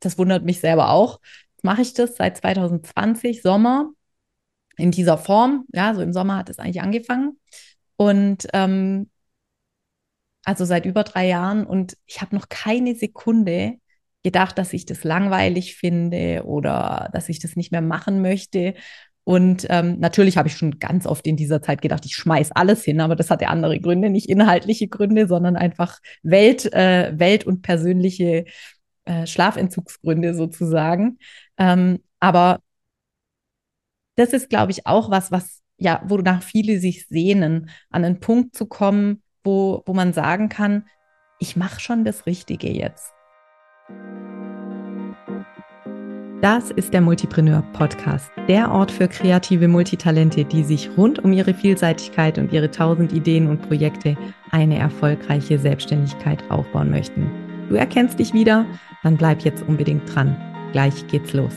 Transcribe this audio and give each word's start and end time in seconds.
das 0.00 0.18
wundert 0.18 0.44
mich 0.44 0.60
selber 0.60 0.90
auch. 0.90 1.20
Mache 1.62 1.82
ich 1.82 1.94
das 1.94 2.16
seit 2.16 2.38
2020, 2.38 3.42
Sommer, 3.42 3.90
in 4.76 4.90
dieser 4.90 5.18
Form. 5.18 5.66
Ja, 5.72 5.94
so 5.94 6.02
im 6.02 6.12
Sommer 6.12 6.36
hat 6.36 6.50
es 6.50 6.58
eigentlich 6.58 6.82
angefangen. 6.82 7.38
Und 7.96 8.46
ähm, 8.52 9.10
also 10.44 10.64
seit 10.64 10.86
über 10.86 11.04
drei 11.04 11.28
Jahren. 11.28 11.66
Und 11.66 11.96
ich 12.06 12.20
habe 12.20 12.34
noch 12.34 12.48
keine 12.48 12.94
Sekunde 12.94 13.74
gedacht, 14.22 14.58
dass 14.58 14.72
ich 14.72 14.86
das 14.86 15.04
langweilig 15.04 15.76
finde 15.76 16.44
oder 16.44 17.10
dass 17.12 17.28
ich 17.28 17.38
das 17.38 17.56
nicht 17.56 17.72
mehr 17.72 17.82
machen 17.82 18.22
möchte. 18.22 18.74
Und 19.24 19.66
ähm, 19.68 19.98
natürlich 20.00 20.36
habe 20.36 20.48
ich 20.48 20.56
schon 20.56 20.78
ganz 20.78 21.06
oft 21.06 21.26
in 21.26 21.36
dieser 21.36 21.62
Zeit 21.62 21.82
gedacht, 21.82 22.04
ich 22.04 22.16
schmeiß 22.16 22.52
alles 22.52 22.84
hin, 22.84 23.00
aber 23.00 23.16
das 23.16 23.30
hatte 23.30 23.48
andere 23.48 23.78
Gründe, 23.78 24.10
nicht 24.10 24.28
inhaltliche 24.28 24.88
Gründe, 24.88 25.28
sondern 25.28 25.56
einfach 25.56 25.98
Welt, 26.22 26.72
äh, 26.72 27.12
Welt 27.18 27.44
und 27.44 27.62
persönliche 27.62 28.46
äh, 29.10 29.26
Schlafentzugsgründe 29.26 30.34
sozusagen. 30.34 31.18
Ähm, 31.58 31.98
aber 32.20 32.60
das 34.16 34.32
ist, 34.32 34.48
glaube 34.50 34.70
ich, 34.70 34.86
auch 34.86 35.10
was, 35.10 35.32
was 35.32 35.62
ja, 35.78 36.02
wonach 36.04 36.42
viele 36.42 36.78
sich 36.78 37.08
sehnen, 37.08 37.70
an 37.88 38.04
einen 38.04 38.20
Punkt 38.20 38.54
zu 38.54 38.66
kommen, 38.66 39.22
wo, 39.42 39.82
wo 39.86 39.94
man 39.94 40.12
sagen 40.12 40.48
kann, 40.48 40.84
ich 41.40 41.56
mache 41.56 41.80
schon 41.80 42.04
das 42.04 42.26
Richtige 42.26 42.70
jetzt. 42.70 43.12
Das 46.42 46.70
ist 46.70 46.94
der 46.94 47.00
Multipreneur 47.00 47.62
Podcast, 47.72 48.30
der 48.46 48.70
Ort 48.70 48.90
für 48.90 49.08
kreative 49.08 49.68
Multitalente, 49.68 50.44
die 50.44 50.62
sich 50.62 50.88
rund 50.96 51.18
um 51.18 51.32
ihre 51.32 51.52
Vielseitigkeit 51.52 52.38
und 52.38 52.52
ihre 52.52 52.70
tausend 52.70 53.12
Ideen 53.12 53.48
und 53.48 53.62
Projekte 53.62 54.16
eine 54.50 54.78
erfolgreiche 54.78 55.58
Selbstständigkeit 55.58 56.48
aufbauen 56.50 56.90
möchten. 56.90 57.30
Du 57.68 57.74
erkennst 57.74 58.18
dich 58.18 58.32
wieder? 58.32 58.66
Dann 59.02 59.16
bleib 59.16 59.42
jetzt 59.42 59.62
unbedingt 59.66 60.14
dran. 60.14 60.36
Gleich 60.72 61.06
geht's 61.06 61.32
los. 61.32 61.54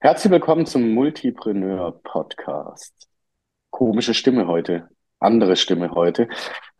Herzlich 0.00 0.32
willkommen 0.32 0.66
zum 0.66 0.94
Multipreneur 0.94 1.92
Podcast 2.02 3.08
komische 3.72 4.14
Stimme 4.14 4.46
heute, 4.46 4.88
andere 5.18 5.56
Stimme 5.56 5.90
heute. 5.90 6.28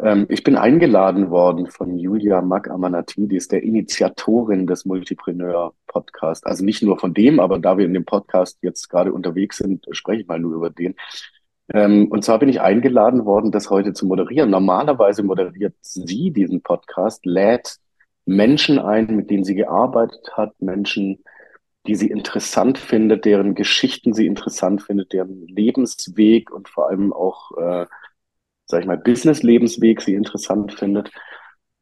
Ähm, 0.03 0.27
ich 0.29 0.43
bin 0.43 0.57
eingeladen 0.57 1.31
worden 1.31 1.69
von 1.69 1.97
Julia 1.97 2.43
Mag-Amanatidis, 2.43 3.49
der 3.49 3.63
Initiatorin 3.63 4.67
des 4.67 4.85
Multipreneur 4.85 5.75
Podcast. 5.87 6.47
Also 6.47 6.65
nicht 6.65 6.83
nur 6.83 6.99
von 6.99 7.15
dem, 7.15 7.39
aber 7.39 7.59
da 7.59 7.79
wir 7.79 7.87
in 7.87 7.95
dem 7.95 8.05
Podcast 8.05 8.59
jetzt 8.63 8.89
gerade 8.89 9.13
unterwegs 9.13 9.59
sind, 9.59 9.87
spreche 9.93 10.23
ich 10.23 10.29
mal 10.29 10.41
nur 10.41 10.55
über 10.55 10.71
den. 10.71 10.97
Ähm, 11.73 12.09
und 12.11 12.25
zwar 12.25 12.41
bin 12.41 12.49
ich 12.49 12.61
eingeladen 12.61 13.25
worden, 13.25 13.53
das 13.53 13.71
heute 13.71 13.93
zu 13.93 14.07
moderieren. 14.07 14.51
Normalerweise 14.51 15.23
moderiert 15.23 15.75
sie 15.81 16.33
diesen 16.33 16.63
Podcast, 16.63 17.25
lädt 17.25 17.79
Menschen 18.27 18.79
ein, 18.79 19.07
mit 19.15 19.31
denen 19.31 19.45
sie 19.45 19.55
gearbeitet 19.55 20.37
hat, 20.37 20.61
Menschen, 20.61 21.23
die 21.87 21.95
sie 21.95 22.09
interessant 22.09 22.79
findet, 22.79 23.25
deren 23.25 23.55
Geschichten 23.55 24.15
sie 24.15 24.27
interessant 24.27 24.83
findet, 24.83 25.13
deren 25.13 25.47
Lebensweg 25.47 26.51
und 26.51 26.69
vor 26.69 26.89
allem 26.89 27.13
auch, 27.13 27.57
äh, 27.57 27.87
sag 28.73 28.81
ich 28.81 28.87
mal, 28.87 28.97
Business-Lebensweg 28.97 30.01
sie 30.01 30.15
interessant 30.15 30.73
findet. 30.73 31.11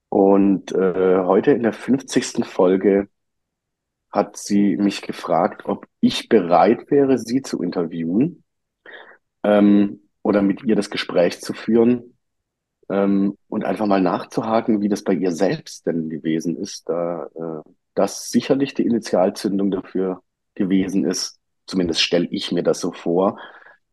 Und 0.09 0.73
äh, 0.73 1.21
heute 1.25 1.53
in 1.53 1.63
der 1.63 1.73
50. 1.73 2.45
Folge 2.45 3.09
hat 4.11 4.37
sie 4.37 4.77
mich 4.77 5.03
gefragt, 5.03 5.67
ob 5.67 5.87
ich 6.01 6.29
bereit 6.29 6.91
wäre, 6.91 7.17
sie 7.17 7.43
zu 7.43 7.63
interviewen 7.63 8.43
ähm, 9.45 10.01
oder 10.23 10.43
mit 10.43 10.65
ihr 10.65 10.75
das 10.75 10.91
Gespräch 10.91 11.41
zu 11.41 11.53
führen 11.53 12.19
ähm, 12.89 13.39
und 13.49 13.65
einfach 13.65 13.87
mal 13.87 14.03
nachzuhaken, 14.03 14.83
wie 14.83 14.89
das 14.89 15.05
bei 15.05 15.13
ihr 15.13 15.31
selbst 15.31 15.87
denn 15.87 16.09
gewesen 16.09 16.57
ist, 16.57 16.89
da 16.89 17.27
äh, 17.37 17.71
das 17.95 18.31
sicherlich 18.31 18.75
die 18.75 18.85
Initialzündung 18.85 19.71
dafür 19.71 20.25
gewesen 20.57 21.05
ist, 21.05 21.39
zumindest 21.67 22.03
stelle 22.03 22.27
ich 22.33 22.51
mir 22.51 22.65
das 22.65 22.81
so 22.81 22.91
vor, 22.91 23.39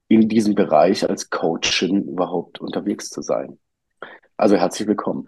in 0.07 0.29
diesem 0.29 0.55
Bereich 0.55 1.07
als 1.07 1.29
Coachin 1.29 2.03
überhaupt 2.03 2.59
unterwegs 2.59 3.09
zu 3.09 3.21
sein. 3.21 3.59
Also 4.37 4.55
herzlich 4.55 4.87
willkommen. 4.87 5.27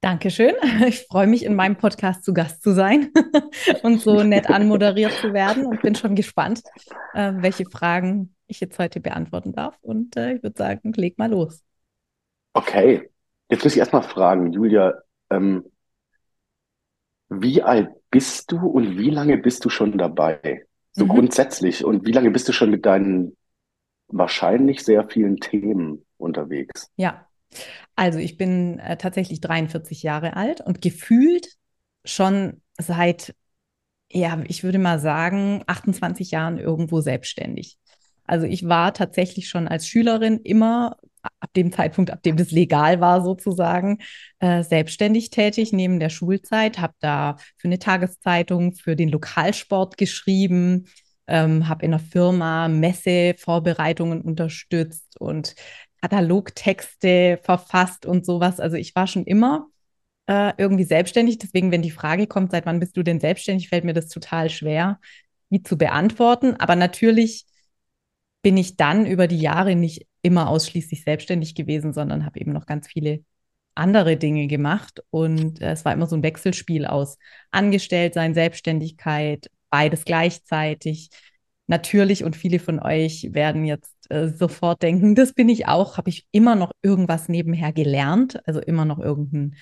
Dankeschön. 0.00 0.54
Ich 0.86 1.06
freue 1.06 1.26
mich, 1.26 1.44
in 1.44 1.54
meinem 1.54 1.76
Podcast 1.76 2.24
zu 2.24 2.32
Gast 2.32 2.62
zu 2.62 2.72
sein 2.72 3.12
und 3.82 4.00
so 4.00 4.22
nett 4.22 4.48
anmoderiert 4.48 5.12
zu 5.12 5.32
werden 5.32 5.66
und 5.66 5.82
bin 5.82 5.94
schon 5.94 6.14
gespannt, 6.14 6.62
äh, 7.14 7.32
welche 7.36 7.66
Fragen 7.66 8.34
ich 8.46 8.60
jetzt 8.60 8.78
heute 8.78 9.00
beantworten 9.00 9.52
darf. 9.52 9.76
Und 9.82 10.16
äh, 10.16 10.34
ich 10.34 10.42
würde 10.42 10.56
sagen, 10.56 10.92
leg 10.94 11.18
mal 11.18 11.30
los. 11.30 11.62
Okay, 12.54 13.10
jetzt 13.50 13.62
muss 13.62 13.74
ich 13.74 13.78
erstmal 13.78 14.02
fragen, 14.02 14.52
Julia, 14.52 14.94
ähm, 15.30 15.64
wie 17.28 17.62
alt 17.62 17.90
bist 18.10 18.50
du 18.50 18.66
und 18.66 18.98
wie 18.98 19.10
lange 19.10 19.38
bist 19.38 19.64
du 19.64 19.68
schon 19.68 19.96
dabei? 19.96 20.66
So 20.92 21.04
mhm. 21.04 21.10
grundsätzlich. 21.10 21.84
Und 21.84 22.06
wie 22.06 22.12
lange 22.12 22.30
bist 22.30 22.48
du 22.48 22.52
schon 22.52 22.70
mit 22.70 22.84
deinen 22.86 23.36
wahrscheinlich 24.12 24.84
sehr 24.84 25.08
vielen 25.08 25.36
Themen 25.36 26.04
unterwegs? 26.16 26.90
Ja, 26.96 27.26
also 27.96 28.18
ich 28.18 28.36
bin 28.36 28.78
äh, 28.78 28.96
tatsächlich 28.96 29.40
43 29.40 30.02
Jahre 30.02 30.36
alt 30.36 30.60
und 30.60 30.82
gefühlt 30.82 31.48
schon 32.04 32.62
seit, 32.78 33.34
ja, 34.10 34.42
ich 34.46 34.64
würde 34.64 34.78
mal 34.78 34.98
sagen, 34.98 35.62
28 35.66 36.30
Jahren 36.30 36.58
irgendwo 36.58 37.00
selbstständig. 37.00 37.78
Also 38.24 38.46
ich 38.46 38.68
war 38.68 38.94
tatsächlich 38.94 39.48
schon 39.48 39.66
als 39.66 39.88
Schülerin 39.88 40.38
immer 40.38 40.96
ab 41.40 41.52
dem 41.54 41.72
Zeitpunkt, 41.72 42.10
ab 42.10 42.22
dem 42.22 42.36
das 42.36 42.50
legal 42.50 43.00
war, 43.00 43.22
sozusagen, 43.22 43.98
äh, 44.38 44.62
selbstständig 44.62 45.30
tätig 45.30 45.72
neben 45.72 46.00
der 46.00 46.08
Schulzeit, 46.08 46.78
habe 46.78 46.94
da 47.00 47.36
für 47.56 47.68
eine 47.68 47.78
Tageszeitung, 47.78 48.74
für 48.74 48.96
den 48.96 49.08
Lokalsport 49.08 49.96
geschrieben, 49.98 50.86
ähm, 51.30 51.68
habe 51.68 51.84
in 51.86 51.94
einer 51.94 52.02
Firma 52.02 52.68
Messevorbereitungen 52.68 54.20
unterstützt 54.20 55.18
und 55.20 55.54
Katalogtexte 56.02 57.38
verfasst 57.42 58.06
und 58.06 58.26
sowas. 58.26 58.60
Also 58.60 58.76
ich 58.76 58.94
war 58.94 59.06
schon 59.06 59.24
immer 59.24 59.68
äh, 60.26 60.52
irgendwie 60.58 60.84
selbstständig. 60.84 61.38
Deswegen, 61.38 61.70
wenn 61.72 61.82
die 61.82 61.90
Frage 61.90 62.26
kommt, 62.26 62.50
seit 62.50 62.66
wann 62.66 62.80
bist 62.80 62.96
du 62.96 63.02
denn 63.02 63.20
selbstständig, 63.20 63.68
fällt 63.68 63.84
mir 63.84 63.94
das 63.94 64.08
total 64.08 64.50
schwer, 64.50 65.00
die 65.50 65.62
zu 65.62 65.78
beantworten. 65.78 66.56
Aber 66.56 66.76
natürlich 66.76 67.46
bin 68.42 68.56
ich 68.56 68.76
dann 68.76 69.06
über 69.06 69.26
die 69.26 69.40
Jahre 69.40 69.76
nicht 69.76 70.06
immer 70.22 70.48
ausschließlich 70.48 71.04
selbstständig 71.04 71.54
gewesen, 71.54 71.92
sondern 71.92 72.24
habe 72.26 72.40
eben 72.40 72.52
noch 72.52 72.66
ganz 72.66 72.88
viele 72.88 73.24
andere 73.74 74.16
Dinge 74.16 74.46
gemacht. 74.46 75.02
Und 75.10 75.60
äh, 75.60 75.72
es 75.72 75.84
war 75.84 75.92
immer 75.92 76.06
so 76.06 76.16
ein 76.16 76.22
Wechselspiel 76.22 76.86
aus 76.86 77.18
Angestelltsein, 77.50 78.34
Selbstständigkeit, 78.34 79.50
beides 79.70 80.04
gleichzeitig. 80.04 81.10
Natürlich, 81.66 82.24
und 82.24 82.36
viele 82.36 82.58
von 82.58 82.80
euch 82.80 83.28
werden 83.32 83.64
jetzt 83.64 83.94
äh, 84.10 84.28
sofort 84.28 84.82
denken, 84.82 85.14
das 85.14 85.32
bin 85.32 85.48
ich 85.48 85.68
auch, 85.68 85.96
habe 85.96 86.10
ich 86.10 86.26
immer 86.32 86.56
noch 86.56 86.72
irgendwas 86.82 87.28
nebenher 87.28 87.72
gelernt, 87.72 88.40
also 88.46 88.60
immer 88.60 88.84
noch 88.84 88.98
irgendeine 88.98 89.54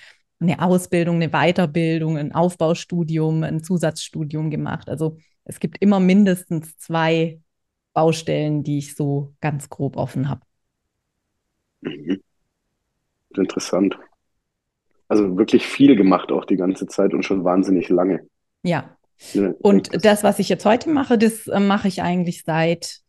Ausbildung, 0.58 1.16
eine 1.16 1.28
Weiterbildung, 1.30 2.16
ein 2.16 2.32
Aufbaustudium, 2.34 3.42
ein 3.42 3.62
Zusatzstudium 3.62 4.50
gemacht. 4.50 4.88
Also 4.88 5.18
es 5.44 5.60
gibt 5.60 5.78
immer 5.80 6.00
mindestens 6.00 6.78
zwei 6.78 7.40
Baustellen, 7.92 8.62
die 8.62 8.78
ich 8.78 8.94
so 8.94 9.34
ganz 9.40 9.68
grob 9.68 9.96
offen 9.96 10.28
habe. 10.28 10.40
Mhm. 11.82 12.22
Interessant. 13.36 13.98
Also 15.08 15.36
wirklich 15.36 15.66
viel 15.66 15.96
gemacht 15.96 16.32
auch 16.32 16.44
die 16.44 16.56
ganze 16.56 16.86
Zeit 16.86 17.14
und 17.14 17.24
schon 17.24 17.44
wahnsinnig 17.44 17.88
lange. 17.88 18.26
Ja. 18.62 18.96
Und 19.60 20.04
das, 20.04 20.22
was 20.22 20.38
ich 20.38 20.48
jetzt 20.48 20.64
heute 20.64 20.90
mache, 20.90 21.18
das 21.18 21.46
äh, 21.46 21.60
mache 21.60 21.88
ich 21.88 22.02
eigentlich 22.02 22.44
seit 22.44 23.00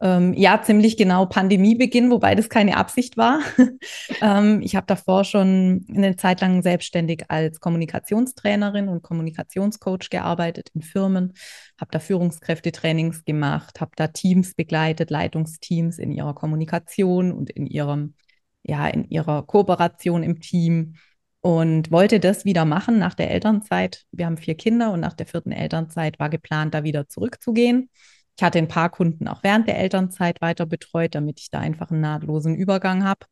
ähm, 0.00 0.32
ja, 0.34 0.62
ziemlich 0.62 0.96
genau 0.96 1.26
Pandemiebeginn, 1.26 2.10
wobei 2.10 2.34
das 2.34 2.48
keine 2.48 2.76
Absicht 2.76 3.16
war. 3.16 3.40
ähm, 4.22 4.60
ich 4.62 4.76
habe 4.76 4.86
davor 4.86 5.24
schon 5.24 5.86
eine 5.88 6.14
Zeit 6.16 6.40
lang 6.40 6.62
selbstständig 6.62 7.24
als 7.28 7.58
Kommunikationstrainerin 7.60 8.88
und 8.88 9.02
Kommunikationscoach 9.02 10.10
gearbeitet 10.10 10.70
in 10.74 10.82
Firmen, 10.82 11.32
habe 11.80 11.90
da 11.90 11.98
Führungskräftetrainings 11.98 13.24
gemacht, 13.24 13.80
habe 13.80 13.90
da 13.96 14.06
Teams 14.08 14.54
begleitet, 14.54 15.10
Leitungsteams 15.10 15.98
in 15.98 16.12
ihrer 16.12 16.34
Kommunikation 16.34 17.32
und 17.32 17.50
in 17.50 17.66
ihrem, 17.66 18.14
ja, 18.62 18.86
in 18.86 19.04
ihrer 19.08 19.42
Kooperation 19.42 20.22
im 20.22 20.40
Team 20.40 20.94
und 21.40 21.90
wollte 21.90 22.20
das 22.20 22.44
wieder 22.44 22.64
machen 22.64 22.98
nach 22.98 23.14
der 23.14 23.30
Elternzeit. 23.30 24.04
Wir 24.12 24.26
haben 24.26 24.36
vier 24.36 24.56
Kinder 24.56 24.92
und 24.92 25.00
nach 25.00 25.14
der 25.14 25.26
vierten 25.26 25.52
Elternzeit 25.52 26.18
war 26.18 26.28
geplant, 26.30 26.74
da 26.74 26.84
wieder 26.84 27.08
zurückzugehen. 27.08 27.90
Ich 28.36 28.42
hatte 28.42 28.58
ein 28.58 28.68
paar 28.68 28.90
Kunden 28.90 29.28
auch 29.28 29.42
während 29.42 29.66
der 29.66 29.78
Elternzeit 29.78 30.40
weiter 30.40 30.66
betreut, 30.66 31.14
damit 31.14 31.40
ich 31.40 31.50
da 31.50 31.58
einfach 31.60 31.90
einen 31.90 32.00
nahtlosen 32.00 32.54
Übergang 32.56 33.04
habe. 33.04 33.26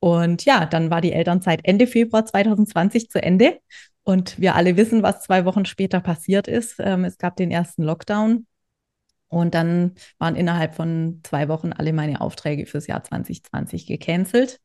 Und 0.00 0.44
ja, 0.44 0.66
dann 0.66 0.90
war 0.90 1.00
die 1.00 1.12
Elternzeit 1.12 1.60
Ende 1.64 1.86
Februar 1.86 2.26
2020 2.26 3.08
zu 3.08 3.22
Ende. 3.22 3.58
Und 4.02 4.38
wir 4.38 4.54
alle 4.54 4.76
wissen, 4.76 5.02
was 5.02 5.22
zwei 5.22 5.46
Wochen 5.46 5.64
später 5.64 6.00
passiert 6.00 6.46
ist. 6.46 6.76
Ähm, 6.78 7.04
es 7.04 7.16
gab 7.16 7.36
den 7.36 7.50
ersten 7.50 7.82
Lockdown. 7.82 8.46
Und 9.28 9.54
dann 9.54 9.94
waren 10.18 10.36
innerhalb 10.36 10.74
von 10.74 11.20
zwei 11.24 11.48
Wochen 11.48 11.72
alle 11.72 11.92
meine 11.94 12.20
Aufträge 12.20 12.66
fürs 12.66 12.86
Jahr 12.86 13.02
2020 13.02 13.86
gecancelt. 13.86 14.60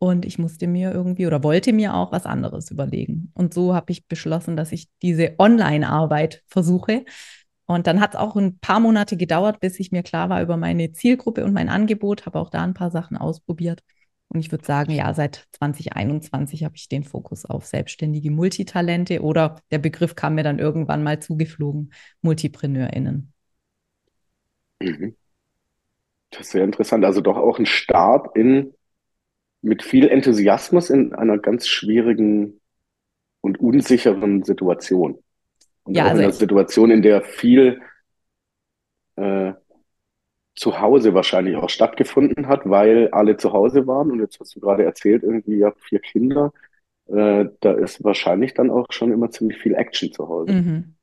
Und 0.00 0.24
ich 0.24 0.38
musste 0.38 0.68
mir 0.68 0.92
irgendwie 0.92 1.26
oder 1.26 1.42
wollte 1.42 1.72
mir 1.72 1.94
auch 1.94 2.12
was 2.12 2.24
anderes 2.24 2.70
überlegen. 2.70 3.32
Und 3.34 3.52
so 3.52 3.74
habe 3.74 3.90
ich 3.90 4.06
beschlossen, 4.06 4.56
dass 4.56 4.70
ich 4.70 4.88
diese 5.02 5.34
Online-Arbeit 5.38 6.44
versuche. 6.46 7.04
Und 7.66 7.86
dann 7.86 8.00
hat 8.00 8.14
es 8.14 8.20
auch 8.20 8.36
ein 8.36 8.58
paar 8.60 8.80
Monate 8.80 9.16
gedauert, 9.16 9.60
bis 9.60 9.80
ich 9.80 9.90
mir 9.90 10.02
klar 10.02 10.28
war 10.30 10.40
über 10.40 10.56
meine 10.56 10.92
Zielgruppe 10.92 11.44
und 11.44 11.52
mein 11.52 11.68
Angebot, 11.68 12.26
habe 12.26 12.38
auch 12.38 12.48
da 12.48 12.62
ein 12.62 12.74
paar 12.74 12.90
Sachen 12.90 13.16
ausprobiert. 13.16 13.82
Und 14.28 14.40
ich 14.40 14.52
würde 14.52 14.64
sagen, 14.64 14.92
ja, 14.92 15.12
seit 15.14 15.46
2021 15.52 16.64
habe 16.64 16.76
ich 16.76 16.88
den 16.88 17.02
Fokus 17.02 17.44
auf 17.44 17.66
selbstständige 17.66 18.30
Multitalente 18.30 19.22
oder 19.22 19.56
der 19.70 19.78
Begriff 19.78 20.14
kam 20.14 20.34
mir 20.34 20.44
dann 20.44 20.58
irgendwann 20.58 21.02
mal 21.02 21.20
zugeflogen, 21.20 21.92
MultipreneurInnen. 22.20 23.32
Mhm. 24.80 25.16
Das 26.30 26.42
ist 26.42 26.50
sehr 26.50 26.64
interessant. 26.64 27.04
Also 27.04 27.20
doch 27.22 27.36
auch 27.38 27.58
ein 27.58 27.66
Start 27.66 28.36
in 28.36 28.74
mit 29.62 29.82
viel 29.82 30.08
Enthusiasmus 30.08 30.90
in 30.90 31.14
einer 31.14 31.38
ganz 31.38 31.66
schwierigen 31.66 32.60
und 33.40 33.60
unsicheren 33.60 34.42
Situation. 34.44 35.22
Und 35.84 35.96
ja, 35.96 36.04
auch 36.04 36.08
also 36.10 36.20
in 36.20 36.24
einer 36.24 36.32
Situation, 36.32 36.90
in 36.90 37.02
der 37.02 37.22
viel 37.22 37.80
äh, 39.16 39.52
zu 40.54 40.80
Hause 40.80 41.14
wahrscheinlich 41.14 41.56
auch 41.56 41.70
stattgefunden 41.70 42.48
hat, 42.48 42.68
weil 42.68 43.08
alle 43.12 43.36
zu 43.36 43.52
Hause 43.52 43.86
waren. 43.86 44.10
Und 44.10 44.20
jetzt 44.20 44.40
hast 44.40 44.56
du 44.56 44.60
gerade 44.60 44.84
erzählt, 44.84 45.22
irgendwie, 45.22 45.58
ihr 45.58 45.66
habt 45.66 45.80
vier 45.82 46.00
Kinder. 46.00 46.52
Äh, 47.06 47.46
da 47.60 47.72
ist 47.72 48.02
wahrscheinlich 48.04 48.54
dann 48.54 48.70
auch 48.70 48.86
schon 48.90 49.12
immer 49.12 49.30
ziemlich 49.30 49.58
viel 49.58 49.74
Action 49.74 50.12
zu 50.12 50.28
Hause. 50.28 50.52
Mhm. 50.52 50.94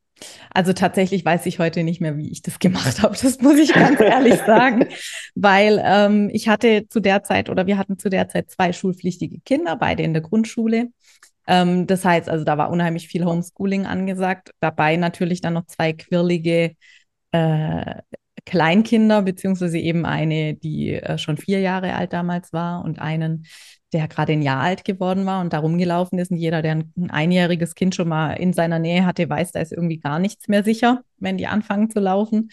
Also 0.54 0.74
tatsächlich 0.74 1.26
weiß 1.26 1.46
ich 1.46 1.60
heute 1.60 1.84
nicht 1.84 2.02
mehr, 2.02 2.18
wie 2.18 2.32
ich 2.32 2.42
das 2.42 2.60
gemacht 2.60 3.02
habe. 3.02 3.16
Das 3.22 3.42
muss 3.42 3.58
ich 3.58 3.74
ganz 3.74 4.00
ehrlich 4.00 4.40
sagen, 4.40 4.88
weil 5.36 5.82
ähm, 5.84 6.30
ich 6.32 6.48
hatte 6.48 6.88
zu 6.90 7.00
der 7.00 7.24
Zeit 7.24 7.50
oder 7.50 7.68
wir 7.68 7.78
hatten 7.78 8.00
zu 8.00 8.10
der 8.10 8.28
Zeit 8.30 8.50
zwei 8.50 8.72
schulpflichtige 8.74 9.40
Kinder, 9.42 9.76
beide 9.76 10.04
in 10.04 10.14
der 10.14 10.22
Grundschule. 10.22 10.88
Ähm, 11.48 11.88
das 11.88 12.06
heißt, 12.06 12.30
also 12.30 12.46
da 12.46 12.58
war 12.58 12.70
unheimlich 12.70 13.08
viel 13.08 13.26
Homeschooling 13.26 13.86
angesagt. 13.86 14.52
Dabei 14.60 14.96
natürlich 14.96 15.42
dann 15.42 15.54
noch 15.54 15.66
zwei 15.68 15.94
quirlige 15.94 16.76
äh, 17.32 17.96
Kleinkinder, 18.46 19.24
beziehungsweise 19.24 19.80
eben 19.80 20.06
eine, 20.06 20.54
die 20.54 20.94
äh, 20.94 21.18
schon 21.18 21.38
vier 21.38 21.60
Jahre 21.60 21.96
alt 21.96 22.14
damals 22.14 22.54
war 22.54 22.84
und 22.84 23.00
einen, 23.00 23.46
der 23.96 24.08
gerade 24.08 24.34
ein 24.34 24.42
Jahr 24.42 24.62
alt 24.62 24.86
geworden 24.86 25.26
war 25.26 25.42
und 25.42 25.54
da 25.54 25.60
rumgelaufen 25.60 26.20
ist. 26.20 26.32
Und 26.32 26.38
jeder, 26.38 26.62
der 26.62 26.74
ein, 26.74 26.94
ein 26.98 27.10
einjähriges 27.10 27.76
Kind 27.76 27.96
schon 27.96 28.10
mal 28.10 28.34
in 28.34 28.54
seiner 28.54 28.80
Nähe 28.80 29.06
hatte, 29.06 29.30
weiß, 29.30 29.54
da 29.54 29.62
ist 29.62 29.72
irgendwie 29.72 30.00
gar 30.00 30.20
nichts 30.20 30.48
mehr 30.48 30.64
sicher, 30.64 31.02
wenn 31.18 31.38
die 31.38 31.48
anfangen 31.48 31.90
zu 31.90 32.00
laufen. 32.00 32.50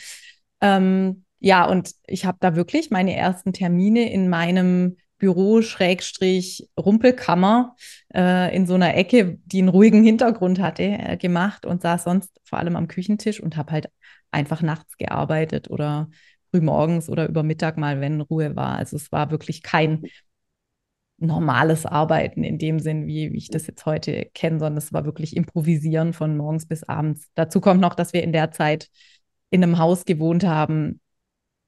Ähm, 0.60 1.24
ja, 1.40 1.64
und 1.64 1.92
ich 2.06 2.24
habe 2.24 2.38
da 2.40 2.54
wirklich 2.54 2.90
meine 2.90 3.16
ersten 3.16 3.52
Termine 3.52 4.10
in 4.12 4.28
meinem 4.28 4.96
Büro 5.18 5.62
Schrägstrich 5.62 6.68
Rumpelkammer 6.78 7.76
äh, 8.14 8.54
in 8.54 8.66
so 8.66 8.74
einer 8.74 8.96
Ecke, 8.96 9.38
die 9.44 9.58
einen 9.58 9.68
ruhigen 9.68 10.04
Hintergrund 10.04 10.60
hatte, 10.60 10.82
äh, 10.84 11.16
gemacht 11.16 11.66
und 11.66 11.82
saß 11.82 12.04
sonst 12.04 12.40
vor 12.44 12.58
allem 12.58 12.76
am 12.76 12.88
Küchentisch 12.88 13.40
und 13.40 13.56
habe 13.56 13.72
halt 13.72 13.88
einfach 14.30 14.62
nachts 14.62 14.96
gearbeitet 14.96 15.70
oder 15.70 16.08
frühmorgens 16.50 17.08
oder 17.08 17.28
über 17.28 17.42
Mittag 17.42 17.76
mal, 17.76 18.00
wenn 18.00 18.20
Ruhe 18.20 18.56
war. 18.56 18.76
Also 18.76 18.96
es 18.96 19.10
war 19.12 19.30
wirklich 19.30 19.62
kein 19.62 20.02
normales 21.22 21.86
Arbeiten 21.86 22.44
in 22.44 22.58
dem 22.58 22.78
Sinn, 22.78 23.06
wie, 23.06 23.32
wie 23.32 23.38
ich 23.38 23.48
das 23.48 23.66
jetzt 23.66 23.86
heute 23.86 24.26
kenne, 24.34 24.58
sondern 24.58 24.78
es 24.78 24.92
war 24.92 25.04
wirklich 25.04 25.36
Improvisieren 25.36 26.12
von 26.12 26.36
morgens 26.36 26.66
bis 26.66 26.84
abends. 26.84 27.30
Dazu 27.34 27.60
kommt 27.60 27.80
noch, 27.80 27.94
dass 27.94 28.12
wir 28.12 28.22
in 28.22 28.32
der 28.32 28.50
Zeit 28.50 28.88
in 29.50 29.62
einem 29.62 29.78
Haus 29.78 30.04
gewohnt 30.04 30.44
haben, 30.44 31.00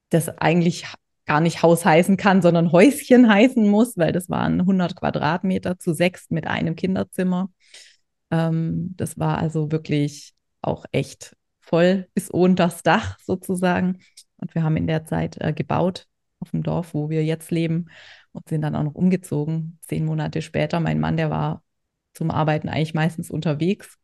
das 0.09 0.29
eigentlich 0.29 0.85
gar 1.25 1.41
nicht 1.41 1.63
Haus 1.63 1.85
heißen 1.85 2.17
kann, 2.17 2.41
sondern 2.41 2.71
Häuschen 2.71 3.29
heißen 3.29 3.67
muss, 3.67 3.97
weil 3.97 4.11
das 4.11 4.29
waren 4.29 4.61
100 4.61 4.95
Quadratmeter 4.95 5.79
zu 5.79 5.93
sechs 5.93 6.29
mit 6.29 6.47
einem 6.47 6.75
Kinderzimmer. 6.75 7.49
Ähm, 8.31 8.93
das 8.95 9.17
war 9.17 9.37
also 9.37 9.71
wirklich 9.71 10.33
auch 10.61 10.85
echt 10.91 11.35
voll 11.59 12.07
bis 12.13 12.29
unter 12.29 12.65
das 12.65 12.83
Dach 12.83 13.17
sozusagen. 13.23 13.99
Und 14.37 14.53
wir 14.55 14.63
haben 14.63 14.77
in 14.77 14.87
der 14.87 15.05
Zeit 15.05 15.37
äh, 15.39 15.53
gebaut 15.53 16.07
auf 16.39 16.51
dem 16.51 16.63
Dorf, 16.63 16.93
wo 16.93 17.09
wir 17.09 17.23
jetzt 17.23 17.51
leben 17.51 17.87
und 18.35 18.47
sind 18.49 18.61
dann 18.61 18.75
auch 18.75 18.83
noch 18.83 18.95
umgezogen. 18.95 19.79
Zehn 19.81 20.05
Monate 20.05 20.41
später, 20.41 20.79
mein 20.79 20.99
Mann, 20.99 21.17
der 21.17 21.29
war 21.29 21.63
zum 22.13 22.31
Arbeiten 22.31 22.69
eigentlich 22.69 22.93
meistens 22.93 23.31
unterwegs. 23.31 23.97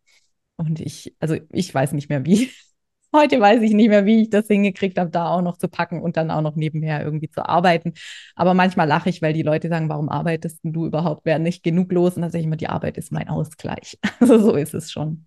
Und 0.58 0.80
ich, 0.80 1.16
also 1.20 1.36
ich 1.52 1.74
weiß 1.74 1.94
nicht 1.94 2.10
mehr 2.10 2.26
wie. 2.26 2.52
Heute 3.14 3.42
weiß 3.42 3.62
ich 3.62 3.74
nicht 3.74 3.90
mehr, 3.90 4.06
wie 4.06 4.22
ich 4.22 4.30
das 4.30 4.48
hingekriegt 4.48 4.98
habe, 4.98 5.10
da 5.10 5.28
auch 5.28 5.42
noch 5.42 5.58
zu 5.58 5.68
packen 5.68 6.02
und 6.02 6.16
dann 6.16 6.32
auch 6.32 6.42
noch 6.42 6.56
nebenher 6.56 7.04
irgendwie 7.04 7.30
zu 7.30 7.46
arbeiten. 7.46 7.94
Aber 8.36 8.54
manchmal 8.54 8.88
lache 8.88 9.10
ich, 9.10 9.22
weil 9.22 9.34
die 9.34 9.42
Leute 9.42 9.68
sagen, 9.68 9.90
warum 9.90 10.08
arbeitest 10.08 10.62
du 10.64 10.86
überhaupt? 10.86 11.26
Wäre 11.26 11.40
nicht 11.40 11.62
genug 11.62 11.92
los? 11.92 12.16
Und 12.16 12.22
dann 12.22 12.32
sage 12.32 12.40
ich 12.40 12.46
immer, 12.46 12.56
die 12.56 12.70
Arbeit 12.70 12.98
ist 12.98 13.12
mein 13.12 13.28
Ausgleich. 13.28 14.00
Also 14.22 14.40
so 14.40 14.56
ist 14.56 14.74
es 14.74 14.92
schon. 14.92 15.26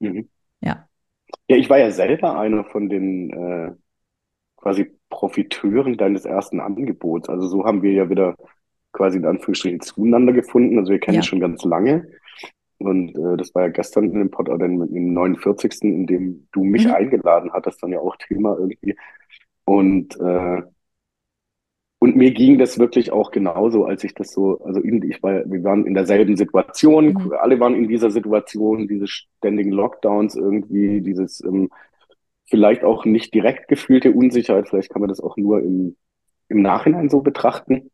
Mhm. 0.00 0.28
Ja. 0.60 0.88
Ja, 1.48 1.56
ich 1.56 1.70
war 1.70 1.78
ja 1.78 1.90
selber 1.92 2.38
einer 2.38 2.64
von 2.64 2.88
den 2.88 3.30
äh, 3.30 3.72
quasi 4.68 4.90
Profiteuren 5.08 5.96
deines 5.96 6.26
ersten 6.26 6.60
Angebots. 6.60 7.30
Also 7.30 7.48
so 7.48 7.64
haben 7.64 7.82
wir 7.82 7.92
ja 7.92 8.10
wieder 8.10 8.36
quasi 8.92 9.16
in 9.16 9.24
Anführungsstrichen 9.24 9.80
zueinander 9.80 10.34
gefunden. 10.34 10.78
Also 10.78 10.92
wir 10.92 11.00
kennen 11.00 11.16
ja. 11.16 11.22
schon 11.22 11.40
ganz 11.40 11.64
lange. 11.64 12.06
Und 12.76 13.16
äh, 13.16 13.36
das 13.38 13.54
war 13.54 13.62
ja 13.62 13.68
gestern 13.68 14.04
in 14.04 14.18
dem 14.18 14.30
Pod, 14.30 14.50
oder 14.50 14.66
im 14.66 15.14
49. 15.14 15.82
in 15.82 16.06
dem 16.06 16.48
du 16.52 16.64
mich 16.64 16.86
mhm. 16.86 16.92
eingeladen 16.92 17.52
hattest, 17.52 17.82
dann 17.82 17.92
ja 17.92 17.98
auch 18.00 18.16
Thema 18.16 18.58
irgendwie. 18.58 18.94
Und 19.64 20.20
äh, 20.20 20.62
und 22.00 22.14
mir 22.14 22.30
ging 22.30 22.58
das 22.58 22.78
wirklich 22.78 23.10
auch 23.10 23.32
genauso, 23.32 23.84
als 23.84 24.04
ich 24.04 24.14
das 24.14 24.30
so, 24.30 24.60
also 24.60 24.80
in, 24.80 25.02
ich 25.02 25.20
war, 25.20 25.42
wir 25.50 25.64
waren 25.64 25.84
in 25.84 25.94
derselben 25.94 26.36
Situation, 26.36 27.06
mhm. 27.06 27.32
alle 27.40 27.58
waren 27.58 27.74
in 27.74 27.88
dieser 27.88 28.12
Situation, 28.12 28.86
diese 28.86 29.08
ständigen 29.08 29.72
Lockdowns 29.72 30.36
irgendwie, 30.36 31.00
dieses 31.00 31.42
ähm, 31.42 31.70
vielleicht 32.48 32.84
auch 32.84 33.04
nicht 33.04 33.34
direkt 33.34 33.68
gefühlte 33.68 34.12
Unsicherheit, 34.12 34.68
vielleicht 34.68 34.90
kann 34.90 35.00
man 35.00 35.08
das 35.08 35.20
auch 35.20 35.36
nur 35.36 35.60
im, 35.62 35.96
im 36.48 36.62
Nachhinein 36.62 37.08
so 37.08 37.20
betrachten, 37.20 37.90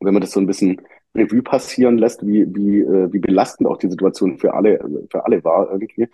wenn 0.00 0.14
man 0.14 0.20
das 0.20 0.32
so 0.32 0.40
ein 0.40 0.46
bisschen 0.46 0.80
Revue 1.14 1.42
passieren 1.42 1.98
lässt, 1.98 2.26
wie, 2.26 2.46
wie, 2.54 2.80
äh, 2.80 3.12
wie 3.12 3.20
belastend 3.20 3.68
auch 3.68 3.78
die 3.78 3.90
Situation 3.90 4.38
für 4.38 4.54
alle, 4.54 4.80
für 5.10 5.24
alle 5.24 5.44
war 5.44 5.70
irgendwie. 5.70 6.08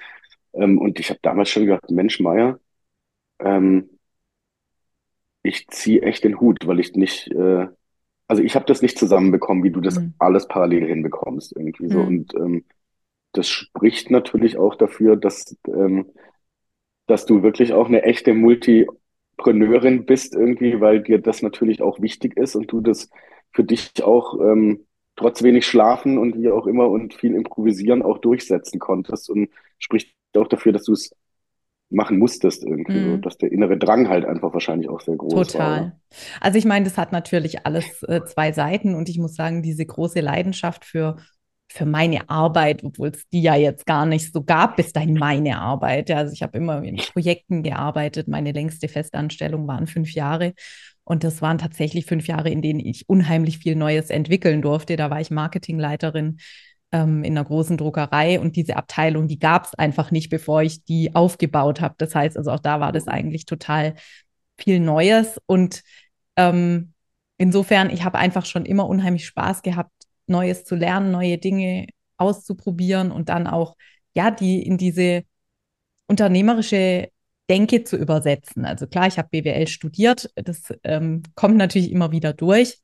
Ähm, 0.53 0.79
und 0.79 1.01
ich 1.01 1.11
habe 1.11 1.21
damals 1.23 1.49
schon 1.49 1.67
gedacht, 1.67 1.91
Mensch, 1.91 2.21
Meier, 2.21 2.59
ähm, 3.39 3.89
ich 5.43 5.67
ziehe 5.69 6.03
echt 6.03 6.25
den 6.25 6.41
Hut, 6.41 6.67
weil 6.67 6.81
ich 6.81 6.95
nicht, 6.95 7.29
äh, 7.29 7.67
also 8.27 8.43
ich 8.43 8.55
habe 8.55 8.67
das 8.67 8.83
nicht 8.83 8.99
zusammenbekommen, 8.99 9.65
wie 9.65 9.71
du 9.71 9.81
das 9.81 9.99
mhm. 9.99 10.15
alles 10.19 10.47
parallel 10.49 10.87
hinbekommst 10.87 11.57
irgendwie 11.57 11.89
so. 11.89 12.01
Mhm. 12.01 12.07
Und 12.07 12.35
ähm, 12.35 12.65
das 13.33 13.49
spricht 13.49 14.11
natürlich 14.11 14.59
auch 14.59 14.75
dafür, 14.75 15.17
dass, 15.17 15.57
ähm, 15.67 16.07
dass 17.11 17.27
du 17.27 17.43
wirklich 17.43 17.73
auch 17.73 17.89
eine 17.89 18.05
echte 18.05 18.35
Multipreneurin 18.35 20.07
bist 20.07 20.35
irgendwie, 20.35 20.81
weil 20.81 21.03
dir 21.03 21.21
das 21.21 21.43
natürlich 21.43 21.83
auch 21.83 22.01
wichtig 22.01 22.37
ist 22.37 22.55
und 22.55 22.71
du 22.71 22.81
das 22.81 23.11
für 23.53 23.65
dich 23.65 24.03
auch 24.05 24.41
ähm, 24.41 24.87
trotz 25.17 25.43
wenig 25.43 25.67
Schlafen 25.67 26.19
und 26.19 26.37
wie 26.39 26.51
auch 26.51 26.67
immer 26.69 26.89
und 26.89 27.15
viel 27.15 27.35
Improvisieren 27.35 28.03
auch 28.03 28.19
durchsetzen 28.19 28.79
konntest 28.79 29.29
und 29.29 29.51
spricht 29.79 30.15
auch 30.37 30.47
dafür, 30.47 30.73
dass 30.73 30.85
du 30.85 30.93
es 30.93 31.15
machen 31.93 32.21
musstest 32.21 32.63
irgendwie, 32.63 33.01
mm. 33.01 33.11
so, 33.11 33.17
dass 33.17 33.37
der 33.37 33.51
innere 33.51 33.77
Drang 33.77 34.09
halt 34.09 34.25
einfach 34.25 34.53
wahrscheinlich 34.53 34.89
auch 34.89 35.01
sehr 35.01 35.17
groß 35.17 35.33
Total. 35.33 35.59
war. 35.59 35.79
Total. 35.79 36.01
Also 36.41 36.59
ich 36.59 36.65
meine, 36.65 36.85
das 36.85 36.97
hat 36.97 37.11
natürlich 37.11 37.67
alles 37.67 38.05
äh, 38.05 38.25
zwei 38.25 38.53
Seiten 38.53 38.95
und 38.95 39.09
ich 39.09 39.19
muss 39.19 39.35
sagen, 39.35 39.63
diese 39.63 39.85
große 39.85 40.21
Leidenschaft 40.21 40.85
für 40.85 41.17
für 41.73 41.87
meine 41.87 42.29
Arbeit, 42.29 42.83
obwohl 42.83 43.09
es 43.09 43.29
die 43.29 43.43
ja 43.43 43.55
jetzt 43.55 43.87
gar 43.87 44.05
nicht 44.05 44.33
so 44.33 44.43
gab, 44.43 44.77
bis 44.77 44.93
dahin 44.93 45.15
meine 45.15 45.61
Arbeit. 45.61 46.11
Also 46.11 46.33
ich 46.33 46.43
habe 46.43 46.59
immer 46.59 46.83
in 46.83 46.97
Projekten 46.97 47.63
gearbeitet. 47.63 48.27
Meine 48.27 48.53
längste 48.53 48.89
Festanstellung 48.89 49.69
waren 49.69 49.87
fünf 49.87 50.13
Jahre. 50.13 50.53
Und 51.05 51.23
das 51.25 51.43
waren 51.43 51.59
tatsächlich 51.59 52.07
fünf 52.07 52.27
Jahre, 52.27 52.51
in 52.51 52.61
denen 52.61 52.81
ich 52.81 53.09
unheimlich 53.09 53.59
viel 53.59 53.77
Neues 53.77 54.11
entwickeln 54.11 54.63
durfte. 54.63 54.97
Da 54.97 55.11
war 55.11 55.21
ich 55.21 55.31
Marketingleiterin 55.31 56.39
ähm, 56.93 57.23
in 57.23 57.37
einer 57.37 57.47
großen 57.47 57.77
Druckerei 57.77 58.41
und 58.41 58.57
diese 58.57 58.77
Abteilung, 58.77 59.29
die 59.29 59.39
gab 59.39 59.67
es 59.67 59.75
einfach 59.75 60.11
nicht, 60.11 60.29
bevor 60.29 60.63
ich 60.63 60.85
die 60.85 61.15
aufgebaut 61.15 61.81
habe. 61.81 61.95
Das 61.99 62.15
heißt, 62.15 62.37
also 62.37 62.51
auch 62.51 62.61
da 62.61 62.81
war 62.81 62.93
das 62.93 63.07
eigentlich 63.07 63.47
total 63.47 63.95
viel 64.59 64.81
Neues 64.81 65.41
und 65.47 65.83
ähm, 66.37 66.93
insofern, 67.39 67.91
ich 67.91 68.05
habe 68.05 68.19
einfach 68.19 68.45
schon 68.45 68.67
immer 68.67 68.87
unheimlich 68.89 69.27
Spaß 69.27 69.63
gehabt, 69.63 69.93
Neues 70.31 70.65
zu 70.65 70.75
lernen, 70.77 71.11
neue 71.11 71.39
Dinge 71.39 71.87
auszuprobieren 72.17 73.13
und 73.13 73.29
dann 73.29 73.47
auch, 73.47 73.77
ja, 74.15 74.31
die 74.31 74.63
in 74.63 74.79
diese 74.79 75.25
unternehmerische 76.07 77.11
Denke 77.49 77.85
zu 77.85 77.97
übersetzen. 77.97 78.65
Also 78.65 78.87
klar, 78.87 79.07
ich 79.07 79.19
habe 79.19 79.29
BWL 79.31 79.67
studiert, 79.67 80.31
das 80.37 80.73
ähm, 80.85 81.23
kommt 81.35 81.57
natürlich 81.57 81.91
immer 81.91 82.13
wieder 82.13 82.33
durch, 82.33 82.79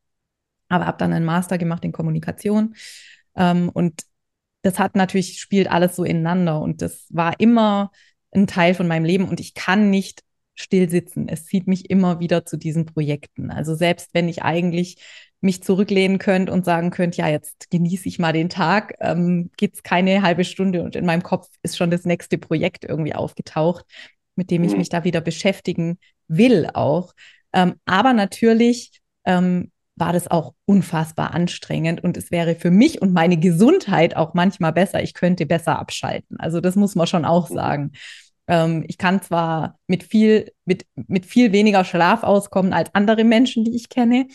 aber 0.68 0.86
habe 0.86 0.98
dann 0.98 1.12
einen 1.12 1.24
Master 1.24 1.58
gemacht 1.58 1.84
in 1.84 1.92
Kommunikation 1.92 2.74
ähm, 3.36 3.68
und 3.68 4.02
das 4.62 4.78
hat 4.80 4.96
natürlich, 4.96 5.38
spielt 5.40 5.70
alles 5.70 5.94
so 5.94 6.02
ineinander 6.04 6.60
und 6.60 6.82
das 6.82 7.06
war 7.10 7.38
immer 7.38 7.92
ein 8.32 8.46
Teil 8.48 8.74
von 8.74 8.88
meinem 8.88 9.04
Leben 9.04 9.28
und 9.28 9.38
ich 9.38 9.54
kann 9.54 9.90
nicht 9.90 10.22
still 10.54 10.88
sitzen. 10.90 11.28
Es 11.28 11.44
zieht 11.46 11.68
mich 11.68 11.90
immer 11.90 12.18
wieder 12.18 12.44
zu 12.44 12.56
diesen 12.56 12.86
Projekten. 12.86 13.50
Also 13.50 13.74
selbst 13.74 14.10
wenn 14.14 14.28
ich 14.28 14.42
eigentlich 14.42 14.96
mich 15.46 15.62
zurücklehnen 15.62 16.18
könnte 16.18 16.52
und 16.52 16.66
sagen 16.66 16.90
könnte, 16.90 17.18
ja, 17.18 17.28
jetzt 17.28 17.70
genieße 17.70 18.06
ich 18.08 18.18
mal 18.18 18.34
den 18.34 18.50
Tag, 18.50 18.94
ähm, 19.00 19.50
geht 19.56 19.74
es 19.74 19.82
keine 19.82 20.20
halbe 20.20 20.44
Stunde 20.44 20.82
und 20.82 20.94
in 20.94 21.06
meinem 21.06 21.22
Kopf 21.22 21.48
ist 21.62 21.78
schon 21.78 21.90
das 21.90 22.04
nächste 22.04 22.36
Projekt 22.36 22.84
irgendwie 22.84 23.14
aufgetaucht, 23.14 23.86
mit 24.34 24.50
dem 24.50 24.62
ich 24.64 24.72
mhm. 24.72 24.78
mich 24.78 24.90
da 24.90 25.04
wieder 25.04 25.22
beschäftigen 25.22 25.98
will 26.28 26.68
auch. 26.74 27.14
Ähm, 27.54 27.76
aber 27.86 28.12
natürlich 28.12 29.00
ähm, 29.24 29.70
war 29.96 30.12
das 30.12 30.30
auch 30.30 30.52
unfassbar 30.66 31.32
anstrengend 31.32 32.04
und 32.04 32.18
es 32.18 32.30
wäre 32.30 32.54
für 32.54 32.70
mich 32.70 33.00
und 33.00 33.14
meine 33.14 33.38
Gesundheit 33.38 34.14
auch 34.14 34.34
manchmal 34.34 34.72
besser. 34.72 35.02
Ich 35.02 35.14
könnte 35.14 35.46
besser 35.46 35.78
abschalten. 35.78 36.38
Also 36.38 36.60
das 36.60 36.76
muss 36.76 36.94
man 36.94 37.06
schon 37.06 37.24
auch 37.24 37.48
mhm. 37.48 37.54
sagen. 37.54 37.92
Ähm, 38.46 38.84
ich 38.86 38.98
kann 38.98 39.22
zwar 39.22 39.78
mit 39.86 40.04
viel, 40.04 40.52
mit, 40.64 40.86
mit 40.94 41.26
viel 41.26 41.52
weniger 41.52 41.84
Schlaf 41.84 42.22
auskommen 42.22 42.72
als 42.72 42.94
andere 42.94 43.24
Menschen, 43.24 43.64
die 43.64 43.74
ich 43.74 43.88
kenne, 43.88 44.26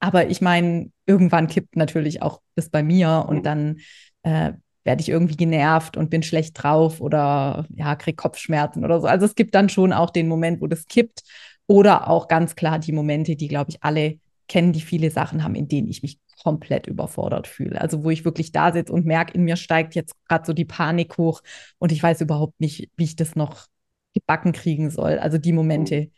aber 0.00 0.28
ich 0.28 0.40
meine, 0.40 0.90
irgendwann 1.06 1.46
kippt 1.46 1.76
natürlich 1.76 2.22
auch 2.22 2.40
das 2.54 2.68
bei 2.68 2.82
mir 2.82 3.26
und 3.28 3.38
mhm. 3.38 3.42
dann 3.42 3.76
äh, 4.22 4.52
werde 4.84 5.02
ich 5.02 5.08
irgendwie 5.08 5.36
genervt 5.36 5.96
und 5.96 6.10
bin 6.10 6.22
schlecht 6.22 6.62
drauf 6.62 7.00
oder 7.00 7.66
ja, 7.74 7.96
krieg 7.96 8.16
Kopfschmerzen 8.16 8.84
oder 8.84 9.00
so. 9.00 9.06
Also 9.06 9.26
es 9.26 9.34
gibt 9.34 9.54
dann 9.54 9.68
schon 9.68 9.92
auch 9.92 10.10
den 10.10 10.28
Moment, 10.28 10.60
wo 10.60 10.66
das 10.68 10.86
kippt 10.86 11.22
oder 11.66 12.08
auch 12.08 12.28
ganz 12.28 12.54
klar 12.54 12.78
die 12.78 12.92
Momente, 12.92 13.36
die, 13.36 13.48
glaube 13.48 13.70
ich, 13.70 13.82
alle 13.82 14.20
kennen, 14.48 14.72
die 14.72 14.80
viele 14.80 15.10
Sachen 15.10 15.42
haben, 15.42 15.56
in 15.56 15.66
denen 15.66 15.88
ich 15.88 16.02
mich 16.02 16.20
komplett 16.42 16.86
überfordert 16.86 17.48
fühle. 17.48 17.80
Also 17.80 18.04
wo 18.04 18.10
ich 18.10 18.24
wirklich 18.24 18.52
da 18.52 18.72
sitze 18.72 18.92
und 18.92 19.06
merke, 19.06 19.34
in 19.34 19.42
mir 19.42 19.56
steigt 19.56 19.96
jetzt 19.96 20.14
gerade 20.28 20.46
so 20.46 20.52
die 20.52 20.64
Panik 20.64 21.18
hoch 21.18 21.42
und 21.78 21.90
ich 21.90 22.00
weiß 22.00 22.20
überhaupt 22.20 22.60
nicht, 22.60 22.88
wie 22.96 23.04
ich 23.04 23.16
das 23.16 23.34
noch 23.34 23.66
gebacken 24.14 24.52
kriegen 24.52 24.90
soll. 24.90 25.18
Also 25.18 25.38
die 25.38 25.52
Momente 25.52 26.02
mhm. 26.02 26.10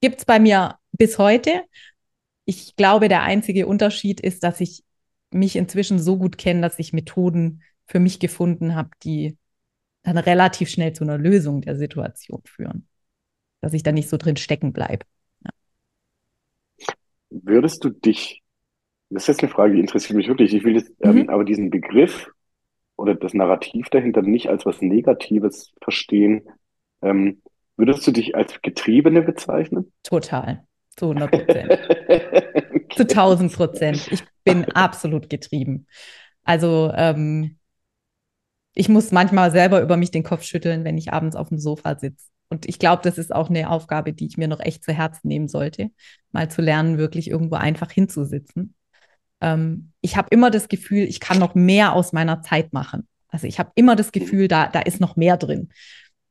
gibt 0.00 0.20
es 0.20 0.24
bei 0.24 0.38
mir 0.40 0.76
bis 0.92 1.18
heute. 1.18 1.62
Ich 2.44 2.76
glaube, 2.76 3.08
der 3.08 3.22
einzige 3.22 3.66
Unterschied 3.66 4.20
ist, 4.20 4.42
dass 4.44 4.60
ich 4.60 4.84
mich 5.30 5.56
inzwischen 5.56 5.98
so 5.98 6.16
gut 6.18 6.38
kenne, 6.38 6.60
dass 6.60 6.78
ich 6.78 6.92
Methoden 6.92 7.62
für 7.86 7.98
mich 7.98 8.20
gefunden 8.20 8.74
habe, 8.74 8.90
die 9.02 9.36
dann 10.02 10.18
relativ 10.18 10.68
schnell 10.68 10.92
zu 10.92 11.04
einer 11.04 11.18
Lösung 11.18 11.62
der 11.62 11.76
Situation 11.76 12.42
führen. 12.44 12.86
Dass 13.60 13.72
ich 13.72 13.82
da 13.82 13.92
nicht 13.92 14.08
so 14.08 14.16
drin 14.16 14.36
stecken 14.36 14.72
bleibe. 14.72 15.06
Würdest 17.30 17.82
du 17.84 17.90
dich, 17.90 18.42
das 19.10 19.24
ist 19.24 19.28
jetzt 19.28 19.42
eine 19.42 19.52
Frage, 19.52 19.74
die 19.74 19.80
interessiert 19.80 20.16
mich 20.16 20.28
wirklich, 20.28 20.54
ich 20.54 20.62
will 20.64 20.76
jetzt 20.76 20.92
ähm, 21.00 21.22
mhm. 21.22 21.30
aber 21.30 21.44
diesen 21.44 21.70
Begriff 21.70 22.30
oder 22.96 23.14
das 23.14 23.34
Narrativ 23.34 23.88
dahinter 23.88 24.22
nicht 24.22 24.48
als 24.48 24.64
was 24.66 24.80
Negatives 24.80 25.72
verstehen. 25.80 26.48
Ähm, 27.02 27.42
würdest 27.76 28.06
du 28.06 28.12
dich 28.12 28.36
als 28.36 28.60
Getriebene 28.62 29.22
bezeichnen? 29.22 29.92
Total. 30.02 30.64
Zu 30.96 31.10
100 31.10 31.30
Prozent. 31.30 31.70
okay. 32.08 32.86
Zu 32.94 33.02
1000 33.02 33.52
Prozent. 33.52 34.08
Ich 34.10 34.22
bin 34.44 34.64
absolut 34.72 35.28
getrieben. 35.28 35.86
Also, 36.44 36.92
ähm, 36.94 37.58
ich 38.74 38.88
muss 38.88 39.12
manchmal 39.12 39.50
selber 39.50 39.80
über 39.80 39.96
mich 39.96 40.10
den 40.10 40.24
Kopf 40.24 40.42
schütteln, 40.42 40.84
wenn 40.84 40.98
ich 40.98 41.12
abends 41.12 41.36
auf 41.36 41.48
dem 41.48 41.58
Sofa 41.58 41.96
sitze 41.96 42.26
und 42.54 42.66
ich 42.66 42.78
glaube, 42.78 43.02
das 43.02 43.18
ist 43.18 43.34
auch 43.34 43.50
eine 43.50 43.70
Aufgabe, 43.70 44.12
die 44.12 44.26
ich 44.26 44.36
mir 44.36 44.48
noch 44.48 44.60
echt 44.60 44.84
zu 44.84 44.92
Herzen 44.92 45.28
nehmen 45.28 45.48
sollte, 45.48 45.90
mal 46.32 46.50
zu 46.50 46.62
lernen, 46.62 46.98
wirklich 46.98 47.28
irgendwo 47.28 47.56
einfach 47.56 47.90
hinzusitzen. 47.90 48.74
Ähm, 49.40 49.92
ich 50.00 50.16
habe 50.16 50.28
immer 50.30 50.50
das 50.50 50.68
Gefühl, 50.68 51.02
ich 51.04 51.20
kann 51.20 51.38
noch 51.38 51.54
mehr 51.54 51.94
aus 51.94 52.12
meiner 52.12 52.42
Zeit 52.42 52.72
machen. 52.72 53.08
Also 53.28 53.46
ich 53.48 53.58
habe 53.58 53.72
immer 53.74 53.96
das 53.96 54.12
Gefühl, 54.12 54.46
da, 54.46 54.68
da 54.68 54.80
ist 54.80 55.00
noch 55.00 55.16
mehr 55.16 55.36
drin. 55.36 55.70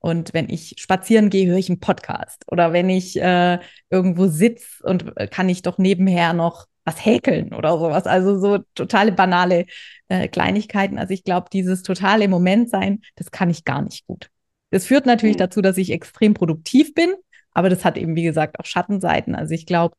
Und 0.04 0.34
wenn 0.34 0.50
ich 0.50 0.76
spazieren 0.80 1.30
gehe, 1.30 1.48
höre 1.48 1.58
ich 1.58 1.70
einen 1.70 1.80
Podcast. 1.80 2.44
Oder 2.52 2.74
wenn 2.74 2.90
ich 2.90 3.16
äh, 3.16 3.60
irgendwo 3.90 4.28
sitze 4.28 4.84
und 4.84 5.16
äh, 5.16 5.30
kann 5.30 5.48
ich 5.48 5.62
doch 5.62 5.78
nebenher 5.78 6.34
noch 6.34 6.66
was 6.84 7.06
häkeln 7.06 7.54
oder 7.54 7.80
sowas. 7.80 8.06
Also 8.06 8.38
so 8.38 8.58
totale 8.76 9.14
banale 9.14 9.66
äh, 10.10 10.28
Kleinigkeiten. 10.28 11.00
Also 11.00 11.14
ich 11.14 11.24
glaube, 11.24 11.48
dieses 11.54 11.84
totale 11.84 12.28
Moment 12.28 12.70
sein, 12.70 13.00
das 13.16 13.32
kann 13.32 13.50
ich 13.50 13.64
gar 13.64 13.82
nicht 13.82 14.06
gut. 14.06 14.30
Das 14.72 14.86
führt 14.86 15.06
natürlich 15.06 15.38
mhm. 15.38 15.40
dazu, 15.40 15.62
dass 15.62 15.78
ich 15.78 15.94
extrem 15.94 16.34
produktiv 16.34 16.94
bin, 16.94 17.14
aber 17.52 17.70
das 17.70 17.86
hat 17.86 17.98
eben, 17.98 18.18
wie 18.18 18.24
gesagt, 18.24 18.60
auch 18.60 18.66
Schattenseiten. 18.66 19.36
Also 19.36 19.54
ich 19.54 19.66
glaube, 19.66 19.96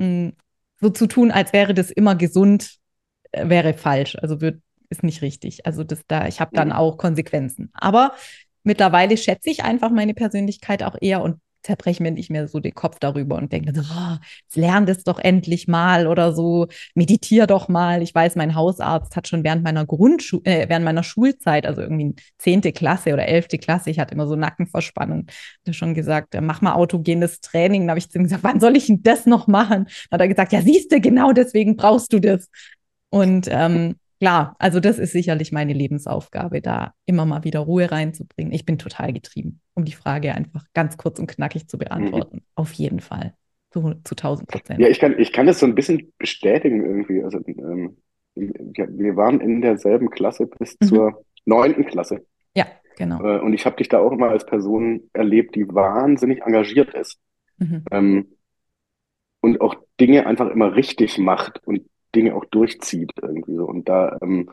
hm, 0.00 0.32
so 0.80 0.90
zu 0.90 1.06
tun, 1.06 1.30
als 1.30 1.52
wäre 1.52 1.74
das 1.74 1.92
immer 1.92 2.16
gesund, 2.16 2.78
äh, 3.30 3.48
wäre 3.48 3.72
falsch. 3.72 4.16
Also 4.20 4.40
wird, 4.40 4.60
ist 4.90 5.04
nicht 5.04 5.22
richtig. 5.22 5.64
Also 5.64 5.84
das 5.84 6.00
da, 6.08 6.26
ich 6.26 6.40
habe 6.40 6.56
dann 6.56 6.68
mhm. 6.70 6.74
auch 6.74 6.98
Konsequenzen. 6.98 7.70
Aber 7.72 8.14
mittlerweile 8.68 9.16
schätze 9.16 9.50
ich 9.50 9.64
einfach 9.64 9.90
meine 9.90 10.14
Persönlichkeit 10.14 10.84
auch 10.84 10.96
eher 11.00 11.22
und 11.22 11.40
zerbreche 11.62 12.02
mir 12.02 12.12
nicht 12.12 12.30
mehr 12.30 12.46
so 12.46 12.60
den 12.60 12.74
Kopf 12.74 12.98
darüber 13.00 13.36
und 13.36 13.52
denke, 13.52 13.74
so, 13.74 13.80
oh, 13.80 14.16
jetzt 14.42 14.56
lern 14.56 14.86
das 14.86 15.02
doch 15.02 15.18
endlich 15.18 15.66
mal 15.66 16.06
oder 16.06 16.32
so, 16.32 16.68
meditiere 16.94 17.46
doch 17.46 17.68
mal. 17.68 18.02
Ich 18.02 18.14
weiß, 18.14 18.36
mein 18.36 18.54
Hausarzt 18.54 19.16
hat 19.16 19.26
schon 19.26 19.42
während 19.42 19.64
meiner 19.64 19.84
Grundschule, 19.84 20.44
äh, 20.44 20.68
während 20.68 20.84
meiner 20.84 21.02
Schulzeit, 21.02 21.66
also 21.66 21.80
irgendwie 21.80 22.14
zehnte 22.38 22.72
Klasse 22.72 23.12
oder 23.12 23.26
elfte 23.26 23.58
Klasse, 23.58 23.90
ich 23.90 23.98
hatte 23.98 24.14
immer 24.14 24.26
so 24.28 24.36
Nackenverspannung, 24.36 25.26
hat 25.66 25.74
schon 25.74 25.94
gesagt, 25.94 26.34
äh, 26.34 26.40
mach 26.40 26.60
mal 26.60 26.74
autogenes 26.74 27.40
Training. 27.40 27.86
Da 27.86 27.90
habe 27.92 27.98
ich 27.98 28.10
zu 28.10 28.18
ihm 28.18 28.24
gesagt, 28.24 28.44
wann 28.44 28.60
soll 28.60 28.76
ich 28.76 28.86
denn 28.86 29.02
das 29.02 29.26
noch 29.26 29.46
machen? 29.48 29.88
Dann 30.10 30.18
hat 30.18 30.20
er 30.20 30.28
gesagt, 30.28 30.52
ja, 30.52 30.62
siehst 30.62 30.92
du, 30.92 31.00
genau 31.00 31.32
deswegen 31.32 31.76
brauchst 31.76 32.12
du 32.12 32.20
das. 32.20 32.48
Und 33.10 33.48
ähm, 33.50 33.96
klar, 34.20 34.56
also 34.58 34.80
das 34.80 34.98
ist 34.98 35.12
sicherlich 35.12 35.52
meine 35.52 35.72
Lebensaufgabe, 35.72 36.60
da 36.60 36.94
immer 37.06 37.24
mal 37.24 37.44
wieder 37.44 37.60
Ruhe 37.60 37.90
reinzubringen. 37.90 38.52
Ich 38.52 38.64
bin 38.64 38.78
total 38.78 39.12
getrieben, 39.12 39.60
um 39.74 39.84
die 39.84 39.92
Frage 39.92 40.34
einfach 40.34 40.64
ganz 40.74 40.96
kurz 40.96 41.18
und 41.18 41.26
knackig 41.26 41.68
zu 41.68 41.78
beantworten. 41.78 42.36
Mhm. 42.36 42.42
Auf 42.54 42.72
jeden 42.72 43.00
Fall. 43.00 43.34
Zu, 43.70 43.94
zu 44.04 44.14
1000 44.14 44.48
Prozent. 44.48 44.80
Ja, 44.80 44.88
ich 44.88 44.98
kann, 44.98 45.18
ich 45.18 45.32
kann 45.32 45.46
das 45.46 45.58
so 45.58 45.66
ein 45.66 45.74
bisschen 45.74 46.12
bestätigen 46.18 46.84
irgendwie. 46.84 47.22
Also, 47.22 47.38
ähm, 47.46 47.98
wir, 48.34 48.88
wir 48.90 49.16
waren 49.16 49.40
in 49.40 49.60
derselben 49.60 50.10
Klasse 50.10 50.46
bis 50.46 50.76
mhm. 50.80 50.86
zur 50.86 51.24
neunten 51.44 51.84
Klasse. 51.84 52.24
Ja, 52.54 52.66
genau. 52.96 53.22
Äh, 53.22 53.40
und 53.40 53.52
ich 53.52 53.66
habe 53.66 53.76
dich 53.76 53.88
da 53.88 53.98
auch 53.98 54.12
immer 54.12 54.30
als 54.30 54.46
Person 54.46 55.10
erlebt, 55.12 55.54
die 55.54 55.68
wahnsinnig 55.68 56.42
engagiert 56.42 56.94
ist. 56.94 57.18
Mhm. 57.58 57.84
Ähm, 57.90 58.26
und 59.40 59.60
auch 59.60 59.76
Dinge 60.00 60.26
einfach 60.26 60.48
immer 60.50 60.74
richtig 60.74 61.18
macht 61.18 61.60
und 61.66 61.82
Dinge 62.14 62.34
auch 62.34 62.44
durchzieht 62.46 63.12
irgendwie 63.20 63.56
so. 63.56 63.64
Und 63.64 63.88
da 63.88 64.18
ähm, 64.22 64.50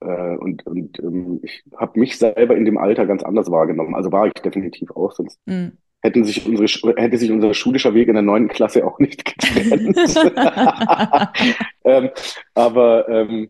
äh, 0.00 0.36
und, 0.36 0.66
und 0.66 0.98
ähm, 1.00 1.40
ich 1.42 1.64
habe 1.76 1.98
mich 1.98 2.18
selber 2.18 2.56
in 2.56 2.64
dem 2.64 2.78
Alter 2.78 3.06
ganz 3.06 3.22
anders 3.22 3.50
wahrgenommen. 3.50 3.94
Also 3.94 4.12
war 4.12 4.26
ich 4.26 4.32
definitiv 4.34 4.90
auch, 4.92 5.12
sonst 5.12 5.40
mhm. 5.46 5.72
hätten 6.02 6.24
sich 6.24 6.46
unsere 6.46 6.66
hätte 6.96 7.18
sich 7.18 7.32
unser 7.32 7.54
schulischer 7.54 7.94
Weg 7.94 8.08
in 8.08 8.14
der 8.14 8.22
neunten 8.22 8.48
Klasse 8.48 8.86
auch 8.86 8.98
nicht 8.98 9.24
getrennt. 9.24 9.96
ähm, 11.84 12.10
aber 12.54 13.08
ähm, 13.08 13.48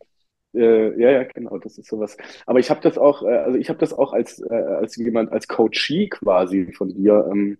äh, 0.54 1.00
ja, 1.00 1.10
ja, 1.10 1.24
genau, 1.24 1.58
das 1.58 1.76
ist 1.78 1.88
sowas. 1.88 2.16
Aber 2.46 2.58
ich 2.58 2.70
habe 2.70 2.80
das 2.80 2.96
auch, 2.96 3.22
äh, 3.22 3.26
also 3.26 3.58
ich 3.58 3.68
habe 3.68 3.78
das 3.78 3.92
auch 3.92 4.12
als 4.12 4.40
äh, 4.40 4.54
als 4.54 4.96
jemand 4.96 5.30
als 5.32 5.48
Coachie 5.48 6.08
quasi 6.08 6.72
von 6.72 6.88
dir 6.88 7.28
ähm, 7.30 7.58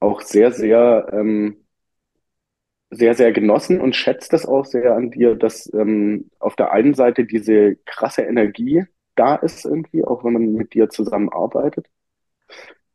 auch 0.00 0.20
sehr 0.20 0.52
sehr 0.52 1.08
ähm, 1.12 1.56
sehr, 2.90 3.14
sehr 3.14 3.32
genossen 3.32 3.80
und 3.80 3.94
schätze 3.94 4.28
das 4.30 4.46
auch 4.46 4.64
sehr 4.64 4.94
an 4.94 5.10
dir, 5.10 5.34
dass 5.34 5.72
ähm, 5.74 6.30
auf 6.38 6.56
der 6.56 6.72
einen 6.72 6.94
Seite 6.94 7.24
diese 7.24 7.76
krasse 7.84 8.22
Energie 8.22 8.84
da 9.14 9.34
ist 9.34 9.64
irgendwie, 9.64 10.04
auch 10.04 10.24
wenn 10.24 10.32
man 10.32 10.52
mit 10.52 10.74
dir 10.74 10.88
zusammenarbeitet. 10.88 11.86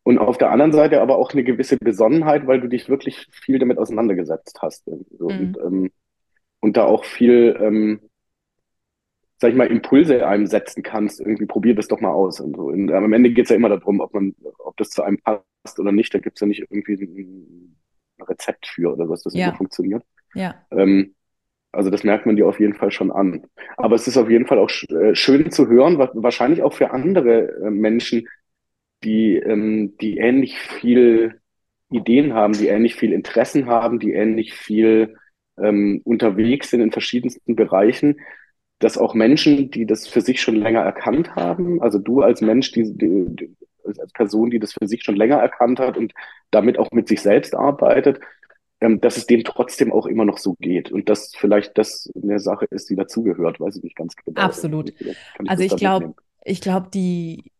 Und 0.03 0.17
auf 0.17 0.37
der 0.37 0.51
anderen 0.51 0.73
Seite 0.73 1.01
aber 1.01 1.17
auch 1.17 1.31
eine 1.31 1.43
gewisse 1.43 1.77
Besonnenheit, 1.77 2.47
weil 2.47 2.59
du 2.59 2.67
dich 2.67 2.89
wirklich 2.89 3.27
viel 3.31 3.59
damit 3.59 3.77
auseinandergesetzt 3.77 4.59
hast. 4.61 4.85
So. 4.85 5.29
Mhm. 5.29 5.39
Und, 5.39 5.57
ähm, 5.59 5.91
und 6.59 6.77
da 6.77 6.85
auch 6.85 7.05
viel, 7.05 7.57
ähm, 7.59 8.01
sag 9.37 9.51
ich 9.51 9.55
mal, 9.55 9.67
Impulse 9.67 10.25
einem 10.27 10.47
setzen 10.47 10.83
kannst. 10.83 11.19
Irgendwie 11.21 11.45
probier 11.45 11.75
das 11.75 11.87
doch 11.87 12.01
mal 12.01 12.11
aus. 12.11 12.39
Und 12.39 12.55
so. 12.55 12.63
Und 12.63 12.91
am 12.91 13.13
Ende 13.13 13.31
geht 13.31 13.45
es 13.45 13.49
ja 13.49 13.55
immer 13.55 13.69
darum, 13.69 14.01
ob 14.01 14.13
man, 14.13 14.35
ob 14.59 14.75
das 14.77 14.89
zu 14.89 15.03
einem 15.03 15.19
passt 15.19 15.79
oder 15.79 15.91
nicht. 15.91 16.13
Da 16.13 16.19
gibt 16.19 16.37
es 16.37 16.41
ja 16.41 16.47
nicht 16.47 16.65
irgendwie 16.69 16.95
ein, 16.95 17.77
Rezept 18.29 18.67
für 18.67 18.93
oder 18.93 19.09
was 19.09 19.23
das 19.23 19.33
ja. 19.33 19.47
immer 19.47 19.57
funktioniert. 19.57 20.03
Ja. 20.33 20.55
Ähm, 20.71 21.15
also 21.71 21.89
das 21.89 22.03
merkt 22.03 22.25
man 22.25 22.35
dir 22.35 22.47
auf 22.47 22.59
jeden 22.59 22.75
Fall 22.75 22.91
schon 22.91 23.11
an. 23.11 23.47
Aber 23.77 23.95
es 23.95 24.07
ist 24.07 24.17
auf 24.17 24.29
jeden 24.29 24.45
Fall 24.45 24.59
auch 24.59 24.69
äh, 24.89 25.15
schön 25.15 25.51
zu 25.51 25.67
hören, 25.67 25.97
wahrscheinlich 25.97 26.61
auch 26.61 26.73
für 26.73 26.91
andere 26.91 27.49
äh, 27.63 27.69
Menschen, 27.71 28.27
die, 29.03 29.37
ähm, 29.37 29.97
die 29.99 30.17
ähnlich 30.17 30.59
viel 30.59 31.41
Ideen 31.89 32.33
haben, 32.33 32.53
die 32.53 32.67
ähnlich 32.67 32.95
viel 32.95 33.11
Interessen 33.11 33.65
haben, 33.65 33.99
die 33.99 34.13
ähnlich 34.13 34.53
viel 34.53 35.15
ähm, 35.57 36.01
unterwegs 36.03 36.69
sind 36.69 36.81
in 36.81 36.91
verschiedensten 36.91 37.55
Bereichen, 37.55 38.19
dass 38.79 38.97
auch 38.97 39.13
Menschen, 39.13 39.71
die 39.71 39.85
das 39.85 40.07
für 40.07 40.21
sich 40.21 40.41
schon 40.41 40.55
länger 40.55 40.81
erkannt 40.81 41.35
haben, 41.35 41.81
also 41.81 41.99
du 41.99 42.21
als 42.21 42.41
Mensch, 42.41 42.71
die, 42.71 42.95
die, 42.95 43.55
als 43.85 44.11
Person, 44.13 44.49
die 44.49 44.59
das 44.59 44.73
für 44.73 44.87
sich 44.87 45.03
schon 45.03 45.15
länger 45.15 45.37
erkannt 45.37 45.79
hat 45.79 45.97
und 45.97 46.13
damit 46.51 46.77
auch 46.77 46.91
mit 46.91 47.07
sich 47.07 47.21
selbst 47.21 47.55
arbeitet, 47.55 48.19
ähm, 48.81 48.99
dass 48.99 49.17
es 49.17 49.25
dem 49.25 49.43
trotzdem 49.43 49.91
auch 49.91 50.05
immer 50.05 50.25
noch 50.25 50.37
so 50.37 50.55
geht 50.59 50.91
und 50.91 51.09
dass 51.09 51.33
vielleicht 51.35 51.77
das 51.77 52.11
eine 52.21 52.39
Sache 52.39 52.65
ist, 52.69 52.89
die 52.89 52.95
dazugehört, 52.95 53.59
weiß 53.59 53.77
ich 53.77 53.83
nicht 53.83 53.95
ganz 53.95 54.15
genau. 54.15 54.41
Absolut. 54.41 54.93
Ich 54.99 55.15
also 55.47 55.63
ich 55.63 55.75
glaube, 55.75 56.13
ich 56.43 56.61
glaube, 56.61 56.89
die 56.93 57.51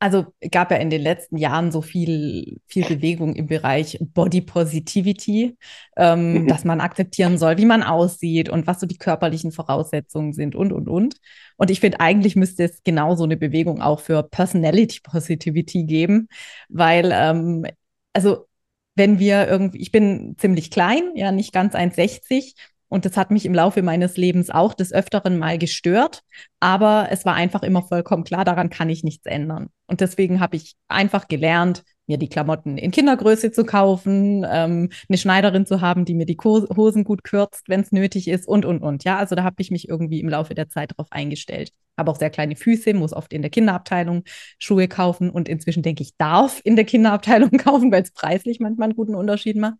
also 0.00 0.26
gab 0.52 0.70
ja 0.70 0.76
in 0.76 0.90
den 0.90 1.02
letzten 1.02 1.36
Jahren 1.36 1.72
so 1.72 1.82
viel, 1.82 2.60
viel 2.66 2.84
Bewegung 2.86 3.34
im 3.34 3.46
Bereich 3.46 3.98
Body 4.00 4.40
Positivity, 4.40 5.56
ähm, 5.96 6.46
dass 6.46 6.64
man 6.64 6.80
akzeptieren 6.80 7.36
soll, 7.36 7.58
wie 7.58 7.66
man 7.66 7.82
aussieht 7.82 8.48
und 8.48 8.66
was 8.66 8.80
so 8.80 8.86
die 8.86 8.98
körperlichen 8.98 9.50
Voraussetzungen 9.50 10.32
sind 10.32 10.54
und, 10.54 10.72
und, 10.72 10.88
und. 10.88 11.16
Und 11.56 11.70
ich 11.70 11.80
finde, 11.80 12.00
eigentlich 12.00 12.36
müsste 12.36 12.64
es 12.64 12.82
genauso 12.84 13.24
eine 13.24 13.36
Bewegung 13.36 13.82
auch 13.82 14.00
für 14.00 14.22
Personality 14.22 15.00
Positivity 15.02 15.84
geben, 15.84 16.28
weil, 16.68 17.10
ähm, 17.12 17.66
also 18.12 18.46
wenn 18.94 19.18
wir 19.18 19.48
irgendwie, 19.48 19.78
ich 19.78 19.92
bin 19.92 20.36
ziemlich 20.38 20.70
klein, 20.70 21.12
ja, 21.14 21.32
nicht 21.32 21.52
ganz 21.52 21.74
1,60 21.74 22.54
und 22.88 23.04
das 23.04 23.16
hat 23.16 23.30
mich 23.30 23.44
im 23.44 23.54
Laufe 23.54 23.82
meines 23.82 24.16
Lebens 24.16 24.50
auch 24.50 24.72
des 24.74 24.92
Öfteren 24.92 25.38
mal 25.38 25.58
gestört. 25.58 26.22
Aber 26.58 27.08
es 27.10 27.24
war 27.24 27.34
einfach 27.34 27.62
immer 27.62 27.82
vollkommen 27.82 28.24
klar, 28.24 28.44
daran 28.44 28.70
kann 28.70 28.88
ich 28.88 29.04
nichts 29.04 29.26
ändern. 29.26 29.68
Und 29.86 30.00
deswegen 30.00 30.40
habe 30.40 30.56
ich 30.56 30.74
einfach 30.88 31.28
gelernt, 31.28 31.84
mir 32.06 32.16
die 32.16 32.28
Klamotten 32.28 32.78
in 32.78 32.90
Kindergröße 32.90 33.52
zu 33.52 33.64
kaufen, 33.64 34.46
ähm, 34.50 34.88
eine 35.08 35.18
Schneiderin 35.18 35.66
zu 35.66 35.82
haben, 35.82 36.06
die 36.06 36.14
mir 36.14 36.24
die 36.24 36.38
Hosen 36.42 37.04
gut 37.04 37.22
kürzt, 37.22 37.68
wenn 37.68 37.80
es 37.80 37.92
nötig 37.92 38.28
ist 38.28 38.48
und, 38.48 38.64
und, 38.64 38.82
und. 38.82 39.04
Ja, 39.04 39.18
also 39.18 39.34
da 39.34 39.44
habe 39.44 39.56
ich 39.58 39.70
mich 39.70 39.88
irgendwie 39.88 40.20
im 40.20 40.28
Laufe 40.30 40.54
der 40.54 40.70
Zeit 40.70 40.92
darauf 40.92 41.12
eingestellt. 41.12 41.70
Habe 41.98 42.10
auch 42.10 42.16
sehr 42.16 42.30
kleine 42.30 42.56
Füße, 42.56 42.94
muss 42.94 43.12
oft 43.12 43.32
in 43.34 43.42
der 43.42 43.50
Kinderabteilung 43.50 44.22
Schuhe 44.58 44.88
kaufen 44.88 45.28
und 45.28 45.48
inzwischen 45.48 45.82
denke 45.82 46.02
ich, 46.02 46.16
darf 46.16 46.62
in 46.64 46.76
der 46.76 46.86
Kinderabteilung 46.86 47.50
kaufen, 47.58 47.92
weil 47.92 48.02
es 48.02 48.12
preislich 48.12 48.60
manchmal 48.60 48.86
einen 48.86 48.96
guten 48.96 49.14
Unterschied 49.14 49.56
macht. 49.56 49.76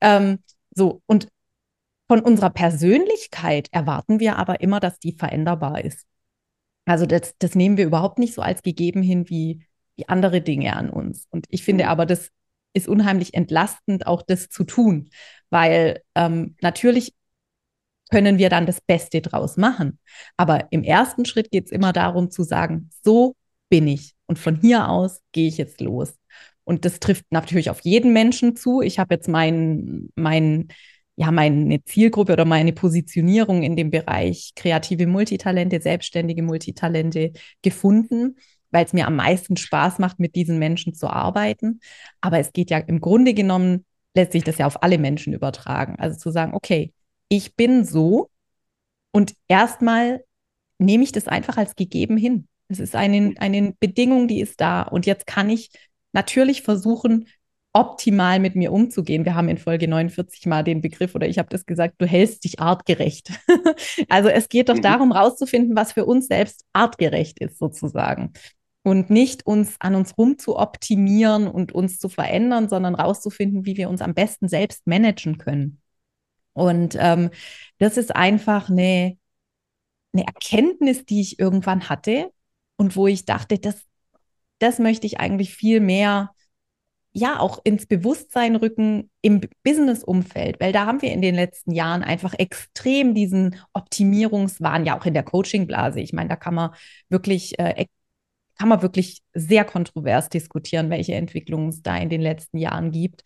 Ähm, 0.00 0.38
so, 0.74 1.02
und 1.06 1.28
von 2.08 2.20
unserer 2.20 2.50
Persönlichkeit 2.50 3.68
erwarten 3.72 4.20
wir 4.20 4.36
aber 4.36 4.60
immer, 4.60 4.80
dass 4.80 4.98
die 4.98 5.12
veränderbar 5.12 5.84
ist. 5.84 6.06
Also 6.84 7.04
das, 7.06 7.34
das 7.38 7.54
nehmen 7.54 7.76
wir 7.76 7.84
überhaupt 7.84 8.18
nicht 8.18 8.34
so 8.34 8.42
als 8.42 8.62
gegeben 8.62 9.02
hin 9.02 9.28
wie, 9.28 9.66
wie 9.96 10.08
andere 10.08 10.40
Dinge 10.40 10.76
an 10.76 10.88
uns. 10.88 11.26
Und 11.30 11.46
ich 11.48 11.64
finde 11.64 11.84
mhm. 11.84 11.90
aber, 11.90 12.06
das 12.06 12.30
ist 12.72 12.88
unheimlich 12.88 13.34
entlastend, 13.34 14.06
auch 14.06 14.22
das 14.22 14.48
zu 14.48 14.64
tun, 14.64 15.10
weil 15.50 16.02
ähm, 16.14 16.56
natürlich 16.60 17.14
können 18.10 18.38
wir 18.38 18.50
dann 18.50 18.66
das 18.66 18.80
Beste 18.80 19.20
draus 19.20 19.56
machen. 19.56 19.98
Aber 20.36 20.68
im 20.70 20.84
ersten 20.84 21.24
Schritt 21.24 21.50
geht 21.50 21.66
es 21.66 21.72
immer 21.72 21.92
darum 21.92 22.30
zu 22.30 22.44
sagen, 22.44 22.90
so 23.02 23.34
bin 23.68 23.88
ich. 23.88 24.14
Und 24.26 24.38
von 24.38 24.60
hier 24.60 24.88
aus 24.88 25.22
gehe 25.32 25.48
ich 25.48 25.56
jetzt 25.56 25.80
los. 25.80 26.14
Und 26.64 26.84
das 26.84 27.00
trifft 27.00 27.24
natürlich 27.30 27.70
auf 27.70 27.80
jeden 27.80 28.12
Menschen 28.12 28.54
zu. 28.54 28.80
Ich 28.80 28.98
habe 28.98 29.14
jetzt 29.14 29.28
meinen, 29.28 30.10
meinen 30.14 30.68
ja, 31.16 31.30
meine 31.30 31.82
Zielgruppe 31.84 32.34
oder 32.34 32.44
meine 32.44 32.72
Positionierung 32.72 33.62
in 33.62 33.74
dem 33.74 33.90
Bereich 33.90 34.52
kreative 34.54 35.06
Multitalente, 35.06 35.80
selbstständige 35.80 36.42
Multitalente 36.42 37.32
gefunden, 37.62 38.36
weil 38.70 38.84
es 38.84 38.92
mir 38.92 39.06
am 39.06 39.16
meisten 39.16 39.56
Spaß 39.56 39.98
macht, 39.98 40.20
mit 40.20 40.34
diesen 40.34 40.58
Menschen 40.58 40.94
zu 40.94 41.08
arbeiten. 41.08 41.80
Aber 42.20 42.38
es 42.38 42.52
geht 42.52 42.70
ja 42.70 42.78
im 42.78 43.00
Grunde 43.00 43.32
genommen, 43.32 43.86
lässt 44.14 44.32
sich 44.32 44.44
das 44.44 44.58
ja 44.58 44.66
auf 44.66 44.82
alle 44.82 44.98
Menschen 44.98 45.32
übertragen. 45.32 45.96
Also 45.98 46.18
zu 46.18 46.30
sagen, 46.30 46.54
okay, 46.54 46.92
ich 47.28 47.56
bin 47.56 47.84
so 47.84 48.30
und 49.10 49.34
erstmal 49.48 50.22
nehme 50.78 51.04
ich 51.04 51.12
das 51.12 51.28
einfach 51.28 51.56
als 51.56 51.76
gegeben 51.76 52.18
hin. 52.18 52.48
Es 52.68 52.78
ist 52.78 52.94
eine, 52.94 53.34
eine 53.38 53.74
Bedingung, 53.80 54.28
die 54.28 54.40
ist 54.40 54.60
da. 54.60 54.82
Und 54.82 55.06
jetzt 55.06 55.26
kann 55.26 55.48
ich 55.48 55.70
natürlich 56.12 56.62
versuchen, 56.62 57.26
optimal 57.76 58.40
mit 58.40 58.56
mir 58.56 58.72
umzugehen. 58.72 59.26
Wir 59.26 59.34
haben 59.34 59.50
in 59.50 59.58
Folge 59.58 59.86
49 59.86 60.46
mal 60.46 60.64
den 60.64 60.80
Begriff 60.80 61.14
oder 61.14 61.28
ich 61.28 61.38
habe 61.38 61.50
das 61.50 61.66
gesagt, 61.66 61.96
du 61.98 62.06
hältst 62.06 62.44
dich 62.44 62.58
artgerecht. 62.58 63.30
also 64.08 64.30
es 64.30 64.48
geht 64.48 64.70
doch 64.70 64.76
mhm. 64.76 64.82
darum, 64.82 65.12
rauszufinden, 65.12 65.76
was 65.76 65.92
für 65.92 66.06
uns 66.06 66.26
selbst 66.26 66.64
artgerecht 66.72 67.38
ist 67.38 67.58
sozusagen. 67.58 68.32
Und 68.82 69.10
nicht 69.10 69.46
uns 69.46 69.76
an 69.78 69.94
uns 69.94 70.16
rum 70.16 70.38
zu 70.38 70.56
optimieren 70.56 71.48
und 71.48 71.72
uns 71.72 71.98
zu 71.98 72.08
verändern, 72.08 72.70
sondern 72.70 72.94
rauszufinden, 72.94 73.66
wie 73.66 73.76
wir 73.76 73.90
uns 73.90 74.00
am 74.00 74.14
besten 74.14 74.48
selbst 74.48 74.86
managen 74.86 75.36
können. 75.36 75.82
Und 76.54 76.96
ähm, 76.98 77.28
das 77.76 77.98
ist 77.98 78.16
einfach 78.16 78.70
eine, 78.70 79.18
eine 80.14 80.26
Erkenntnis, 80.26 81.04
die 81.04 81.20
ich 81.20 81.38
irgendwann 81.38 81.90
hatte 81.90 82.32
und 82.76 82.96
wo 82.96 83.06
ich 83.06 83.26
dachte, 83.26 83.58
das, 83.58 83.82
das 84.60 84.78
möchte 84.78 85.06
ich 85.06 85.20
eigentlich 85.20 85.54
viel 85.54 85.80
mehr 85.80 86.30
ja 87.16 87.40
auch 87.40 87.60
ins 87.64 87.86
Bewusstsein 87.86 88.56
rücken 88.56 89.10
im 89.22 89.40
Business-Umfeld, 89.64 90.60
weil 90.60 90.72
da 90.72 90.84
haben 90.84 91.00
wir 91.00 91.12
in 91.12 91.22
den 91.22 91.34
letzten 91.34 91.72
Jahren 91.72 92.02
einfach 92.02 92.34
extrem 92.34 93.14
diesen 93.14 93.56
Optimierungswahn, 93.72 94.84
ja 94.84 94.98
auch 94.98 95.06
in 95.06 95.14
der 95.14 95.22
Coaching-Blase. 95.22 96.00
Ich 96.00 96.12
meine, 96.12 96.28
da 96.28 96.36
kann 96.36 96.54
man 96.54 96.74
wirklich, 97.08 97.58
äh, 97.58 97.86
kann 98.58 98.68
man 98.68 98.82
wirklich 98.82 99.22
sehr 99.32 99.64
kontrovers 99.64 100.28
diskutieren, 100.28 100.90
welche 100.90 101.14
Entwicklungen 101.14 101.70
es 101.70 101.82
da 101.82 101.96
in 101.96 102.10
den 102.10 102.20
letzten 102.20 102.58
Jahren 102.58 102.92
gibt. 102.92 103.22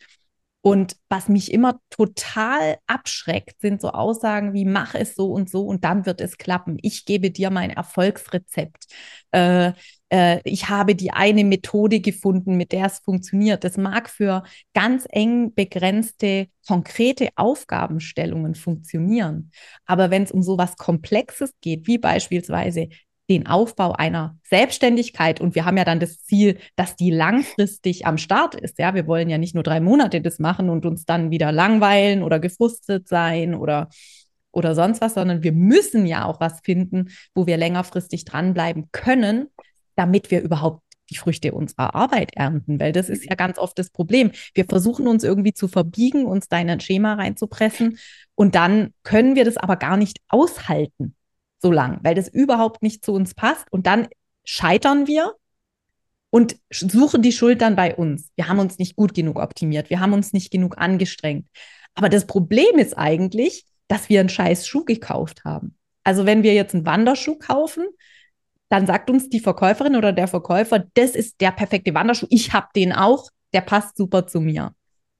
Und 0.62 0.96
was 1.08 1.28
mich 1.28 1.52
immer 1.52 1.80
total 1.90 2.76
abschreckt, 2.86 3.60
sind 3.60 3.80
so 3.80 3.90
Aussagen 3.90 4.52
wie, 4.52 4.66
mach 4.66 4.94
es 4.94 5.16
so 5.16 5.32
und 5.32 5.50
so 5.50 5.66
und 5.66 5.82
dann 5.84 6.06
wird 6.06 6.20
es 6.20 6.38
klappen. 6.38 6.78
Ich 6.82 7.06
gebe 7.06 7.32
dir 7.32 7.50
mein 7.50 7.70
Erfolgsrezept. 7.70 8.86
Äh, 9.32 9.72
äh, 10.10 10.40
ich 10.44 10.68
habe 10.68 10.94
die 10.94 11.12
eine 11.12 11.44
Methode 11.44 12.00
gefunden, 12.00 12.56
mit 12.56 12.72
der 12.72 12.86
es 12.86 12.98
funktioniert. 12.98 13.64
Das 13.64 13.76
mag 13.76 14.10
für 14.10 14.42
ganz 14.74 15.06
eng 15.10 15.54
begrenzte, 15.54 16.48
konkrete 16.66 17.28
Aufgabenstellungen 17.36 18.54
funktionieren. 18.54 19.50
Aber 19.86 20.10
wenn 20.10 20.24
es 20.24 20.32
um 20.32 20.42
so 20.42 20.58
was 20.58 20.76
Komplexes 20.76 21.52
geht, 21.60 21.86
wie 21.86 21.98
beispielsweise 21.98 22.88
den 23.30 23.46
Aufbau 23.46 23.92
einer 23.92 24.36
Selbstständigkeit 24.42 25.40
und 25.40 25.54
wir 25.54 25.64
haben 25.64 25.76
ja 25.76 25.84
dann 25.84 26.00
das 26.00 26.24
Ziel, 26.24 26.58
dass 26.74 26.96
die 26.96 27.12
langfristig 27.12 28.04
am 28.04 28.18
Start 28.18 28.56
ist. 28.56 28.76
Ja, 28.80 28.94
wir 28.94 29.06
wollen 29.06 29.30
ja 29.30 29.38
nicht 29.38 29.54
nur 29.54 29.62
drei 29.62 29.78
Monate 29.78 30.20
das 30.20 30.40
machen 30.40 30.68
und 30.68 30.84
uns 30.84 31.04
dann 31.04 31.30
wieder 31.30 31.52
langweilen 31.52 32.24
oder 32.24 32.40
gefrustet 32.40 33.06
sein 33.06 33.54
oder 33.54 33.88
oder 34.52 34.74
sonst 34.74 35.00
was, 35.00 35.14
sondern 35.14 35.44
wir 35.44 35.52
müssen 35.52 36.06
ja 36.06 36.24
auch 36.24 36.40
was 36.40 36.60
finden, 36.64 37.10
wo 37.36 37.46
wir 37.46 37.56
längerfristig 37.56 38.24
dranbleiben 38.24 38.88
können, 38.90 39.46
damit 39.96 40.30
wir 40.30 40.40
überhaupt 40.42 40.82
die 41.10 41.16
Früchte 41.16 41.52
unserer 41.52 41.94
Arbeit 41.94 42.36
ernten, 42.36 42.78
weil 42.78 42.92
das 42.92 43.08
ist 43.08 43.24
ja 43.24 43.34
ganz 43.34 43.58
oft 43.58 43.78
das 43.78 43.90
Problem. 43.90 44.30
Wir 44.54 44.64
versuchen 44.64 45.08
uns 45.08 45.24
irgendwie 45.24 45.52
zu 45.52 45.66
verbiegen, 45.66 46.24
uns 46.24 46.48
da 46.48 46.60
in 46.60 46.70
ein 46.70 46.80
Schema 46.80 47.14
reinzupressen 47.14 47.98
und 48.36 48.54
dann 48.54 48.94
können 49.02 49.34
wir 49.34 49.44
das 49.44 49.56
aber 49.56 49.76
gar 49.76 49.96
nicht 49.96 50.18
aushalten 50.28 51.16
so 51.60 51.70
lang, 51.70 52.00
weil 52.02 52.14
das 52.14 52.28
überhaupt 52.28 52.82
nicht 52.82 53.04
zu 53.04 53.12
uns 53.12 53.34
passt. 53.34 53.70
Und 53.70 53.86
dann 53.86 54.08
scheitern 54.44 55.06
wir 55.06 55.34
und 56.30 56.56
suchen 56.70 57.22
die 57.22 57.32
Schuld 57.32 57.60
dann 57.60 57.76
bei 57.76 57.94
uns. 57.94 58.30
Wir 58.36 58.48
haben 58.48 58.58
uns 58.58 58.78
nicht 58.78 58.96
gut 58.96 59.14
genug 59.14 59.38
optimiert, 59.38 59.90
wir 59.90 60.00
haben 60.00 60.12
uns 60.12 60.32
nicht 60.32 60.50
genug 60.50 60.78
angestrengt. 60.78 61.46
Aber 61.94 62.08
das 62.08 62.26
Problem 62.26 62.78
ist 62.78 62.96
eigentlich, 62.96 63.66
dass 63.88 64.08
wir 64.08 64.20
einen 64.20 64.28
scheiß 64.28 64.66
Schuh 64.66 64.84
gekauft 64.84 65.44
haben. 65.44 65.76
Also 66.04 66.24
wenn 66.24 66.42
wir 66.42 66.54
jetzt 66.54 66.74
einen 66.74 66.86
Wanderschuh 66.86 67.36
kaufen, 67.36 67.84
dann 68.70 68.86
sagt 68.86 69.10
uns 69.10 69.28
die 69.28 69.40
Verkäuferin 69.40 69.96
oder 69.96 70.12
der 70.12 70.28
Verkäufer, 70.28 70.84
das 70.94 71.10
ist 71.10 71.40
der 71.40 71.50
perfekte 71.50 71.92
Wanderschuh, 71.92 72.26
ich 72.30 72.52
habe 72.52 72.68
den 72.74 72.92
auch, 72.92 73.28
der 73.52 73.60
passt 73.60 73.96
super 73.96 74.26
zu 74.26 74.40
mir. 74.40 74.72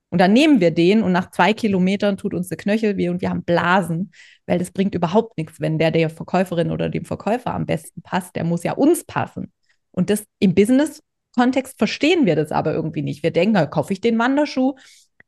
Und 0.08 0.20
dann 0.20 0.32
nehmen 0.32 0.60
wir 0.60 0.70
den 0.70 1.02
und 1.02 1.12
nach 1.12 1.30
zwei 1.30 1.52
Kilometern 1.52 2.16
tut 2.16 2.32
uns 2.32 2.48
der 2.48 2.56
Knöchel 2.56 2.96
weh 2.96 3.08
und 3.08 3.20
wir 3.20 3.30
haben 3.30 3.44
Blasen, 3.44 4.12
weil 4.46 4.58
das 4.58 4.70
bringt 4.70 4.94
überhaupt 4.94 5.36
nichts, 5.36 5.60
wenn 5.60 5.78
der 5.78 5.90
der 5.90 6.10
Verkäuferin 6.10 6.70
oder 6.70 6.88
dem 6.88 7.04
Verkäufer 7.04 7.54
am 7.54 7.66
besten 7.66 8.02
passt. 8.02 8.34
Der 8.34 8.44
muss 8.44 8.64
ja 8.64 8.72
uns 8.72 9.04
passen. 9.04 9.52
Und 9.92 10.10
das 10.10 10.24
im 10.38 10.54
Business-Kontext 10.54 11.78
verstehen 11.78 12.26
wir 12.26 12.36
das 12.36 12.52
aber 12.52 12.72
irgendwie 12.72 13.02
nicht. 13.02 13.22
Wir 13.22 13.32
denken, 13.32 13.70
kaufe 13.70 13.92
ich 13.92 14.00
den 14.00 14.18
Wanderschuh, 14.18 14.74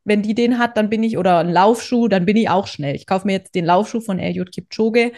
wenn 0.04 0.22
die 0.22 0.34
den 0.34 0.58
hat, 0.58 0.76
dann 0.76 0.90
bin 0.90 1.02
ich, 1.04 1.16
oder 1.16 1.38
einen 1.38 1.52
Laufschuh, 1.52 2.08
dann 2.08 2.24
bin 2.24 2.36
ich 2.36 2.48
auch 2.50 2.66
schnell. 2.66 2.96
Ich 2.96 3.06
kaufe 3.06 3.26
mir 3.26 3.34
jetzt 3.34 3.54
den 3.54 3.64
Laufschuh 3.64 4.00
von 4.00 4.18
Eliud 4.18 4.52
Kipchoge, 4.52 5.12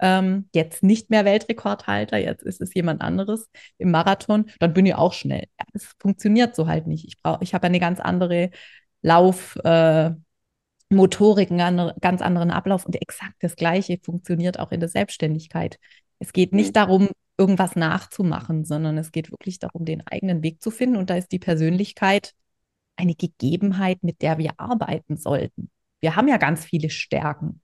ähm, 0.00 0.48
jetzt 0.54 0.82
nicht 0.82 1.10
mehr 1.10 1.24
Weltrekordhalter, 1.24 2.18
jetzt 2.18 2.42
ist 2.42 2.60
es 2.60 2.74
jemand 2.74 3.02
anderes 3.02 3.48
im 3.78 3.90
Marathon, 3.90 4.46
dann 4.58 4.72
bin 4.72 4.86
ich 4.86 4.94
auch 4.94 5.12
schnell. 5.12 5.46
Ja, 5.58 5.66
das 5.72 5.94
funktioniert 5.98 6.56
so 6.56 6.66
halt 6.66 6.86
nicht. 6.86 7.06
Ich 7.06 7.22
brauche, 7.22 7.42
ich 7.42 7.54
habe 7.54 7.66
eine 7.66 7.80
ganz 7.80 8.00
andere 8.00 8.50
Laufmotorik, 9.02 10.20
äh, 11.50 11.62
einen 11.62 11.92
ganz 12.00 12.22
anderen 12.22 12.50
Ablauf 12.50 12.86
und 12.86 13.00
exakt 13.00 13.36
das 13.40 13.56
Gleiche 13.56 13.98
funktioniert 14.02 14.58
auch 14.58 14.72
in 14.72 14.80
der 14.80 14.88
Selbstständigkeit. 14.88 15.78
Es 16.18 16.32
geht 16.32 16.52
nicht 16.52 16.70
mhm. 16.70 16.74
darum, 16.74 17.08
irgendwas 17.38 17.74
nachzumachen, 17.76 18.64
sondern 18.64 18.98
es 18.98 19.12
geht 19.12 19.30
wirklich 19.30 19.58
darum, 19.58 19.84
den 19.84 20.06
eigenen 20.06 20.42
Weg 20.42 20.62
zu 20.62 20.70
finden. 20.70 20.96
Und 20.96 21.10
da 21.10 21.16
ist 21.16 21.32
die 21.32 21.38
Persönlichkeit 21.38 22.34
eine 22.96 23.14
Gegebenheit, 23.14 24.02
mit 24.02 24.20
der 24.22 24.38
wir 24.38 24.52
arbeiten 24.58 25.16
sollten. 25.16 25.70
Wir 26.00 26.16
haben 26.16 26.28
ja 26.28 26.36
ganz 26.36 26.64
viele 26.64 26.90
Stärken. 26.90 27.62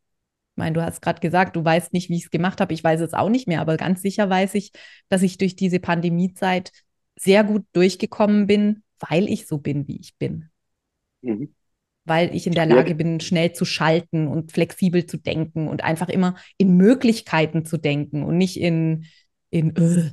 Ich 0.56 0.58
meine, 0.58 0.72
du 0.72 0.82
hast 0.82 1.02
gerade 1.02 1.20
gesagt, 1.20 1.54
du 1.54 1.62
weißt 1.62 1.92
nicht, 1.92 2.08
wie 2.08 2.16
ich 2.16 2.24
es 2.24 2.30
gemacht 2.30 2.62
habe. 2.62 2.72
Ich 2.72 2.82
weiß 2.82 3.02
es 3.02 3.12
auch 3.12 3.28
nicht 3.28 3.46
mehr, 3.46 3.60
aber 3.60 3.76
ganz 3.76 4.00
sicher 4.00 4.30
weiß 4.30 4.54
ich, 4.54 4.72
dass 5.10 5.20
ich 5.20 5.36
durch 5.36 5.54
diese 5.54 5.80
Pandemiezeit 5.80 6.72
sehr 7.14 7.44
gut 7.44 7.64
durchgekommen 7.74 8.46
bin, 8.46 8.82
weil 9.10 9.28
ich 9.28 9.46
so 9.46 9.58
bin, 9.58 9.86
wie 9.86 10.00
ich 10.00 10.16
bin. 10.16 10.48
Mhm. 11.20 11.54
Weil 12.06 12.34
ich 12.34 12.46
in 12.46 12.54
der 12.54 12.64
Lage 12.64 12.94
bin, 12.94 13.20
schnell 13.20 13.52
zu 13.52 13.66
schalten 13.66 14.28
und 14.28 14.50
flexibel 14.50 15.04
zu 15.04 15.18
denken 15.18 15.68
und 15.68 15.84
einfach 15.84 16.08
immer 16.08 16.36
in 16.56 16.78
Möglichkeiten 16.78 17.66
zu 17.66 17.76
denken 17.76 18.22
und 18.22 18.38
nicht 18.38 18.58
in, 18.58 19.04
in 19.50 19.76
äh, 19.76 20.10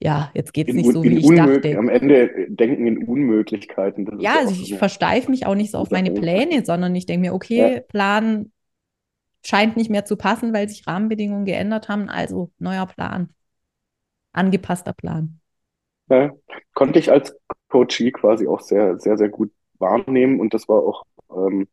ja, 0.00 0.32
jetzt 0.34 0.52
geht 0.52 0.68
es 0.68 0.74
nicht 0.74 0.90
so, 0.90 1.04
wie 1.04 1.18
ich 1.18 1.36
dachte. 1.36 1.78
Am 1.78 1.88
Ende 1.88 2.48
denken 2.48 2.88
in 2.88 3.06
Unmöglichkeiten. 3.06 4.18
ja, 4.18 4.40
also 4.40 4.60
ich 4.60 4.74
versteife 4.74 5.30
mich 5.30 5.46
auch 5.46 5.54
nicht 5.54 5.70
so 5.70 5.78
auf 5.78 5.92
meine 5.92 6.10
Pläne, 6.10 6.64
sondern 6.64 6.96
ich 6.96 7.06
denke 7.06 7.28
mir, 7.28 7.32
okay, 7.32 7.74
ja. 7.74 7.80
Plan 7.80 8.50
scheint 9.44 9.76
nicht 9.76 9.90
mehr 9.90 10.04
zu 10.04 10.16
passen, 10.16 10.52
weil 10.52 10.68
sich 10.68 10.86
Rahmenbedingungen 10.86 11.44
geändert 11.44 11.88
haben. 11.88 12.08
Also 12.08 12.50
neuer 12.58 12.86
Plan, 12.86 13.34
angepasster 14.32 14.92
Plan. 14.92 15.40
Ja, 16.08 16.32
konnte 16.74 16.98
ich 16.98 17.10
als 17.10 17.34
Coachie 17.68 18.12
quasi 18.12 18.46
auch 18.46 18.60
sehr, 18.60 18.98
sehr, 18.98 19.16
sehr 19.16 19.28
gut 19.28 19.52
wahrnehmen 19.78 20.40
und 20.40 20.54
das 20.54 20.68
war 20.68 20.82
auch, 20.82 21.04
ähm, 21.30 21.66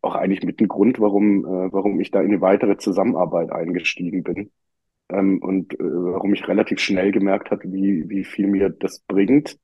auch 0.00 0.14
eigentlich 0.14 0.42
mit 0.44 0.60
ein 0.60 0.68
Grund, 0.68 1.00
warum, 1.00 1.44
äh, 1.44 1.72
warum 1.72 2.00
ich 2.00 2.10
da 2.10 2.20
in 2.20 2.28
eine 2.28 2.40
weitere 2.40 2.76
Zusammenarbeit 2.76 3.50
eingestiegen 3.50 4.22
bin 4.22 4.52
ähm, 5.08 5.38
und 5.42 5.74
äh, 5.74 5.82
warum 5.82 6.34
ich 6.34 6.46
relativ 6.48 6.80
schnell 6.80 7.12
gemerkt 7.12 7.50
habe, 7.50 7.64
wie, 7.72 8.08
wie 8.08 8.24
viel 8.24 8.46
mir 8.46 8.70
das 8.70 9.00
bringt. 9.00 9.58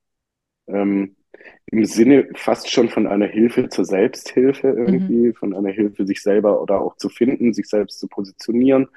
Ähm, 0.67 1.17
Im 1.67 1.85
Sinne 1.85 2.29
fast 2.35 2.71
schon 2.71 2.89
von 2.89 3.07
einer 3.07 3.27
Hilfe 3.27 3.69
zur 3.69 3.85
Selbsthilfe 3.85 4.69
irgendwie, 4.69 5.29
mhm. 5.29 5.35
von 5.35 5.55
einer 5.55 5.71
Hilfe, 5.71 6.07
sich 6.07 6.23
selber 6.23 6.61
oder 6.61 6.81
auch 6.81 6.97
zu 6.97 7.09
finden, 7.09 7.55
sich 7.55 7.69
selbst 7.69 8.01
zu 8.01 8.09
positionieren. 8.09 8.89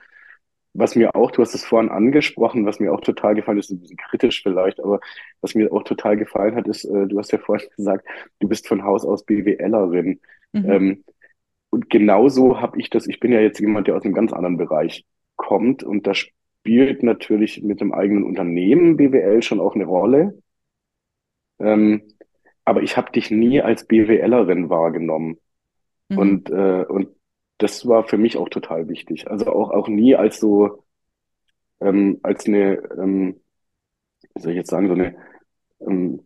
Was 0.73 0.95
mir 0.95 1.15
auch, 1.15 1.29
du 1.29 1.43
hast 1.43 1.53
es 1.53 1.63
vorhin 1.63 1.91
angesprochen, 1.91 2.65
was 2.65 2.79
mir 2.79 2.91
auch 2.91 3.01
total 3.01 3.36
gefallen 3.36 3.60
ist, 3.60 3.69
ein 3.69 3.79
bisschen 3.79 3.97
kritisch 3.97 4.41
vielleicht, 4.41 4.79
aber 4.79 4.99
was 5.41 5.53
mir 5.53 5.71
auch 5.71 5.84
total 5.84 6.17
gefallen 6.17 6.56
hat, 6.56 6.67
ist, 6.67 6.84
äh, 6.86 7.06
du 7.06 7.19
hast 7.19 7.32
ja 7.32 7.38
vorhin 7.38 7.67
gesagt, 7.77 8.08
du 8.39 8.47
bist 8.47 8.67
von 8.67 8.84
Haus 8.84 9.06
aus 9.06 9.23
BWLerin. 9.23 10.19
Mhm. 10.51 10.71
Ähm, 10.71 11.03
und 11.69 11.89
genauso 11.89 12.60
habe 12.60 12.79
ich 12.79 12.89
das, 12.89 13.08
ich 13.08 13.19
bin 13.19 13.32
ja 13.32 13.39
jetzt 13.39 13.60
jemand, 13.60 13.88
der 13.88 13.95
aus 13.95 14.03
einem 14.03 14.13
ganz 14.13 14.34
anderen 14.34 14.58
Bereich 14.58 15.06
kommt 15.36 15.84
und 15.84 16.08
da 16.08 16.13
spielt 16.13 17.03
natürlich 17.03 17.62
mit 17.62 17.82
dem 17.82 17.93
eigenen 17.93 18.23
Unternehmen 18.23 18.97
BWL 18.97 19.43
schon 19.43 19.60
auch 19.60 19.75
eine 19.75 19.86
Rolle. 19.86 20.39
Ähm, 21.60 22.03
aber 22.65 22.84
ich 22.84 22.97
habe 22.97 23.12
dich 23.12 23.32
nie 23.32 23.62
als 23.62 23.86
BWLerin 23.86 24.69
wahrgenommen. 24.69 25.38
Mhm. 26.10 26.17
Und, 26.17 26.49
äh, 26.49 26.84
und 26.88 27.08
das 27.58 27.88
war 27.88 28.04
für 28.04 28.17
mich 28.17 28.36
auch 28.38 28.49
total 28.49 28.89
wichtig. 28.89 29.30
Also 29.30 29.47
auch, 29.47 29.71
auch 29.71 29.88
nie 29.88 30.15
als 30.15 30.39
so, 30.39 30.84
ähm, 31.80 32.19
als 32.23 32.45
eine, 32.45 32.82
ähm, 32.97 33.39
wie 34.34 34.41
soll 34.41 34.52
ich 34.52 34.58
jetzt 34.58 34.69
sagen, 34.69 34.88
so 34.88 34.93
eine, 34.93 35.15
ähm, 35.82 36.26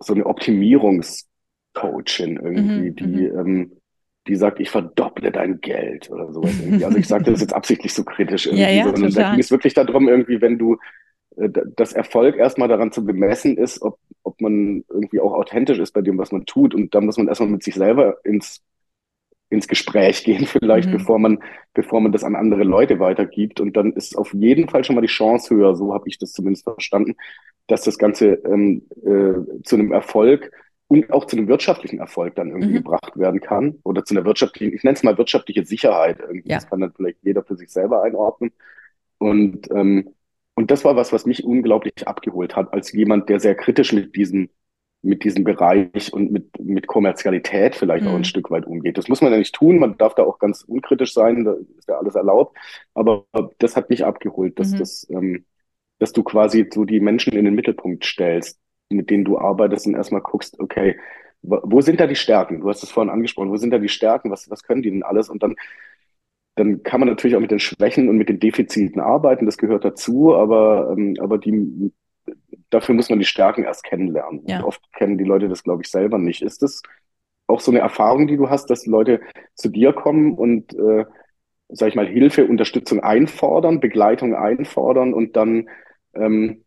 so 0.00 0.14
eine 0.14 0.26
Optimierungscoachin 0.26 2.36
irgendwie, 2.36 2.90
mhm, 2.90 2.96
die, 2.96 3.06
mhm. 3.06 3.38
ähm, 3.38 3.72
die 4.28 4.36
sagt, 4.36 4.60
ich 4.60 4.70
verdopple 4.70 5.32
dein 5.32 5.60
Geld 5.60 6.08
oder 6.10 6.32
sowas 6.32 6.52
irgendwie. 6.60 6.84
Also 6.84 6.98
ich 6.98 7.08
sage 7.08 7.24
das 7.24 7.40
jetzt 7.40 7.52
absichtlich 7.54 7.94
so 7.94 8.04
kritisch 8.04 8.46
irgendwie, 8.46 8.62
ja, 8.62 8.70
ja, 8.70 8.84
sondern 8.84 9.12
da 9.12 9.30
ging 9.30 9.40
es 9.40 9.50
wirklich 9.50 9.74
darum, 9.74 10.08
irgendwie, 10.08 10.40
wenn 10.40 10.58
du 10.58 10.76
äh, 11.38 11.50
das 11.76 11.92
Erfolg 11.92 12.36
erstmal 12.36 12.68
daran 12.68 12.92
zu 12.92 13.04
bemessen 13.04 13.56
ist, 13.56 13.82
ob, 13.82 13.98
ob 14.22 14.40
man 14.40 14.84
irgendwie 14.88 15.20
auch 15.20 15.32
authentisch 15.32 15.78
ist 15.78 15.92
bei 15.92 16.02
dem, 16.02 16.18
was 16.18 16.32
man 16.32 16.46
tut. 16.46 16.74
Und 16.74 16.94
da 16.94 17.00
muss 17.00 17.16
man 17.16 17.28
erstmal 17.28 17.50
mit 17.50 17.62
sich 17.62 17.74
selber 17.74 18.18
ins, 18.24 18.62
ins 19.50 19.68
Gespräch 19.68 20.24
gehen, 20.24 20.46
vielleicht, 20.46 20.88
mhm. 20.88 20.92
bevor 20.92 21.18
man, 21.18 21.38
bevor 21.74 22.00
man 22.00 22.12
das 22.12 22.24
an 22.24 22.36
andere 22.36 22.64
Leute 22.64 23.00
weitergibt. 23.00 23.60
Und 23.60 23.76
dann 23.76 23.92
ist 23.92 24.16
auf 24.16 24.32
jeden 24.34 24.68
Fall 24.68 24.84
schon 24.84 24.96
mal 24.96 25.02
die 25.02 25.08
Chance 25.08 25.54
höher, 25.54 25.74
so 25.74 25.94
habe 25.94 26.08
ich 26.08 26.18
das 26.18 26.32
zumindest 26.32 26.64
verstanden, 26.64 27.16
dass 27.66 27.82
das 27.82 27.98
Ganze 27.98 28.34
ähm, 28.44 28.82
äh, 29.04 29.62
zu 29.62 29.76
einem 29.76 29.92
Erfolg 29.92 30.50
und 30.88 31.10
auch 31.12 31.26
zu 31.26 31.36
einem 31.36 31.48
wirtschaftlichen 31.48 31.98
Erfolg 31.98 32.34
dann 32.34 32.48
irgendwie 32.48 32.70
mhm. 32.70 32.76
gebracht 32.76 33.16
werden 33.18 33.40
kann 33.40 33.78
oder 33.84 34.04
zu 34.04 34.14
einer 34.14 34.24
wirtschaftlichen, 34.24 34.74
ich 34.74 34.84
nenne 34.84 34.96
es 34.96 35.02
mal 35.02 35.18
wirtschaftliche 35.18 35.64
Sicherheit. 35.64 36.18
Irgendwie. 36.20 36.48
Ja. 36.48 36.56
Das 36.56 36.68
kann 36.68 36.80
dann 36.80 36.92
vielleicht 36.92 37.18
jeder 37.22 37.44
für 37.44 37.56
sich 37.56 37.70
selber 37.70 38.02
einordnen. 38.02 38.52
Und, 39.18 39.70
ähm, 39.70 40.14
und 40.58 40.72
das 40.72 40.84
war 40.84 40.96
was, 40.96 41.12
was 41.12 41.24
mich 41.24 41.44
unglaublich 41.44 42.08
abgeholt 42.08 42.56
hat, 42.56 42.72
als 42.72 42.92
jemand, 42.92 43.28
der 43.28 43.38
sehr 43.38 43.54
kritisch 43.54 43.92
mit 43.92 44.16
diesem, 44.16 44.50
mit 45.02 45.22
diesem 45.22 45.44
Bereich 45.44 46.12
und 46.12 46.32
mit, 46.32 46.58
mit 46.58 46.88
Kommerzialität 46.88 47.76
vielleicht 47.76 48.02
mhm. 48.02 48.10
auch 48.10 48.14
ein 48.14 48.20
mhm. 48.22 48.24
Stück 48.24 48.50
weit 48.50 48.66
umgeht. 48.66 48.98
Das 48.98 49.08
muss 49.08 49.20
man 49.20 49.30
ja 49.30 49.38
nicht 49.38 49.54
tun, 49.54 49.78
man 49.78 49.96
darf 49.98 50.16
da 50.16 50.24
auch 50.24 50.40
ganz 50.40 50.62
unkritisch 50.62 51.14
sein, 51.14 51.44
da 51.44 51.54
ist 51.78 51.88
ja 51.88 51.98
alles 51.98 52.16
erlaubt. 52.16 52.58
Aber 52.94 53.24
das 53.58 53.76
hat 53.76 53.88
mich 53.88 54.04
abgeholt, 54.04 54.58
dass, 54.58 54.72
mhm. 54.72 54.78
das, 54.78 55.06
ähm, 55.10 55.44
dass 56.00 56.12
du 56.12 56.24
quasi 56.24 56.68
so 56.74 56.84
die 56.84 56.98
Menschen 56.98 57.34
in 57.34 57.44
den 57.44 57.54
Mittelpunkt 57.54 58.04
stellst 58.04 58.58
mit 58.90 59.10
denen 59.10 59.24
du 59.24 59.38
arbeitest 59.38 59.86
und 59.86 59.94
erstmal 59.94 60.22
guckst, 60.22 60.58
okay, 60.58 60.98
wo 61.42 61.80
sind 61.80 62.00
da 62.00 62.06
die 62.06 62.16
Stärken? 62.16 62.60
Du 62.60 62.68
hast 62.68 62.82
es 62.82 62.90
vorhin 62.90 63.12
angesprochen, 63.12 63.50
wo 63.50 63.56
sind 63.56 63.70
da 63.70 63.78
die 63.78 63.88
Stärken? 63.88 64.30
Was, 64.30 64.50
was 64.50 64.64
können 64.64 64.82
die 64.82 64.90
denn 64.90 65.04
alles? 65.04 65.28
Und 65.28 65.42
dann, 65.42 65.54
dann 66.58 66.82
kann 66.82 67.00
man 67.00 67.08
natürlich 67.08 67.36
auch 67.36 67.40
mit 67.40 67.50
den 67.50 67.60
Schwächen 67.60 68.08
und 68.08 68.16
mit 68.16 68.28
den 68.28 68.40
Defiziten 68.40 69.00
arbeiten, 69.00 69.46
das 69.46 69.58
gehört 69.58 69.84
dazu, 69.84 70.34
aber, 70.34 70.94
ähm, 70.96 71.14
aber 71.20 71.38
die, 71.38 71.92
dafür 72.70 72.94
muss 72.94 73.10
man 73.10 73.18
die 73.18 73.24
Stärken 73.24 73.64
erst 73.64 73.84
kennenlernen. 73.84 74.42
Ja. 74.46 74.64
oft 74.64 74.82
kennen 74.92 75.18
die 75.18 75.24
Leute 75.24 75.48
das, 75.48 75.62
glaube 75.62 75.82
ich, 75.82 75.90
selber 75.90 76.18
nicht. 76.18 76.42
Ist 76.42 76.62
das 76.62 76.82
auch 77.46 77.60
so 77.60 77.70
eine 77.70 77.80
Erfahrung, 77.80 78.26
die 78.26 78.36
du 78.36 78.50
hast, 78.50 78.66
dass 78.70 78.86
Leute 78.86 79.20
zu 79.54 79.68
dir 79.68 79.92
kommen 79.92 80.34
und, 80.34 80.74
äh, 80.74 81.04
sag 81.68 81.88
ich 81.88 81.94
mal, 81.94 82.06
Hilfe, 82.06 82.46
Unterstützung 82.46 83.00
einfordern, 83.00 83.80
Begleitung 83.80 84.34
einfordern 84.34 85.14
und 85.14 85.36
dann, 85.36 85.68
ähm, 86.14 86.64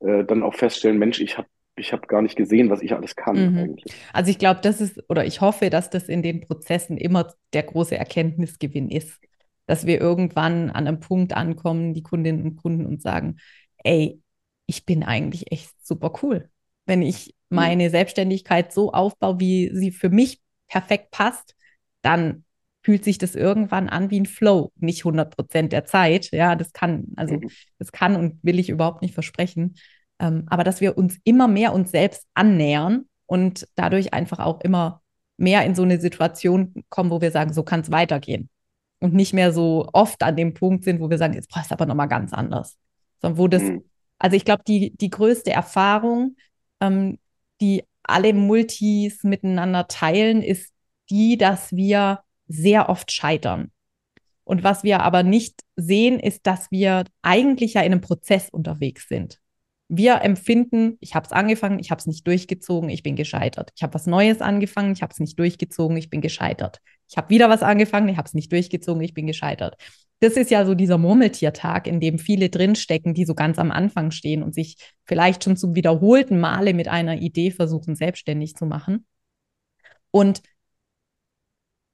äh, 0.00 0.24
dann 0.24 0.42
auch 0.42 0.54
feststellen, 0.54 0.98
Mensch, 0.98 1.20
ich 1.20 1.36
habe 1.38 1.48
ich 1.76 1.92
habe 1.92 2.06
gar 2.06 2.22
nicht 2.22 2.36
gesehen, 2.36 2.70
was 2.70 2.82
ich 2.82 2.94
alles 2.94 3.16
kann 3.16 3.36
mhm. 3.36 3.76
Also 4.12 4.30
ich 4.30 4.38
glaube, 4.38 4.60
das 4.62 4.80
ist, 4.80 5.02
oder 5.08 5.24
ich 5.24 5.40
hoffe, 5.40 5.70
dass 5.70 5.90
das 5.90 6.08
in 6.08 6.22
den 6.22 6.40
Prozessen 6.40 6.96
immer 6.96 7.34
der 7.52 7.64
große 7.64 7.96
Erkenntnisgewinn 7.96 8.90
ist. 8.90 9.20
Dass 9.66 9.86
wir 9.86 10.00
irgendwann 10.00 10.70
an 10.70 10.86
einem 10.86 11.00
Punkt 11.00 11.34
ankommen, 11.34 11.94
die 11.94 12.02
Kundinnen 12.02 12.42
und 12.42 12.56
Kunden 12.56 12.86
und 12.86 13.00
sagen, 13.02 13.36
ey, 13.78 14.20
ich 14.66 14.84
bin 14.84 15.02
eigentlich 15.02 15.52
echt 15.52 15.72
super 15.82 16.12
cool. 16.22 16.50
Wenn 16.86 17.02
ich 17.02 17.34
meine 17.48 17.86
mhm. 17.86 17.90
Selbstständigkeit 17.90 18.72
so 18.72 18.92
aufbaue, 18.92 19.40
wie 19.40 19.70
sie 19.74 19.90
für 19.90 20.10
mich 20.10 20.40
perfekt 20.68 21.10
passt, 21.10 21.54
dann 22.02 22.44
fühlt 22.82 23.04
sich 23.04 23.16
das 23.16 23.34
irgendwann 23.34 23.88
an 23.88 24.10
wie 24.10 24.20
ein 24.20 24.26
Flow. 24.26 24.70
Nicht 24.76 25.00
100 25.00 25.34
Prozent 25.34 25.72
der 25.72 25.86
Zeit. 25.86 26.30
Ja, 26.32 26.54
das 26.54 26.72
kann, 26.72 27.06
also 27.16 27.34
mhm. 27.36 27.50
das 27.78 27.92
kann 27.92 28.16
und 28.16 28.38
will 28.42 28.58
ich 28.58 28.68
überhaupt 28.68 29.00
nicht 29.00 29.14
versprechen. 29.14 29.76
Ähm, 30.20 30.44
aber 30.46 30.64
dass 30.64 30.80
wir 30.80 30.98
uns 30.98 31.18
immer 31.24 31.48
mehr 31.48 31.72
uns 31.72 31.90
selbst 31.90 32.26
annähern 32.34 33.06
und 33.26 33.66
dadurch 33.74 34.12
einfach 34.12 34.38
auch 34.38 34.60
immer 34.60 35.02
mehr 35.36 35.64
in 35.64 35.74
so 35.74 35.82
eine 35.82 35.98
Situation 35.98 36.84
kommen, 36.90 37.10
wo 37.10 37.20
wir 37.20 37.30
sagen, 37.30 37.52
so 37.52 37.62
kann 37.62 37.80
es 37.80 37.90
weitergehen. 37.90 38.48
Und 39.04 39.12
nicht 39.12 39.34
mehr 39.34 39.52
so 39.52 39.86
oft 39.92 40.22
an 40.22 40.34
dem 40.34 40.54
Punkt 40.54 40.84
sind, 40.84 40.98
wo 40.98 41.10
wir 41.10 41.18
sagen, 41.18 41.34
jetzt 41.34 41.50
brauchst 41.50 41.70
du 41.70 41.74
aber 41.74 41.84
nochmal 41.84 42.08
ganz 42.08 42.32
anders. 42.32 42.78
Sondern 43.20 43.36
wo 43.36 43.48
das, 43.48 43.60
mhm. 43.60 43.84
also 44.18 44.34
ich 44.34 44.46
glaube, 44.46 44.62
die, 44.66 44.96
die 44.96 45.10
größte 45.10 45.50
Erfahrung, 45.50 46.36
ähm, 46.80 47.18
die 47.60 47.84
alle 48.02 48.32
Multis 48.32 49.22
miteinander 49.22 49.88
teilen, 49.88 50.40
ist 50.40 50.72
die, 51.10 51.36
dass 51.36 51.70
wir 51.76 52.20
sehr 52.48 52.88
oft 52.88 53.12
scheitern. 53.12 53.72
Und 54.42 54.64
was 54.64 54.84
wir 54.84 55.00
aber 55.00 55.22
nicht 55.22 55.60
sehen, 55.76 56.18
ist, 56.18 56.46
dass 56.46 56.70
wir 56.70 57.04
eigentlich 57.20 57.74
ja 57.74 57.82
in 57.82 57.92
einem 57.92 58.00
Prozess 58.00 58.48
unterwegs 58.48 59.06
sind. 59.06 59.38
Wir 59.88 60.22
empfinden, 60.22 60.96
ich 61.00 61.14
habe 61.14 61.26
es 61.26 61.32
angefangen, 61.32 61.78
ich 61.78 61.90
habe 61.90 61.98
es 61.98 62.06
nicht 62.06 62.26
durchgezogen, 62.26 62.88
ich 62.88 63.02
bin 63.02 63.16
gescheitert. 63.16 63.70
Ich 63.76 63.82
habe 63.82 63.94
was 63.94 64.06
Neues 64.06 64.40
angefangen, 64.40 64.92
ich 64.92 65.02
habe 65.02 65.12
es 65.12 65.20
nicht 65.20 65.38
durchgezogen, 65.38 65.96
ich 65.96 66.08
bin 66.08 66.22
gescheitert. 66.22 66.80
Ich 67.08 67.16
habe 67.16 67.28
wieder 67.28 67.50
was 67.50 67.62
angefangen, 67.62 68.08
ich 68.08 68.16
habe 68.16 68.26
es 68.26 68.34
nicht 68.34 68.50
durchgezogen, 68.50 69.02
ich 69.02 69.12
bin 69.12 69.26
gescheitert. 69.26 69.76
Das 70.20 70.34
ist 70.34 70.50
ja 70.50 70.64
so 70.64 70.74
dieser 70.74 70.96
Murmeltiertag, 70.96 71.86
in 71.86 72.00
dem 72.00 72.18
viele 72.18 72.48
drinstecken, 72.48 73.12
die 73.12 73.26
so 73.26 73.34
ganz 73.34 73.58
am 73.58 73.70
Anfang 73.70 74.10
stehen 74.10 74.42
und 74.42 74.54
sich 74.54 74.76
vielleicht 75.04 75.44
schon 75.44 75.56
zum 75.56 75.74
wiederholten 75.74 76.40
Male 76.40 76.72
mit 76.72 76.88
einer 76.88 77.16
Idee 77.18 77.50
versuchen, 77.50 77.94
selbstständig 77.94 78.54
zu 78.54 78.64
machen. 78.64 79.04
Und 80.10 80.42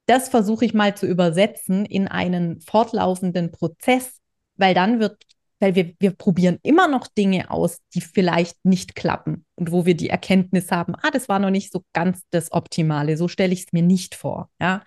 das 0.07 0.29
versuche 0.29 0.65
ich 0.65 0.75
mal 0.75 0.97
zu 0.97 1.07
übersetzen 1.07 1.85
in 1.87 2.09
einen 2.09 2.61
fortlaufenden 2.61 3.51
Prozess, 3.51 4.21
weil 4.57 4.75
dann 4.75 5.01
wird 5.01 5.23
weil 5.61 5.75
wir, 5.75 5.93
wir 6.01 6.11
probieren 6.13 6.59
immer 6.63 6.89
noch 6.89 7.07
Dinge 7.07 7.51
aus, 7.51 7.79
die 7.95 8.01
vielleicht 8.01 8.57
nicht 8.65 8.95
klappen 8.95 9.45
und 9.55 9.71
wo 9.71 9.87
wir 9.87 9.95
die 9.95 10.09
Erkenntnis 10.09 10.73
haben, 10.73 10.95
ah, 10.97 11.11
das 11.13 11.29
war 11.29 11.39
noch 11.39 11.51
nicht 11.51 11.73
so 11.73 11.85
ganz 11.93 12.23
das 12.31 12.51
Optimale, 12.51 13.17
so 13.17 13.29
stelle 13.29 13.53
ich 13.53 13.67
es 13.67 13.73
mir 13.73 13.83
nicht 13.83 14.15
vor. 14.15 14.51
Ja. 14.61 14.83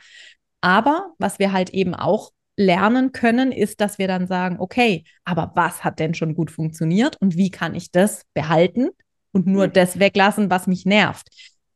Aber 0.62 1.14
was 1.20 1.40
wir 1.40 1.52
halt 1.52 1.70
eben 1.70 1.94
auch 1.94 2.32
lernen 2.58 3.12
können, 3.12 3.52
ist, 3.52 3.82
dass 3.82 3.98
wir 3.98 4.08
dann 4.08 4.28
sagen, 4.28 4.58
okay, 4.60 5.04
aber 5.24 5.52
was 5.56 5.84
hat 5.84 6.00
denn 6.00 6.14
schon 6.14 6.36
gut 6.36 6.52
funktioniert 6.52 7.18
und 7.20 7.38
wie 7.38 7.52
kann 7.52 7.76
ich 7.76 7.92
das 7.92 8.24
behalten 8.34 8.90
und 9.32 9.48
nur 9.48 9.68
mhm. 9.68 9.74
das 9.74 10.00
weglassen, 10.00 10.50
was 10.50 10.68
mich 10.68 10.86
nervt? 10.86 11.28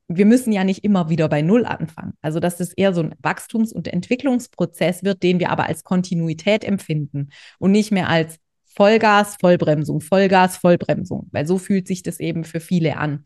Wir 0.08 0.26
müssen 0.26 0.54
ja 0.54 0.64
nicht 0.64 0.86
immer 0.86 1.10
wieder 1.10 1.28
bei 1.28 1.42
Null 1.42 1.66
anfangen. 1.66 2.14
Also, 2.22 2.40
dass 2.40 2.62
es 2.62 2.72
eher 2.72 2.94
so 2.94 3.02
ein 3.02 3.16
Wachstums- 3.22 3.74
und 3.74 3.90
Entwicklungsprozess 3.90 5.04
wird, 5.04 5.22
den 5.22 5.40
wir 5.40 5.50
aber 5.50 5.66
als 5.66 5.84
Kontinuität 5.84 6.64
empfinden 6.64 7.30
und 7.60 7.72
nicht 7.72 7.92
mehr 7.92 8.08
als 8.08 8.38
Vollgas, 8.78 9.38
Vollbremsung, 9.42 10.02
Vollgas, 10.02 10.58
Vollbremsung, 10.58 11.28
weil 11.32 11.48
so 11.48 11.58
fühlt 11.58 11.88
sich 11.88 12.04
das 12.04 12.20
eben 12.20 12.44
für 12.44 12.60
viele 12.60 12.98
an. 12.98 13.26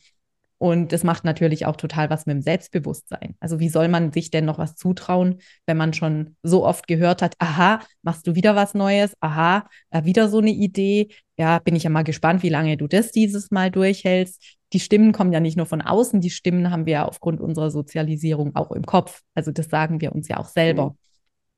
Und 0.58 0.94
das 0.94 1.04
macht 1.04 1.26
natürlich 1.26 1.66
auch 1.66 1.76
total 1.76 2.10
was 2.10 2.26
mit 2.26 2.36
dem 2.36 2.42
Selbstbewusstsein. 2.42 3.36
Also 3.40 3.60
wie 3.60 3.68
soll 3.68 3.88
man 3.88 4.14
sich 4.14 4.30
denn 4.30 4.46
noch 4.46 4.60
was 4.60 4.76
zutrauen, 4.76 5.40
wenn 5.66 5.76
man 5.76 5.94
schon 5.94 6.38
so 6.42 6.66
oft 6.66 6.88
gehört 6.88 7.22
hat, 7.22 7.34
aha, 7.40 7.82
machst 8.02 8.28
du 8.28 8.36
wieder 8.36 8.56
was 8.56 8.74
Neues, 8.76 9.14
aha, 9.20 9.68
äh, 9.90 10.06
wieder 10.06 10.30
so 10.30 10.38
eine 10.38 10.52
Idee. 10.52 11.10
Ja, 11.36 11.60
bin 11.60 11.76
ich 11.76 11.84
ja 11.84 11.90
mal 11.90 12.04
gespannt, 12.04 12.44
wie 12.44 12.50
lange 12.50 12.78
du 12.78 12.88
das 12.88 13.12
dieses 13.12 13.52
Mal 13.52 13.72
durchhältst. 13.72 14.58
Die 14.72 14.80
Stimmen 14.80 15.12
kommen 15.12 15.34
ja 15.34 15.42
nicht 15.42 15.58
nur 15.58 15.66
von 15.66 15.82
außen, 15.82 16.22
die 16.22 16.30
Stimmen 16.30 16.72
haben 16.72 16.86
wir 16.86 16.94
ja 16.94 17.06
aufgrund 17.06 17.42
unserer 17.42 17.72
Sozialisierung 17.72 18.56
auch 18.56 18.72
im 18.72 18.86
Kopf. 18.86 19.22
Also 19.34 19.52
das 19.52 19.66
sagen 19.66 20.00
wir 20.00 20.14
uns 20.14 20.30
ja 20.30 20.38
auch 20.38 20.48
selber. 20.48 20.92
Mhm. 20.92 20.98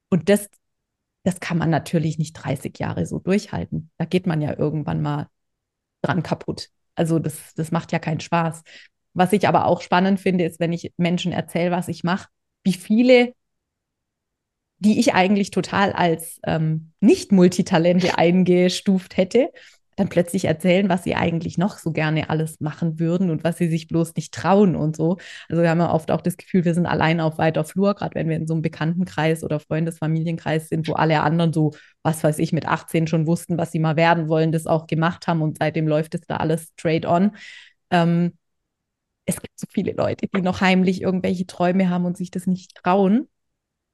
Und 0.10 0.30
das, 0.30 0.48
das 1.24 1.40
kann 1.40 1.58
man 1.58 1.70
natürlich 1.70 2.18
nicht 2.18 2.34
30 2.34 2.78
Jahre 2.78 3.06
so 3.06 3.20
durchhalten. 3.20 3.90
Da 3.98 4.06
geht 4.06 4.28
man 4.28 4.42
ja 4.42 4.58
irgendwann 4.58 5.02
mal 5.02 5.28
dran 6.02 6.22
kaputt. 6.22 6.70
Also 6.96 7.20
das, 7.20 7.54
das 7.56 7.72
macht 7.72 7.92
ja 7.92 8.00
keinen 8.00 8.20
Spaß. 8.20 8.64
Was 9.14 9.34
ich 9.34 9.48
aber 9.48 9.66
auch 9.66 9.82
spannend 9.82 10.20
finde, 10.20 10.44
ist, 10.44 10.60
wenn 10.60 10.74
ich 10.74 10.92
Menschen 10.98 11.32
erzähle, 11.32 11.72
was 11.72 11.88
ich 11.88 12.04
mache, 12.04 12.28
wie 12.64 12.74
viele, 12.74 13.34
die 14.80 15.00
ich 15.00 15.14
eigentlich 15.14 15.52
total 15.52 15.94
als 15.94 16.40
ähm, 16.46 16.92
Nicht-Multitalente 17.00 18.18
eingestuft 18.18 19.18
hätte, 19.18 19.50
dann 19.96 20.10
plötzlich 20.10 20.46
erzählen, 20.46 20.90
was 20.90 21.04
sie 21.04 21.16
eigentlich 21.16 21.58
noch 21.58 21.78
so 21.78 21.92
gerne 21.92 22.30
alles 22.30 22.60
machen 22.60 23.00
würden 23.00 23.30
und 23.30 23.44
was 23.44 23.58
sie 23.58 23.70
sich 23.70 23.88
bloß 23.88 24.16
nicht 24.16 24.34
trauen 24.34 24.76
und 24.76 24.96
so. 24.96 25.18
Also 25.50 25.62
wir 25.62 25.70
haben 25.70 25.80
ja 25.80 25.92
oft 25.92 26.12
auch 26.12 26.22
das 26.22 26.38
Gefühl, 26.38 26.66
wir 26.66 26.74
sind 26.74 26.86
allein 26.86 27.20
auf 27.20 27.38
weiter 27.38 27.64
Flur, 27.64 27.94
gerade 27.96 28.16
wenn 28.16 28.30
wir 28.30 28.36
in 28.36 28.48
so 28.48 28.54
einem 28.54 28.62
Bekanntenkreis 28.62 29.44
oder 29.44 29.60
Freundesfamilienkreis 29.60 30.70
sind, 30.70 30.88
wo 30.88 30.94
alle 30.94 31.22
anderen 31.22 31.54
so, 31.54 31.72
was 32.04 32.24
weiß 32.24 32.40
ich, 32.40 32.54
mit 32.54 32.68
18 32.68 33.08
schon 33.08 33.28
wussten, 33.28 33.58
was 33.58 33.72
sie 33.72 33.80
mal 33.80 33.96
werden 33.96 34.28
wollen, 34.28 34.52
das 34.52 34.68
auch 34.68 34.88
gemacht 34.88 35.28
haben 35.28 35.42
und 35.42 35.58
seitdem 35.58 35.88
läuft 35.88 36.16
es 36.16 36.22
da 36.22 36.38
alles 36.38 36.72
straight 36.78 37.06
on. 37.06 37.32
Ähm, 37.92 38.34
es 39.26 39.42
gibt 39.42 39.60
so 39.60 39.68
viele 39.70 39.94
Leute, 39.94 40.28
die 40.28 40.42
noch 40.42 40.62
heimlich 40.62 41.02
irgendwelche 41.02 41.46
Träume 41.48 41.90
haben 41.90 42.06
und 42.06 42.18
sich 42.18 42.32
das 42.32 42.48
nicht 42.48 42.76
trauen. 42.76 43.30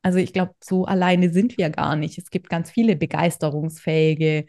Also 0.02 0.18
ich 0.20 0.34
glaube, 0.34 0.54
so 0.64 0.86
alleine 0.86 1.32
sind 1.32 1.58
wir 1.58 1.70
gar 1.70 1.96
nicht. 1.96 2.18
Es 2.18 2.30
gibt 2.30 2.50
ganz 2.50 2.72
viele 2.72 2.96
begeisterungsfähige, 2.96 4.46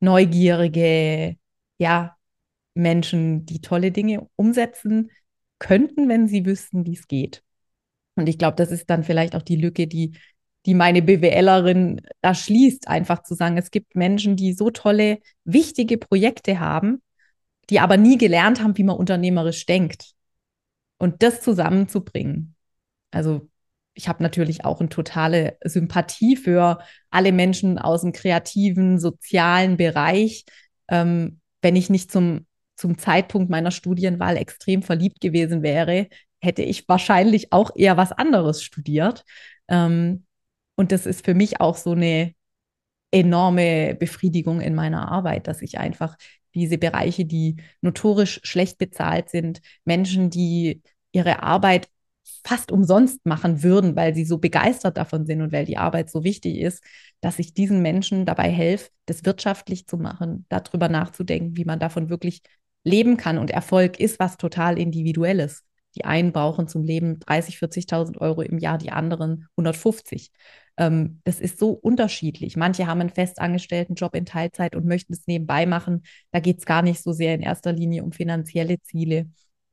neugierige, 0.00 1.36
ja, 1.78 2.16
Menschen, 2.74 3.46
die 3.46 3.60
tolle 3.60 3.92
Dinge 3.92 4.28
umsetzen 4.36 5.10
könnten, 5.58 6.08
wenn 6.08 6.28
sie 6.28 6.46
wüssten, 6.46 6.86
wie 6.86 6.94
es 6.94 7.06
geht. 7.06 7.42
Und 8.16 8.28
ich 8.28 8.38
glaube, 8.38 8.56
das 8.56 8.70
ist 8.70 8.90
dann 8.90 9.04
vielleicht 9.04 9.36
auch 9.36 9.42
die 9.42 9.56
Lücke, 9.56 9.86
die, 9.86 10.16
die 10.66 10.74
meine 10.74 11.02
BWLerin 11.02 12.00
da 12.20 12.34
schließt, 12.34 12.88
einfach 12.88 13.22
zu 13.22 13.34
sagen, 13.34 13.56
es 13.56 13.70
gibt 13.70 13.94
Menschen, 13.94 14.36
die 14.36 14.52
so 14.52 14.70
tolle, 14.70 15.20
wichtige 15.44 15.98
Projekte 15.98 16.60
haben, 16.60 17.02
die 17.70 17.80
aber 17.80 17.96
nie 17.96 18.18
gelernt 18.18 18.62
haben, 18.62 18.76
wie 18.76 18.84
man 18.84 18.96
unternehmerisch 18.96 19.66
denkt. 19.66 20.12
Und 20.98 21.22
das 21.22 21.40
zusammenzubringen. 21.40 22.54
Also 23.10 23.49
ich 24.00 24.08
habe 24.08 24.22
natürlich 24.22 24.64
auch 24.64 24.80
eine 24.80 24.88
totale 24.88 25.58
Sympathie 25.62 26.34
für 26.36 26.78
alle 27.10 27.32
Menschen 27.32 27.78
aus 27.78 28.00
dem 28.00 28.12
kreativen, 28.12 28.98
sozialen 28.98 29.76
Bereich. 29.76 30.46
Ähm, 30.88 31.40
wenn 31.60 31.76
ich 31.76 31.90
nicht 31.90 32.10
zum, 32.10 32.46
zum 32.76 32.96
Zeitpunkt 32.96 33.50
meiner 33.50 33.70
Studienwahl 33.70 34.38
extrem 34.38 34.82
verliebt 34.82 35.20
gewesen 35.20 35.62
wäre, 35.62 36.08
hätte 36.40 36.62
ich 36.62 36.88
wahrscheinlich 36.88 37.52
auch 37.52 37.72
eher 37.76 37.98
was 37.98 38.12
anderes 38.12 38.62
studiert. 38.62 39.24
Ähm, 39.68 40.24
und 40.76 40.92
das 40.92 41.04
ist 41.04 41.26
für 41.26 41.34
mich 41.34 41.60
auch 41.60 41.76
so 41.76 41.92
eine 41.92 42.32
enorme 43.10 43.94
Befriedigung 43.96 44.62
in 44.62 44.74
meiner 44.74 45.12
Arbeit, 45.12 45.46
dass 45.46 45.60
ich 45.60 45.78
einfach 45.78 46.16
diese 46.54 46.78
Bereiche, 46.78 47.26
die 47.26 47.56
notorisch 47.82 48.40
schlecht 48.44 48.78
bezahlt 48.78 49.28
sind, 49.28 49.60
Menschen, 49.84 50.30
die 50.30 50.80
ihre 51.12 51.42
Arbeit 51.42 51.90
fast 52.44 52.72
umsonst 52.72 53.24
machen 53.26 53.62
würden, 53.62 53.96
weil 53.96 54.14
sie 54.14 54.24
so 54.24 54.38
begeistert 54.38 54.96
davon 54.96 55.26
sind 55.26 55.42
und 55.42 55.52
weil 55.52 55.64
die 55.64 55.76
Arbeit 55.76 56.10
so 56.10 56.24
wichtig 56.24 56.58
ist, 56.58 56.82
dass 57.20 57.38
ich 57.38 57.54
diesen 57.54 57.82
Menschen 57.82 58.26
dabei 58.26 58.50
helfe, 58.50 58.90
das 59.06 59.24
wirtschaftlich 59.24 59.86
zu 59.86 59.98
machen, 59.98 60.46
darüber 60.48 60.88
nachzudenken, 60.88 61.56
wie 61.56 61.64
man 61.64 61.78
davon 61.78 62.08
wirklich 62.08 62.42
leben 62.84 63.16
kann. 63.16 63.38
Und 63.38 63.50
Erfolg 63.50 64.00
ist 64.00 64.18
was 64.18 64.36
total 64.36 64.78
Individuelles. 64.78 65.64
Die 65.96 66.04
einen 66.04 66.32
brauchen 66.32 66.68
zum 66.68 66.84
Leben 66.84 67.18
30, 67.20 67.58
40.000 67.58 68.18
Euro 68.18 68.42
im 68.42 68.58
Jahr, 68.58 68.78
die 68.78 68.92
anderen 68.92 69.48
150. 69.56 70.30
Ähm, 70.76 71.20
das 71.24 71.40
ist 71.40 71.58
so 71.58 71.70
unterschiedlich. 71.72 72.56
Manche 72.56 72.86
haben 72.86 73.00
einen 73.00 73.10
festangestellten 73.10 73.96
Job 73.96 74.14
in 74.14 74.24
Teilzeit 74.24 74.76
und 74.76 74.86
möchten 74.86 75.12
es 75.12 75.26
nebenbei 75.26 75.66
machen. 75.66 76.02
Da 76.30 76.40
geht 76.40 76.58
es 76.58 76.64
gar 76.64 76.82
nicht 76.82 77.02
so 77.02 77.12
sehr 77.12 77.34
in 77.34 77.42
erster 77.42 77.72
Linie 77.72 78.04
um 78.04 78.12
finanzielle 78.12 78.80
Ziele. 78.82 79.30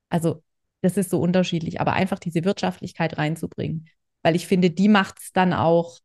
Also 0.10 0.44
das 0.82 0.98
ist 0.98 1.10
so 1.10 1.20
unterschiedlich, 1.20 1.82
aber 1.82 1.94
einfach 1.94 2.20
diese 2.20 2.44
Wirtschaftlichkeit 2.44 3.18
reinzubringen, 3.18 3.88
weil 4.24 4.36
ich 4.36 4.48
finde, 4.48 4.70
die 4.70 4.90
macht 4.90 5.20
es 5.20 5.32
dann 5.34 5.54
auch, 5.54 6.00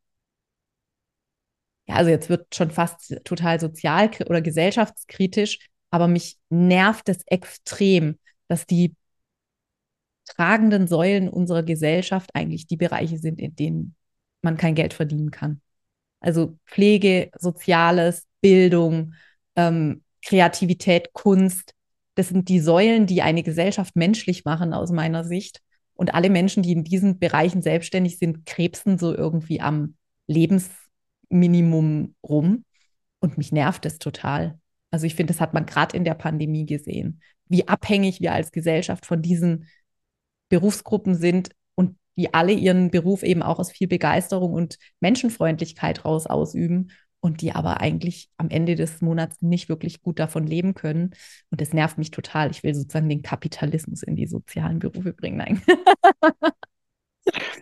ja, 1.87 1.97
also 1.97 2.11
jetzt 2.11 2.29
wird 2.29 2.55
schon 2.55 2.71
fast 2.71 3.21
total 3.25 3.61
sozial 3.61 4.11
oder 4.27 4.41
gesellschaftskritisch, 4.41 5.59
aber 5.91 6.09
mich 6.09 6.39
nervt 6.49 7.09
es 7.09 7.23
extrem, 7.27 8.19
dass 8.49 8.67
die 8.67 8.95
tragenden 10.25 10.87
Säulen 10.87 11.29
unserer 11.29 11.63
Gesellschaft 11.63 12.31
eigentlich 12.35 12.67
die 12.67 12.77
Bereiche 12.77 13.19
sind, 13.19 13.41
in 13.41 13.55
denen 13.57 13.95
man 14.41 14.57
kein 14.57 14.75
Geld 14.75 14.95
verdienen 14.95 15.31
kann. 15.31 15.61
Also 16.21 16.59
Pflege, 16.67 17.31
Soziales, 17.39 18.27
Bildung, 18.41 19.15
ähm, 19.57 20.05
Kreativität, 20.25 21.13
Kunst, 21.13 21.75
das 22.15 22.29
sind 22.29 22.49
die 22.49 22.61
Säulen, 22.61 23.07
die 23.07 23.23
eine 23.23 23.43
Gesellschaft 23.43 23.97
menschlich 23.97 24.45
machen 24.45 24.73
aus 24.75 24.91
meiner 24.93 25.25
Sicht. 25.25 25.61
Und 25.95 26.15
alle 26.15 26.31
Menschen, 26.31 26.63
die 26.63 26.73
in 26.73 26.85
diesen 26.85 27.19
Bereichen 27.19 27.63
selbstständig 27.63 28.19
sind, 28.19 28.45
krebsen 28.47 28.99
so 28.99 29.15
irgendwie 29.15 29.61
am 29.61 29.97
Lebensminimum 30.27 32.15
rum. 32.23 32.65
Und 33.21 33.39
mich 33.39 33.53
nervt 33.53 33.87
es 33.87 33.99
total. 33.99 34.59
Also 34.91 35.07
ich 35.07 35.15
finde, 35.15 35.33
das 35.33 35.41
hat 35.41 35.55
man 35.55 35.65
gerade 35.65 35.97
in 35.97 36.05
der 36.05 36.15
Pandemie 36.15 36.67
gesehen, 36.67 37.23
wie 37.49 37.67
abhängig 37.69 38.21
wir 38.21 38.33
als 38.33 38.53
Gesellschaft 38.53 39.07
von 39.07 39.23
diesen 39.23 39.69
Berufsgruppen 40.49 41.15
sind 41.15 41.51
und 41.75 41.97
die 42.17 42.35
alle 42.35 42.53
ihren 42.53 42.91
Beruf 42.91 43.23
eben 43.23 43.43
auch 43.43 43.59
aus 43.59 43.71
viel 43.71 43.89
Begeisterung 43.89 44.53
und 44.53 44.77
Menschenfreundlichkeit 45.01 46.05
raus 46.05 46.27
ausüben 46.27 46.91
und 47.23 47.41
die 47.41 47.53
aber 47.53 47.81
eigentlich 47.81 48.29
am 48.37 48.51
Ende 48.51 48.75
des 48.75 49.01
Monats 49.01 49.41
nicht 49.43 49.69
wirklich 49.69 50.03
gut 50.03 50.19
davon 50.19 50.45
leben 50.45 50.75
können. 50.75 51.13
Und 51.51 51.61
das 51.61 51.73
nervt 51.73 51.97
mich 51.97 52.11
total. 52.11 52.51
Ich 52.51 52.65
will 52.65 52.75
sozusagen 52.75 53.09
den 53.09 53.23
Kapitalismus 53.23 54.03
in 54.03 54.17
die 54.17 54.27
sozialen 54.27 54.81
Berufe 54.81 55.13
bringen. 55.13 55.37
Nein. 55.37 55.63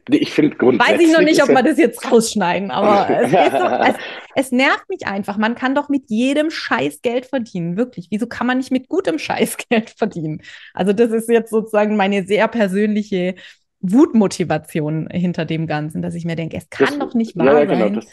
Ich 0.08 0.32
finde 0.32 0.56
grundsätzlich. 0.56 0.98
Weiß 0.98 1.06
ich 1.06 1.12
noch 1.12 1.20
nicht, 1.20 1.42
ob 1.42 1.50
wir 1.50 1.62
das 1.62 1.76
jetzt 1.76 2.10
rausschneiden, 2.10 2.70
aber 2.70 3.10
es, 3.20 3.30
so, 3.30 3.36
es, 3.58 3.94
es, 4.34 4.52
nervt 4.52 4.88
mich 4.88 5.06
einfach. 5.06 5.36
Man 5.36 5.54
kann 5.54 5.74
doch 5.74 5.90
mit 5.90 6.04
jedem 6.08 6.50
Scheiß 6.50 7.02
Geld 7.02 7.26
verdienen. 7.26 7.76
Wirklich. 7.76 8.08
Wieso 8.10 8.26
kann 8.26 8.46
man 8.46 8.56
nicht 8.56 8.70
mit 8.70 8.88
gutem 8.88 9.18
Scheiß 9.18 9.58
Geld 9.68 9.90
verdienen? 9.90 10.40
Also, 10.72 10.94
das 10.94 11.10
ist 11.10 11.28
jetzt 11.28 11.50
sozusagen 11.50 11.96
meine 11.96 12.24
sehr 12.24 12.48
persönliche 12.48 13.34
Wutmotivation 13.80 15.08
hinter 15.10 15.44
dem 15.44 15.66
Ganzen, 15.66 16.00
dass 16.00 16.14
ich 16.14 16.24
mir 16.24 16.36
denke, 16.36 16.56
es 16.56 16.70
kann 16.70 16.98
das, 16.98 16.98
doch 16.98 17.14
nicht 17.14 17.36
wahr 17.36 17.60
ja, 17.60 17.64
genau, 17.66 17.78
sein, 17.80 17.94
das, 17.94 18.06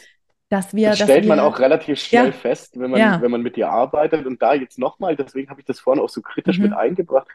dass 0.48 0.74
wir. 0.74 0.90
Das 0.90 1.00
stellt 1.00 1.24
wir, 1.24 1.28
man 1.28 1.40
auch 1.40 1.58
relativ 1.58 2.00
schnell 2.00 2.26
ja, 2.26 2.32
fest, 2.32 2.78
wenn 2.78 2.90
man, 2.90 3.00
ja. 3.00 3.20
wenn 3.20 3.30
man 3.30 3.42
mit 3.42 3.56
dir 3.56 3.70
arbeitet. 3.70 4.26
Und 4.26 4.42
da 4.42 4.54
jetzt 4.54 4.78
nochmal, 4.78 5.16
deswegen 5.16 5.50
habe 5.50 5.60
ich 5.60 5.66
das 5.66 5.80
vorhin 5.80 6.02
auch 6.02 6.08
so 6.08 6.22
kritisch 6.22 6.58
mhm. 6.58 6.64
mit 6.64 6.72
eingebracht, 6.72 7.28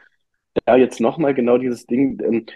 da 0.64 0.76
jetzt 0.76 1.00
nochmal 1.00 1.34
genau 1.34 1.58
dieses 1.58 1.86
Ding, 1.86 2.20
ähm, 2.22 2.46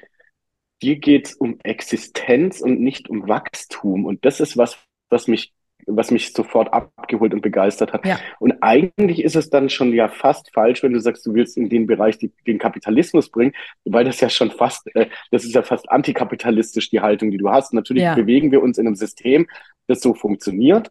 dir 0.83 0.97
geht 0.97 1.27
es 1.27 1.35
um 1.35 1.59
Existenz 1.61 2.61
und 2.61 2.81
nicht 2.81 3.09
um 3.09 3.29
Wachstum. 3.29 4.05
Und 4.05 4.25
das 4.25 4.41
ist 4.41 4.57
was, 4.57 4.79
was 5.09 5.29
mich 5.29 5.53
was 5.87 6.11
mich 6.11 6.33
sofort 6.33 6.73
abgeholt 6.73 7.33
und 7.33 7.41
begeistert 7.41 7.93
hat. 7.93 8.05
Ja. 8.05 8.19
Und 8.39 8.55
eigentlich 8.61 9.23
ist 9.23 9.37
es 9.37 9.51
dann 9.51 9.71
schon 9.71 9.93
ja 9.93 10.09
fast 10.09 10.53
falsch, 10.53 10.83
wenn 10.83 10.93
du 10.93 11.01
sagst, 11.01 11.25
du 11.27 11.35
willst 11.35 11.57
in 11.57 11.69
den 11.69 11.87
Bereich 11.87 12.19
die, 12.19 12.33
den 12.47 12.59
Kapitalismus 12.59 13.31
bringen, 13.31 13.53
weil 13.85 14.05
das 14.05 14.21
ja 14.21 14.29
schon 14.29 14.51
fast, 14.51 14.95
äh, 14.95 15.07
das 15.31 15.45
ist 15.45 15.55
ja 15.55 15.63
fast 15.63 15.91
antikapitalistisch, 15.91 16.91
die 16.91 17.01
Haltung, 17.01 17.31
die 17.31 17.39
du 17.39 17.49
hast. 17.49 17.73
Natürlich 17.73 18.03
ja. 18.03 18.15
bewegen 18.15 18.53
wir 18.53 18.63
uns 18.63 18.79
in 18.79 18.87
einem 18.87 18.97
System, 18.97 19.47
das 19.87 20.01
so 20.01 20.15
funktioniert. 20.15 20.91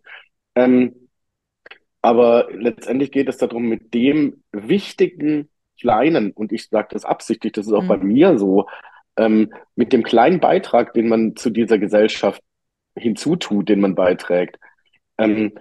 Ähm, 0.55 0.95
aber 2.01 2.47
letztendlich 2.51 3.11
geht 3.11 3.27
es 3.27 3.37
darum, 3.37 3.67
mit 3.67 3.93
dem 3.93 4.43
wichtigen 4.51 5.49
kleinen, 5.79 6.31
und 6.31 6.51
ich 6.51 6.69
sage 6.69 6.87
das 6.91 7.05
absichtlich, 7.05 7.53
das 7.53 7.67
ist 7.67 7.73
auch 7.73 7.83
mhm. 7.83 7.87
bei 7.87 7.97
mir 7.97 8.37
so, 8.39 8.67
ähm, 9.17 9.53
mit 9.75 9.93
dem 9.93 10.03
kleinen 10.03 10.39
Beitrag, 10.39 10.93
den 10.93 11.07
man 11.07 11.35
zu 11.35 11.49
dieser 11.49 11.77
Gesellschaft 11.77 12.41
hinzutut, 12.95 13.69
den 13.69 13.79
man 13.79 13.95
beiträgt, 13.95 14.57
ähm, 15.17 15.53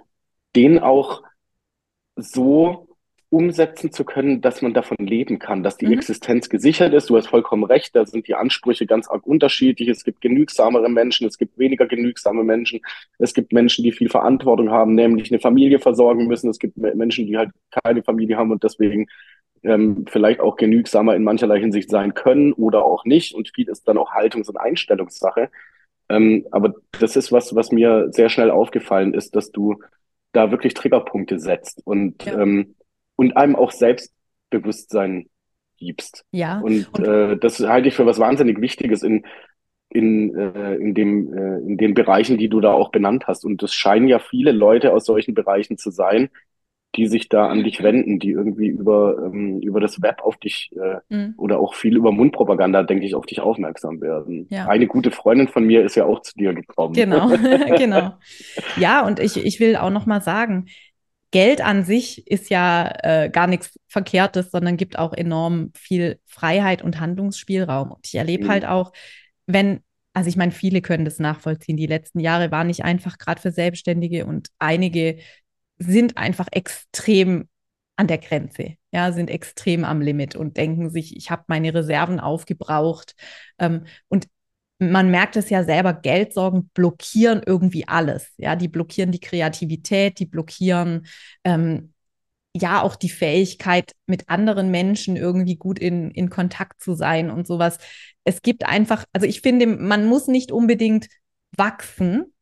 den 0.55 0.79
auch 0.79 1.23
so 2.17 2.87
umsetzen 3.29 3.93
zu 3.93 4.05
können, 4.05 4.41
dass 4.41 4.63
man 4.63 4.73
davon 4.73 4.97
leben 4.99 5.39
kann, 5.39 5.63
dass 5.63 5.77
die 5.77 5.87
mhm. 5.87 5.95
Existenz 5.95 6.49
gesichert 6.49 6.95
ist. 6.95 7.11
Du 7.11 7.17
hast 7.17 7.27
vollkommen 7.29 7.65
recht, 7.65 7.95
da 7.97 8.07
sind 8.07 8.29
die 8.29 8.35
Ansprüche 8.35 8.87
ganz 8.87 9.09
arg 9.09 9.27
unterschiedlich. 9.27 9.89
Es 9.89 10.05
gibt 10.05 10.21
genügsamere 10.21 10.89
Menschen, 10.89 11.27
es 11.27 11.37
gibt 11.37 11.59
weniger 11.59 11.87
genügsame 11.87 12.45
Menschen. 12.45 12.81
Es 13.19 13.35
gibt 13.35 13.53
Menschen, 13.53 13.83
die 13.83 13.93
viel 13.93 14.09
Verantwortung 14.09 14.71
haben, 14.71 14.95
nämlich 14.95 15.31
eine 15.31 15.41
Familie 15.41 15.81
versorgen 15.81 16.27
müssen. 16.29 16.49
Es 16.49 16.59
gibt 16.59 16.77
Menschen, 16.77 17.27
die 17.27 17.37
halt 17.37 17.51
keine 17.85 18.03
Familie 18.03 18.37
haben 18.37 18.53
und 18.53 18.63
deswegen 18.63 19.07
ähm, 19.65 20.05
vielleicht 20.09 20.41
auch 20.41 20.57
genügsamer 20.57 21.17
in 21.17 21.25
mancherlei 21.25 21.59
Hinsicht 21.59 21.91
sein 21.91 22.15
können 22.15 22.53
oder 22.53 22.85
auch 22.85 23.05
nicht. 23.05 23.35
Und 23.35 23.51
viel 23.55 23.69
ist 23.69 23.89
dann 23.89 23.99
auch 23.99 24.13
Haltungs- 24.13 24.49
und 24.49 24.57
Einstellungssache. 24.57 25.51
Ähm, 26.09 26.47
aber 26.51 26.75
das 26.99 27.17
ist 27.17 27.33
was, 27.33 27.55
was 27.55 27.73
mir 27.73 28.09
sehr 28.13 28.29
schnell 28.29 28.51
aufgefallen 28.51 29.15
ist, 29.15 29.35
dass 29.37 29.51
du 29.51 29.77
da 30.33 30.51
wirklich 30.51 30.75
Triggerpunkte 30.75 31.39
setzt 31.39 31.83
und, 31.85 32.25
Ja. 32.27 32.35
ähm, 32.43 32.75
und 33.17 33.37
einem 33.37 33.57
auch 33.57 33.71
Selbstbewusstsein 33.71 35.29
gibst. 35.79 36.25
Ja, 36.33 36.61
Und 36.61 36.87
und 36.93 37.07
äh, 37.07 37.37
das 37.39 37.61
halte 37.61 37.89
ich 37.89 37.95
für 37.95 38.07
was 38.07 38.19
wahnsinnig 38.19 38.61
Wichtiges 38.61 39.03
in, 39.03 39.25
in, 39.91 40.35
äh, 40.37 40.75
in 40.77 40.95
dem, 40.95 41.33
äh, 41.33 41.59
in 41.59 41.77
den 41.79 41.95
Bereichen, 41.95 42.39
die 42.39 42.49
du 42.49 42.61
da 42.61 42.73
auch 42.73 42.91
benannt 42.91 43.27
hast. 43.27 43.45
Und 43.45 43.63
es 43.63 43.75
scheinen 43.75 44.09
ja 44.09 44.19
viele 44.19 44.53
Leute 44.53 44.93
aus 44.93 45.05
solchen 45.07 45.35
Bereichen 45.35 45.79
zu 45.79 45.91
sein, 45.91 46.31
die 46.97 47.07
sich 47.07 47.29
da 47.29 47.49
an 47.49 47.63
dich 47.63 47.83
wenden, 47.83 48.19
die 48.19 48.31
irgendwie 48.31 48.69
über, 48.69 49.17
ähm, 49.25 49.61
über 49.61 49.81
das 49.81 50.03
Web 50.03 50.23
auf 50.23 50.37
dich 50.37 50.71
äh, 50.77 51.15
mm, 51.15 51.35
oder 51.37 51.61
auch 51.61 51.75
viel 51.75 51.97
über 51.97 52.13
Mundpropaganda, 52.13 52.83
denke 52.83 53.07
ich, 53.07 53.15
auf 53.15 53.27
dich 53.27 53.41
aufmerksam 53.41 54.01
werden. 54.01 54.47
ja. 54.51 54.67
Eine 54.67 54.87
gute 54.87 55.11
Freundin 55.11 55.49
von 55.49 55.65
mir 55.65 55.85
ist 55.85 55.95
ja 55.95 56.05
auch 56.07 56.23
zu 56.23 56.33
dir 56.37 56.55
gekommen. 56.55 56.95
Genau, 56.95 57.29
genau. 57.79 58.15
Ja, 58.79 59.07
und 59.07 59.21
ich, 59.21 59.37
ich 59.37 59.61
will 59.61 59.77
auch 59.77 59.91
noch 59.91 60.07
mal 60.07 60.21
sagen, 60.23 60.67
Geld 61.33 61.61
an 61.61 61.85
sich 61.85 62.27
ist 62.27 62.51
ja 62.51 62.93
äh, 63.03 63.29
gar 63.31 63.47
nichts 63.47 63.79
Verkehrtes, 63.89 64.51
sondern 64.51 64.77
gibt 64.77 64.99
auch 64.99 65.13
enorm 65.13 65.71
viel 65.75 66.19
Freiheit 66.25 66.83
und 66.83 67.01
Handlungsspielraum. 67.01 67.93
Und 67.93 68.07
ich 68.07 68.15
erlebe 68.15 68.45
Mhm. 68.45 68.49
halt 68.49 68.67
auch, 68.67 68.93
wenn, 69.47 69.81
also 70.15 70.29
ich 70.29 70.37
meine, 70.37 70.53
viele 70.53 70.81
können 70.81 71.05
das 71.05 71.19
nachvollziehen. 71.19 71.77
Die 71.77 71.87
letzten 71.87 72.21
Jahre 72.21 72.51
waren 72.51 72.69
nicht 72.69 72.85
einfach 72.85 73.19
gerade 73.19 73.41
für 73.41 73.51
Selbstständige 73.51 74.25
und 74.25 74.49
einige 74.59 75.19
sind 75.79 76.17
einfach 76.17 76.49
extrem 76.51 77.49
an 77.97 78.07
der 78.07 78.19
Grenze, 78.19 78.77
ja, 78.93 79.13
sind 79.13 79.31
extrem 79.31 79.85
am 79.85 80.01
Limit 80.01 80.37
und 80.37 80.57
denken 80.57 80.91
sich, 80.91 81.17
ich 81.17 81.31
habe 81.31 81.45
meine 81.49 81.73
Reserven 81.75 82.21
aufgebraucht. 82.21 83.15
Ähm, 83.59 83.85
und 84.09 84.29
man 84.79 85.11
merkt 85.11 85.37
es 85.37 85.49
ja 85.49 85.65
selber, 85.65 85.95
Geldsorgen 85.95 86.69
blockieren 86.75 87.43
irgendwie 87.45 87.89
alles. 87.89 88.33
Ja, 88.37 88.57
die 88.57 88.69
blockieren 88.69 89.13
die 89.13 89.21
Kreativität, 89.21 90.19
die 90.19 90.27
blockieren 90.27 91.07
ähm, 91.45 91.95
ja 92.55 92.83
auch 92.83 92.97
die 92.97 93.09
Fähigkeit, 93.09 93.93
mit 94.07 94.29
anderen 94.29 94.71
Menschen 94.71 95.17
irgendwie 95.17 95.57
gut 95.57 95.79
in, 95.79 96.11
in 96.11 96.31
Kontakt 96.31 96.83
zu 96.83 96.95
sein 96.95 97.31
und 97.31 97.47
sowas. 97.47 97.79
Es 98.25 98.43
gibt 98.43 98.67
einfach, 98.67 99.05
also 99.13 99.27
ich 99.27 99.41
finde, 99.41 99.67
man 99.67 100.07
muss 100.07 100.27
nicht 100.29 100.53
unbedingt 100.53 101.09
wachsen. 101.57 102.35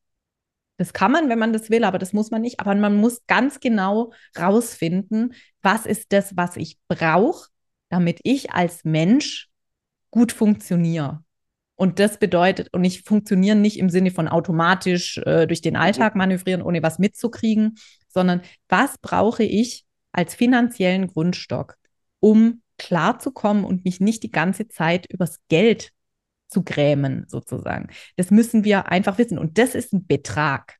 Das 0.76 0.92
kann 0.92 1.12
man, 1.12 1.28
wenn 1.28 1.38
man 1.38 1.52
das 1.52 1.70
will, 1.70 1.84
aber 1.84 1.98
das 1.98 2.12
muss 2.12 2.30
man 2.30 2.42
nicht. 2.42 2.60
Aber 2.60 2.74
man 2.74 2.96
muss 2.96 3.26
ganz 3.26 3.60
genau 3.60 4.12
rausfinden, 4.38 5.34
was 5.62 5.86
ist 5.86 6.12
das, 6.12 6.36
was 6.36 6.56
ich 6.56 6.78
brauche, 6.88 7.48
damit 7.90 8.20
ich 8.24 8.52
als 8.52 8.84
Mensch 8.84 9.48
gut 10.10 10.32
funktioniere. 10.32 11.22
Und 11.76 11.98
das 11.98 12.18
bedeutet, 12.18 12.72
und 12.72 12.84
ich 12.84 13.02
funktioniere 13.02 13.56
nicht 13.56 13.78
im 13.78 13.88
Sinne 13.88 14.10
von 14.10 14.28
automatisch 14.28 15.18
äh, 15.18 15.46
durch 15.46 15.60
den 15.60 15.76
Alltag 15.76 16.14
manövrieren, 16.14 16.62
ohne 16.62 16.82
was 16.82 16.98
mitzukriegen, 16.98 17.74
sondern 18.08 18.42
was 18.68 18.96
brauche 18.98 19.42
ich 19.42 19.84
als 20.12 20.34
finanziellen 20.34 21.08
Grundstock, 21.08 21.76
um 22.20 22.62
klarzukommen 22.78 23.64
und 23.64 23.84
mich 23.84 24.00
nicht 24.00 24.22
die 24.22 24.30
ganze 24.30 24.68
Zeit 24.68 25.06
übers 25.10 25.38
Geld 25.48 25.90
zu 26.54 26.62
grämen, 26.62 27.26
sozusagen. 27.28 27.88
Das 28.16 28.30
müssen 28.30 28.64
wir 28.64 28.90
einfach 28.90 29.18
wissen. 29.18 29.36
Und 29.36 29.58
das 29.58 29.74
ist 29.74 29.92
ein 29.92 30.06
Betrag. 30.06 30.76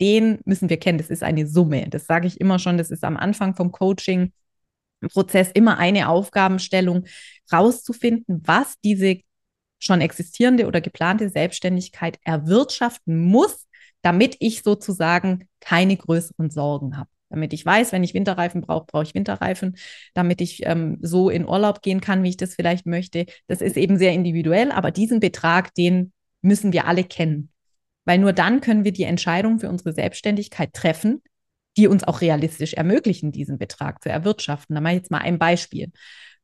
Den 0.00 0.40
müssen 0.44 0.68
wir 0.68 0.76
kennen. 0.76 0.98
Das 0.98 1.08
ist 1.08 1.22
eine 1.22 1.46
Summe. 1.46 1.88
Das 1.88 2.06
sage 2.06 2.26
ich 2.26 2.40
immer 2.40 2.58
schon. 2.58 2.76
Das 2.76 2.90
ist 2.90 3.04
am 3.04 3.16
Anfang 3.16 3.54
vom 3.54 3.72
Coaching. 3.72 4.32
Prozess 5.12 5.50
immer 5.52 5.78
eine 5.78 6.08
Aufgabenstellung, 6.08 7.04
rauszufinden, 7.52 8.42
was 8.44 8.74
diese 8.82 9.20
schon 9.78 10.00
existierende 10.00 10.66
oder 10.66 10.80
geplante 10.80 11.28
Selbstständigkeit 11.28 12.18
erwirtschaften 12.24 13.22
muss, 13.22 13.66
damit 14.02 14.36
ich 14.40 14.62
sozusagen 14.62 15.46
keine 15.60 15.96
größeren 15.96 16.50
Sorgen 16.50 16.96
habe. 16.96 17.10
Damit 17.34 17.52
ich 17.52 17.66
weiß, 17.66 17.90
wenn 17.90 18.04
ich 18.04 18.14
Winterreifen 18.14 18.60
brauche, 18.60 18.86
brauche 18.86 19.02
ich 19.02 19.14
Winterreifen. 19.14 19.76
Damit 20.14 20.40
ich 20.40 20.64
ähm, 20.64 20.98
so 21.00 21.30
in 21.30 21.48
Urlaub 21.48 21.82
gehen 21.82 22.00
kann, 22.00 22.22
wie 22.22 22.28
ich 22.28 22.36
das 22.36 22.54
vielleicht 22.54 22.86
möchte. 22.86 23.26
Das 23.48 23.60
ist 23.60 23.76
eben 23.76 23.98
sehr 23.98 24.12
individuell, 24.12 24.70
aber 24.70 24.92
diesen 24.92 25.18
Betrag, 25.18 25.74
den 25.74 26.12
müssen 26.42 26.72
wir 26.72 26.86
alle 26.86 27.02
kennen. 27.02 27.50
Weil 28.04 28.18
nur 28.18 28.32
dann 28.32 28.60
können 28.60 28.84
wir 28.84 28.92
die 28.92 29.02
Entscheidung 29.02 29.58
für 29.58 29.68
unsere 29.68 29.92
Selbstständigkeit 29.92 30.72
treffen, 30.72 31.22
die 31.76 31.88
uns 31.88 32.04
auch 32.04 32.20
realistisch 32.20 32.74
ermöglichen, 32.74 33.32
diesen 33.32 33.58
Betrag 33.58 34.00
zu 34.00 34.10
erwirtschaften. 34.10 34.76
Da 34.76 34.80
mache 34.80 34.92
ich 34.92 34.98
jetzt 34.98 35.10
mal 35.10 35.18
ein 35.18 35.40
Beispiel. 35.40 35.90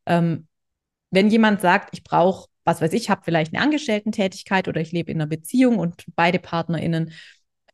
Ähm, 0.07 0.49
wenn 1.13 1.31
jemand 1.31 1.61
sagt, 1.61 1.91
ich 1.93 2.03
brauche, 2.03 2.49
was 2.65 2.81
weiß 2.81 2.93
ich, 2.95 3.11
habe 3.11 3.23
vielleicht 3.25 3.55
eine 3.55 3.63
Angestellten-Tätigkeit 3.63 4.67
oder 4.67 4.81
ich 4.81 4.91
lebe 4.91 5.13
in 5.13 5.21
einer 5.21 5.29
Beziehung 5.29 5.79
und 5.79 6.05
beide 6.17 6.41
PartnerInnen 6.41 7.13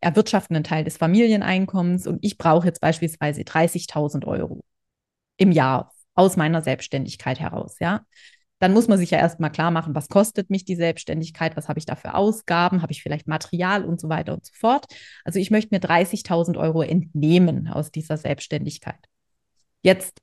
erwirtschaften 0.00 0.56
einen 0.56 0.64
Teil 0.64 0.84
des 0.84 0.96
Familieneinkommens 0.96 2.06
und 2.06 2.18
ich 2.22 2.38
brauche 2.38 2.66
jetzt 2.66 2.80
beispielsweise 2.80 3.42
30.000 3.42 4.26
Euro 4.26 4.64
im 5.36 5.52
Jahr 5.52 5.92
aus 6.14 6.36
meiner 6.36 6.62
Selbstständigkeit 6.62 7.40
heraus, 7.40 7.76
ja, 7.78 8.04
dann 8.58 8.72
muss 8.72 8.88
man 8.88 8.98
sich 8.98 9.10
ja 9.10 9.18
erstmal 9.18 9.52
klar 9.52 9.70
machen, 9.70 9.94
was 9.94 10.08
kostet 10.08 10.48
mich 10.48 10.64
die 10.64 10.76
Selbstständigkeit, 10.76 11.56
was 11.56 11.68
habe 11.68 11.78
ich 11.78 11.84
da 11.84 11.94
für 11.94 12.14
Ausgaben, 12.14 12.80
habe 12.80 12.92
ich 12.92 13.02
vielleicht 13.02 13.28
Material 13.28 13.84
und 13.84 14.00
so 14.00 14.08
weiter 14.08 14.32
und 14.32 14.46
so 14.46 14.52
fort. 14.54 14.86
Also 15.24 15.38
ich 15.38 15.50
möchte 15.50 15.74
mir 15.74 15.80
30.000 15.80 16.56
Euro 16.56 16.82
entnehmen 16.82 17.68
aus 17.68 17.90
dieser 17.90 18.16
Selbstständigkeit. 18.16 18.98
Jetzt 19.82 20.22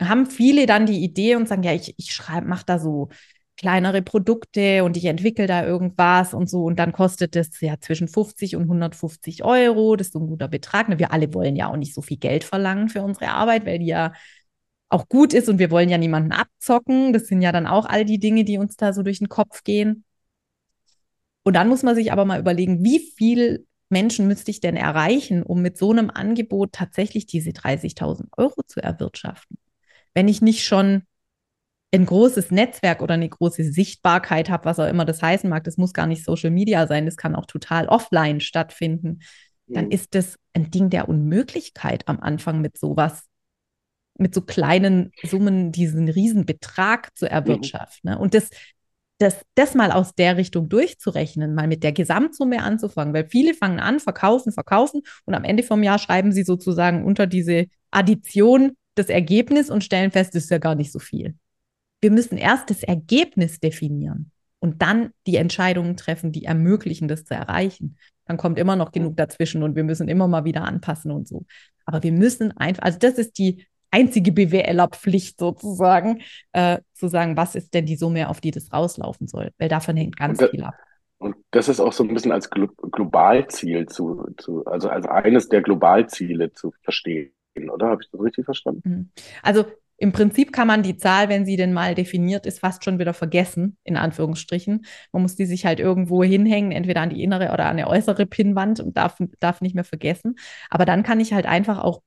haben 0.00 0.26
viele 0.26 0.66
dann 0.66 0.86
die 0.86 1.02
Idee 1.02 1.36
und 1.36 1.48
sagen, 1.48 1.62
ja, 1.62 1.72
ich, 1.72 1.94
ich 1.98 2.12
schreibe, 2.12 2.46
mache 2.46 2.66
da 2.66 2.78
so 2.78 3.08
kleinere 3.58 4.02
Produkte 4.02 4.84
und 4.84 4.96
ich 4.96 5.04
entwickle 5.04 5.46
da 5.46 5.66
irgendwas 5.66 6.32
und 6.32 6.48
so 6.48 6.64
und 6.64 6.78
dann 6.78 6.92
kostet 6.92 7.36
das 7.36 7.60
ja 7.60 7.78
zwischen 7.80 8.08
50 8.08 8.56
und 8.56 8.62
150 8.62 9.44
Euro. 9.44 9.96
Das 9.96 10.06
ist 10.08 10.12
so 10.14 10.20
ein 10.20 10.28
guter 10.28 10.48
Betrag. 10.48 10.86
Wir 10.98 11.12
alle 11.12 11.34
wollen 11.34 11.56
ja 11.56 11.68
auch 11.70 11.76
nicht 11.76 11.92
so 11.92 12.00
viel 12.00 12.18
Geld 12.18 12.44
verlangen 12.44 12.88
für 12.88 13.02
unsere 13.02 13.28
Arbeit, 13.30 13.66
weil 13.66 13.80
die 13.80 13.86
ja 13.86 14.12
auch 14.88 15.08
gut 15.08 15.34
ist 15.34 15.48
und 15.48 15.58
wir 15.58 15.70
wollen 15.70 15.88
ja 15.88 15.98
niemanden 15.98 16.32
abzocken. 16.32 17.12
Das 17.12 17.26
sind 17.26 17.42
ja 17.42 17.52
dann 17.52 17.66
auch 17.66 17.84
all 17.84 18.04
die 18.04 18.20
Dinge, 18.20 18.44
die 18.44 18.58
uns 18.58 18.76
da 18.76 18.92
so 18.92 19.02
durch 19.02 19.18
den 19.18 19.28
Kopf 19.28 19.64
gehen. 19.64 20.04
Und 21.42 21.54
dann 21.54 21.68
muss 21.68 21.82
man 21.82 21.96
sich 21.96 22.12
aber 22.12 22.24
mal 22.24 22.40
überlegen, 22.40 22.84
wie 22.84 23.00
viel 23.00 23.66
Menschen 23.88 24.28
müsste 24.28 24.50
ich 24.50 24.60
denn 24.60 24.76
erreichen, 24.76 25.42
um 25.42 25.62
mit 25.62 25.78
so 25.78 25.90
einem 25.90 26.10
Angebot 26.10 26.72
tatsächlich 26.72 27.26
diese 27.26 27.50
30.000 27.50 28.28
Euro 28.36 28.62
zu 28.66 28.80
erwirtschaften? 28.80 29.58
Wenn 30.14 30.28
ich 30.28 30.42
nicht 30.42 30.64
schon 30.64 31.02
ein 31.92 32.04
großes 32.04 32.50
Netzwerk 32.50 33.00
oder 33.02 33.14
eine 33.14 33.28
große 33.28 33.64
Sichtbarkeit 33.64 34.50
habe, 34.50 34.66
was 34.66 34.78
auch 34.78 34.88
immer 34.88 35.04
das 35.04 35.22
heißen 35.22 35.48
mag, 35.48 35.64
das 35.64 35.78
muss 35.78 35.94
gar 35.94 36.06
nicht 36.06 36.24
Social 36.24 36.50
Media 36.50 36.86
sein, 36.86 37.06
das 37.06 37.16
kann 37.16 37.34
auch 37.34 37.46
total 37.46 37.88
offline 37.88 38.40
stattfinden, 38.40 39.20
dann 39.68 39.86
Mhm. 39.86 39.90
ist 39.92 40.14
das 40.14 40.36
ein 40.52 40.70
Ding 40.70 40.90
der 40.90 41.08
Unmöglichkeit 41.08 42.06
am 42.06 42.20
Anfang 42.20 42.60
mit 42.60 42.78
sowas, 42.78 43.22
mit 44.18 44.34
so 44.34 44.42
kleinen 44.42 45.12
Summen 45.22 45.72
diesen 45.72 46.08
Riesenbetrag 46.08 47.16
zu 47.16 47.30
erwirtschaften. 47.30 48.10
Ne? 48.10 48.18
Und 48.18 48.34
das, 48.34 48.50
das, 49.18 49.42
das 49.54 49.74
mal 49.74 49.92
aus 49.92 50.14
der 50.14 50.36
Richtung 50.36 50.68
durchzurechnen, 50.68 51.54
mal 51.54 51.68
mit 51.68 51.82
der 51.84 51.92
Gesamtsumme 51.92 52.62
anzufangen, 52.62 53.14
weil 53.14 53.28
viele 53.28 53.54
fangen 53.54 53.80
an, 53.80 54.00
verkaufen, 54.00 54.52
verkaufen 54.52 55.02
und 55.24 55.34
am 55.34 55.44
Ende 55.44 55.62
vom 55.62 55.82
Jahr 55.82 55.98
schreiben 55.98 56.32
sie 56.32 56.42
sozusagen 56.44 57.04
unter 57.04 57.26
diese 57.26 57.66
Addition 57.90 58.72
das 58.94 59.08
Ergebnis 59.08 59.70
und 59.70 59.84
stellen 59.84 60.10
fest, 60.10 60.34
das 60.34 60.44
ist 60.44 60.50
ja 60.50 60.58
gar 60.58 60.74
nicht 60.74 60.92
so 60.92 60.98
viel. 60.98 61.36
Wir 62.00 62.10
müssen 62.10 62.38
erst 62.38 62.70
das 62.70 62.82
Ergebnis 62.82 63.60
definieren 63.60 64.30
und 64.60 64.82
dann 64.82 65.10
die 65.26 65.36
Entscheidungen 65.36 65.96
treffen, 65.96 66.32
die 66.32 66.44
ermöglichen, 66.44 67.08
das 67.08 67.24
zu 67.24 67.34
erreichen. 67.34 67.96
Dann 68.26 68.36
kommt 68.36 68.58
immer 68.58 68.76
noch 68.76 68.92
genug 68.92 69.16
dazwischen 69.16 69.62
und 69.62 69.74
wir 69.76 69.84
müssen 69.84 70.08
immer 70.08 70.28
mal 70.28 70.44
wieder 70.44 70.62
anpassen 70.64 71.10
und 71.10 71.26
so. 71.26 71.44
Aber 71.84 72.02
wir 72.02 72.12
müssen 72.12 72.56
einfach, 72.56 72.82
also 72.82 72.98
das 72.98 73.14
ist 73.14 73.38
die 73.38 73.66
einzige 73.90 74.32
BWLer-Pflicht 74.32 75.38
sozusagen, 75.38 76.20
äh, 76.52 76.78
zu 76.92 77.08
sagen, 77.08 77.36
was 77.36 77.54
ist 77.54 77.72
denn 77.72 77.86
die 77.86 77.96
Summe, 77.96 78.28
auf 78.28 78.40
die 78.40 78.50
das 78.50 78.72
rauslaufen 78.72 79.26
soll, 79.26 79.50
weil 79.58 79.68
davon 79.68 79.96
hängt 79.96 80.16
ganz 80.16 80.38
da- 80.38 80.48
viel 80.48 80.62
ab. 80.62 80.74
Und 81.18 81.34
das 81.50 81.68
ist 81.68 81.80
auch 81.80 81.92
so 81.92 82.04
ein 82.04 82.14
bisschen 82.14 82.30
als 82.30 82.48
Glo 82.48 82.68
Globalziel 82.92 83.86
zu, 83.86 84.24
zu, 84.36 84.64
also 84.66 84.88
als 84.88 85.06
eines 85.06 85.48
der 85.48 85.62
Globalziele 85.62 86.52
zu 86.52 86.72
verstehen, 86.82 87.32
oder? 87.72 87.88
Habe 87.88 88.02
ich 88.02 88.10
das 88.10 88.20
richtig 88.20 88.44
verstanden? 88.44 88.82
Mhm. 88.84 89.10
Also 89.42 89.64
im 90.00 90.12
Prinzip 90.12 90.52
kann 90.52 90.68
man 90.68 90.82
die 90.84 90.96
Zahl, 90.96 91.28
wenn 91.28 91.44
sie 91.44 91.56
denn 91.56 91.72
mal 91.72 91.94
definiert 91.94 92.46
ist, 92.46 92.60
fast 92.60 92.84
schon 92.84 92.98
wieder 93.00 93.14
vergessen, 93.14 93.76
in 93.84 93.96
Anführungsstrichen. 93.96 94.86
Man 95.12 95.22
muss 95.22 95.34
die 95.36 95.46
sich 95.46 95.66
halt 95.66 95.80
irgendwo 95.80 96.22
hinhängen, 96.22 96.72
entweder 96.72 97.00
an 97.02 97.10
die 97.10 97.22
innere 97.22 97.52
oder 97.52 97.64
an 97.66 97.72
eine 97.78 97.88
äußere 97.88 98.26
Pinnwand 98.26 98.80
und 98.80 98.96
darf, 98.96 99.16
darf 99.40 99.60
nicht 99.60 99.74
mehr 99.74 99.84
vergessen. 99.84 100.36
Aber 100.70 100.84
dann 100.84 101.02
kann 101.02 101.20
ich 101.20 101.32
halt 101.32 101.46
einfach 101.46 101.78
auch 101.80 102.00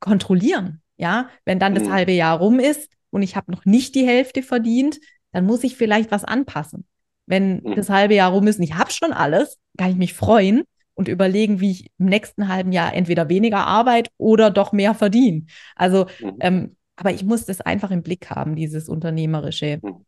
kontrollieren. 0.00 0.82
Ja, 0.96 1.30
wenn 1.44 1.58
dann 1.58 1.74
das 1.74 1.84
Mhm. 1.84 1.92
halbe 1.92 2.12
Jahr 2.12 2.38
rum 2.38 2.60
ist 2.60 2.90
und 3.10 3.22
ich 3.22 3.36
habe 3.36 3.50
noch 3.50 3.64
nicht 3.64 3.94
die 3.94 4.06
Hälfte 4.06 4.42
verdient, 4.42 5.00
dann 5.32 5.46
muss 5.46 5.64
ich 5.64 5.76
vielleicht 5.76 6.10
was 6.10 6.24
anpassen. 6.24 6.86
Wenn 7.26 7.62
Mhm. 7.62 7.74
das 7.76 7.88
halbe 7.88 8.14
Jahr 8.14 8.32
rum 8.32 8.46
ist 8.46 8.58
und 8.58 8.64
ich 8.64 8.74
habe 8.74 8.90
schon 8.90 9.12
alles, 9.12 9.58
kann 9.78 9.90
ich 9.90 9.96
mich 9.96 10.14
freuen, 10.14 10.64
und 10.94 11.08
überlegen, 11.08 11.60
wie 11.60 11.70
ich 11.72 11.90
im 11.98 12.06
nächsten 12.06 12.48
halben 12.48 12.72
Jahr 12.72 12.94
entweder 12.94 13.28
weniger 13.28 13.66
arbeite 13.66 14.10
oder 14.18 14.50
doch 14.50 14.72
mehr 14.72 14.94
verdiene. 14.94 15.46
Also, 15.76 16.06
mhm. 16.20 16.36
ähm, 16.40 16.76
aber 16.96 17.12
ich 17.12 17.24
muss 17.24 17.46
das 17.46 17.60
einfach 17.60 17.90
im 17.90 18.02
Blick 18.02 18.30
haben, 18.30 18.56
dieses 18.56 18.88
unternehmerische. 18.88 19.78
Mhm 19.82 20.04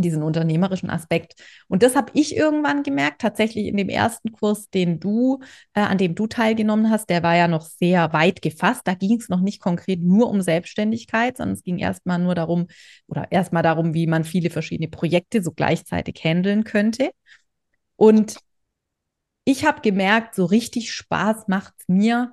diesen 0.00 0.22
unternehmerischen 0.22 0.90
Aspekt. 0.90 1.34
Und 1.68 1.82
das 1.82 1.96
habe 1.96 2.10
ich 2.14 2.36
irgendwann 2.36 2.82
gemerkt, 2.82 3.20
tatsächlich 3.20 3.66
in 3.66 3.76
dem 3.76 3.88
ersten 3.88 4.32
Kurs, 4.32 4.70
den 4.70 5.00
du, 5.00 5.40
äh, 5.74 5.80
an 5.80 5.98
dem 5.98 6.14
du 6.14 6.26
teilgenommen 6.26 6.90
hast, 6.90 7.10
der 7.10 7.22
war 7.22 7.36
ja 7.36 7.48
noch 7.48 7.62
sehr 7.62 8.12
weit 8.12 8.42
gefasst. 8.42 8.82
Da 8.84 8.94
ging 8.94 9.18
es 9.18 9.28
noch 9.28 9.40
nicht 9.40 9.60
konkret 9.60 10.00
nur 10.00 10.28
um 10.28 10.40
Selbstständigkeit, 10.40 11.36
sondern 11.36 11.54
es 11.54 11.62
ging 11.62 11.78
erstmal 11.78 12.18
nur 12.18 12.34
darum, 12.34 12.66
oder 13.06 13.30
erstmal 13.30 13.62
darum, 13.62 13.94
wie 13.94 14.06
man 14.06 14.24
viele 14.24 14.50
verschiedene 14.50 14.88
Projekte 14.88 15.42
so 15.42 15.52
gleichzeitig 15.52 16.22
handeln 16.22 16.64
könnte. 16.64 17.10
Und 17.96 18.36
ich 19.44 19.64
habe 19.64 19.80
gemerkt, 19.80 20.34
so 20.34 20.44
richtig 20.44 20.92
Spaß 20.92 21.48
macht 21.48 21.74
es 21.78 21.88
mir, 21.88 22.32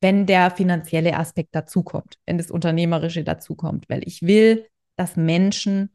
wenn 0.00 0.26
der 0.26 0.50
finanzielle 0.50 1.16
Aspekt 1.16 1.54
dazukommt, 1.54 2.18
wenn 2.26 2.38
das 2.38 2.50
Unternehmerische 2.50 3.22
dazukommt, 3.22 3.88
weil 3.88 4.06
ich 4.06 4.22
will, 4.22 4.66
dass 4.96 5.16
Menschen 5.16 5.90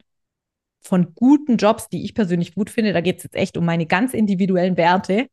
von 0.80 1.14
guten 1.14 1.58
Jobs, 1.58 1.88
die 1.88 2.04
ich 2.04 2.14
persönlich 2.14 2.54
gut 2.54 2.70
finde, 2.70 2.92
da 2.92 3.00
geht 3.00 3.18
es 3.18 3.24
jetzt 3.24 3.36
echt 3.36 3.56
um 3.56 3.64
meine 3.64 3.86
ganz 3.86 4.14
individuellen 4.14 4.76
Werte, 4.76 5.28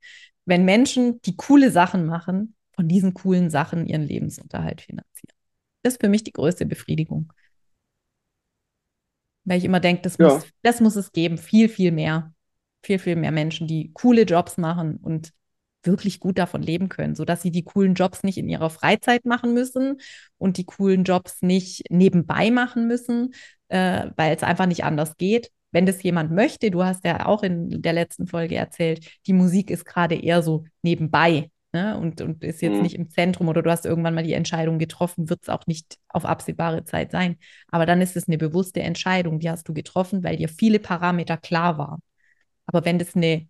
wenn 0.45 0.65
Menschen, 0.65 1.21
die 1.21 1.37
coole 1.37 1.71
Sachen 1.71 2.05
machen, 2.05 2.55
von 2.73 2.87
diesen 2.87 3.13
coolen 3.13 3.49
Sachen 3.49 3.87
ihren 3.87 4.03
Lebensunterhalt 4.03 4.81
finanzieren. 4.81 5.33
Das 5.81 5.93
ist 5.93 6.01
für 6.01 6.09
mich 6.09 6.23
die 6.23 6.33
größte 6.33 6.65
Befriedigung. 6.65 7.31
Weil 9.45 9.59
ich 9.59 9.63
immer 9.63 9.79
denke, 9.79 10.01
das, 10.01 10.17
ja. 10.17 10.27
muss, 10.27 10.45
das 10.63 10.81
muss 10.81 10.95
es 10.97 11.11
geben, 11.13 11.37
viel, 11.37 11.69
viel 11.69 11.91
mehr 11.91 12.34
viel, 12.85 12.99
viel 12.99 13.15
mehr 13.15 13.31
Menschen, 13.31 13.67
die 13.67 13.91
coole 13.93 14.23
Jobs 14.23 14.57
machen 14.57 14.97
und 14.97 15.31
wirklich 15.83 16.19
gut 16.19 16.37
davon 16.37 16.61
leben 16.61 16.89
können, 16.89 17.15
sodass 17.15 17.41
sie 17.41 17.51
die 17.51 17.63
coolen 17.63 17.93
Jobs 17.93 18.23
nicht 18.23 18.37
in 18.37 18.49
ihrer 18.49 18.69
Freizeit 18.69 19.25
machen 19.25 19.53
müssen 19.53 19.99
und 20.37 20.57
die 20.57 20.65
coolen 20.65 21.03
Jobs 21.03 21.41
nicht 21.41 21.83
nebenbei 21.89 22.51
machen 22.51 22.87
müssen, 22.87 23.33
äh, 23.67 24.07
weil 24.15 24.35
es 24.35 24.43
einfach 24.43 24.65
nicht 24.65 24.83
anders 24.83 25.17
geht. 25.17 25.51
Wenn 25.71 25.85
das 25.85 26.01
jemand 26.03 26.31
möchte, 26.31 26.71
du 26.71 26.83
hast 26.83 27.03
ja 27.03 27.25
auch 27.25 27.43
in 27.43 27.81
der 27.81 27.93
letzten 27.93 28.27
Folge 28.27 28.55
erzählt, 28.55 29.05
die 29.27 29.33
Musik 29.33 29.69
ist 29.69 29.85
gerade 29.85 30.15
eher 30.15 30.41
so 30.41 30.63
nebenbei 30.81 31.51
ne? 31.73 31.97
und, 31.97 32.21
und 32.21 32.43
ist 32.43 32.61
jetzt 32.61 32.77
mhm. 32.77 32.81
nicht 32.81 32.95
im 32.95 33.09
Zentrum 33.09 33.49
oder 33.49 33.61
du 33.61 33.69
hast 33.69 33.85
irgendwann 33.85 34.15
mal 34.15 34.23
die 34.23 34.33
Entscheidung 34.33 34.79
getroffen, 34.79 35.29
wird 35.29 35.41
es 35.43 35.49
auch 35.49 35.67
nicht 35.67 35.97
auf 36.07 36.25
absehbare 36.25 36.85
Zeit 36.85 37.11
sein. 37.11 37.37
Aber 37.69 37.85
dann 37.85 38.01
ist 38.01 38.15
es 38.15 38.27
eine 38.27 38.37
bewusste 38.37 38.81
Entscheidung, 38.81 39.39
die 39.39 39.49
hast 39.49 39.67
du 39.67 39.73
getroffen, 39.73 40.23
weil 40.23 40.37
dir 40.37 40.49
viele 40.49 40.79
Parameter 40.79 41.37
klar 41.37 41.77
waren. 41.77 41.99
Aber 42.65 42.85
wenn 42.85 42.99
das 42.99 43.15
eine, 43.15 43.47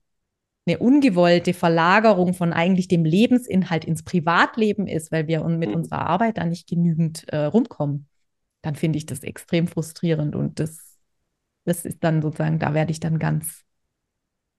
eine 0.66 0.80
ungewollte 0.80 1.54
Verlagerung 1.54 2.34
von 2.34 2.54
eigentlich 2.54 2.88
dem 2.88 3.06
Lebensinhalt 3.06 3.86
ins 3.86 4.04
Privatleben 4.04 4.88
ist, 4.88 5.12
weil 5.12 5.28
wir 5.28 5.44
mit 5.44 5.70
mhm. 5.70 5.76
unserer 5.76 6.08
Arbeit 6.08 6.38
da 6.38 6.46
nicht 6.46 6.68
genügend 6.68 7.28
äh, 7.30 7.46
rumkommen, 7.46 8.08
dann 8.62 8.76
finde 8.76 8.98
ich 8.98 9.06
das 9.06 9.22
extrem 9.24 9.68
frustrierend 9.68 10.36
und 10.36 10.60
das, 10.60 10.98
das 11.66 11.86
ist 11.86 12.04
dann 12.04 12.22
sozusagen, 12.22 12.60
da 12.60 12.74
werde 12.74 12.92
ich 12.92 13.00
dann 13.00 13.20
ganz 13.20 13.64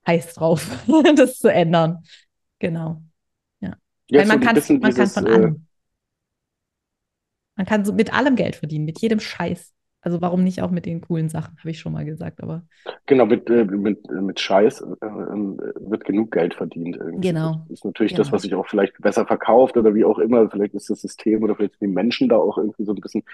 heiß 0.06 0.34
drauf, 0.34 0.84
das 1.16 1.38
zu 1.38 1.52
ändern. 1.52 2.04
Genau. 2.58 3.02
Ja. 3.60 3.76
Weil 4.10 4.26
man, 4.26 4.40
kann, 4.40 4.62
man 4.80 4.94
kann 4.94 5.08
von 5.08 5.26
allem. 5.26 5.54
Äh, 5.54 5.60
man 7.56 7.66
kann 7.66 7.84
so 7.84 7.92
mit 7.92 8.12
allem 8.12 8.36
Geld 8.36 8.56
verdienen, 8.56 8.84
mit 8.84 9.00
jedem 9.00 9.18
Scheiß. 9.18 9.72
Also 10.06 10.20
warum 10.20 10.44
nicht 10.44 10.62
auch 10.62 10.70
mit 10.70 10.86
den 10.86 11.00
coolen 11.00 11.28
Sachen, 11.28 11.58
habe 11.58 11.68
ich 11.68 11.80
schon 11.80 11.92
mal 11.92 12.04
gesagt, 12.04 12.40
aber. 12.40 12.62
Genau, 13.06 13.26
mit, 13.26 13.50
äh, 13.50 13.64
mit, 13.64 14.08
mit 14.08 14.38
Scheiß 14.38 14.80
äh, 14.80 15.04
äh, 15.04 15.58
wird 15.80 16.04
genug 16.04 16.30
Geld 16.30 16.54
verdient. 16.54 16.96
Irgendwie. 16.96 17.26
Genau. 17.26 17.62
Das 17.62 17.78
ist 17.78 17.84
natürlich 17.84 18.12
genau. 18.12 18.22
das, 18.22 18.30
was 18.30 18.42
sich 18.42 18.54
auch 18.54 18.68
vielleicht 18.68 18.96
besser 19.02 19.26
verkauft 19.26 19.76
oder 19.76 19.96
wie 19.96 20.04
auch 20.04 20.20
immer. 20.20 20.48
Vielleicht 20.48 20.74
ist 20.74 20.90
das 20.90 21.00
System 21.00 21.42
oder 21.42 21.56
vielleicht 21.56 21.72
sind 21.72 21.88
die 21.88 21.92
Menschen 21.92 22.28
da 22.28 22.36
auch 22.36 22.56
irgendwie 22.56 22.84
so 22.84 22.92
ein 22.92 23.00
bisschen 23.00 23.24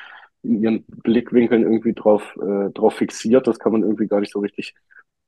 in 0.43 0.63
ihren 0.63 0.85
Blickwinkeln 0.87 1.61
irgendwie 1.61 1.93
drauf, 1.93 2.35
äh, 2.41 2.71
drauf 2.71 2.95
fixiert. 2.95 3.47
Das 3.47 3.59
kann 3.59 3.73
man 3.73 3.83
irgendwie 3.83 4.07
gar 4.07 4.21
nicht 4.21 4.33
so 4.33 4.39
richtig 4.39 4.75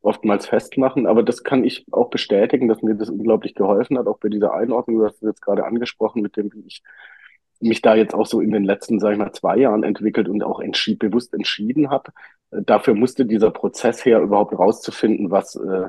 oftmals 0.01 0.47
festmachen. 0.47 1.07
Aber 1.07 1.23
das 1.23 1.45
kann 1.45 1.63
ich 1.63 1.85
auch 1.93 2.09
bestätigen, 2.09 2.69
dass 2.69 2.81
mir 2.81 2.95
das 2.95 3.11
unglaublich 3.11 3.55
geholfen 3.55 3.99
hat, 3.99 4.07
auch 4.07 4.19
bei 4.19 4.31
dieser 4.31 4.55
Einordnung. 4.55 4.97
Du 4.97 5.05
hast 5.05 5.17
es 5.17 5.29
jetzt 5.29 5.43
gerade 5.43 5.67
angesprochen, 5.67 6.23
mit 6.23 6.39
dem, 6.39 6.51
wie 6.55 6.65
ich 6.67 6.83
mich 7.65 7.83
da 7.83 7.95
jetzt 7.95 8.15
auch 8.15 8.27
so 8.27 8.41
in 8.41 8.51
den 8.51 8.65
letzten, 8.65 9.01
sage 9.01 9.15
ich 9.15 9.19
mal, 9.19 9.33
zwei 9.33 9.59
Jahren 9.59 9.83
entwickelt 9.83 10.29
und 10.29 10.43
auch 10.43 10.61
entschied, 10.61 10.99
bewusst 10.99 11.35
entschieden 11.35 11.91
habe. 11.91 12.13
Äh, 12.51 12.63
dafür 12.63 12.95
musste 12.95 13.27
dieser 13.27 13.51
Prozess 13.51 14.05
her, 14.05 14.21
überhaupt 14.21 14.59
rauszufinden, 14.59 15.31
was, 15.31 15.57
äh, 15.57 15.89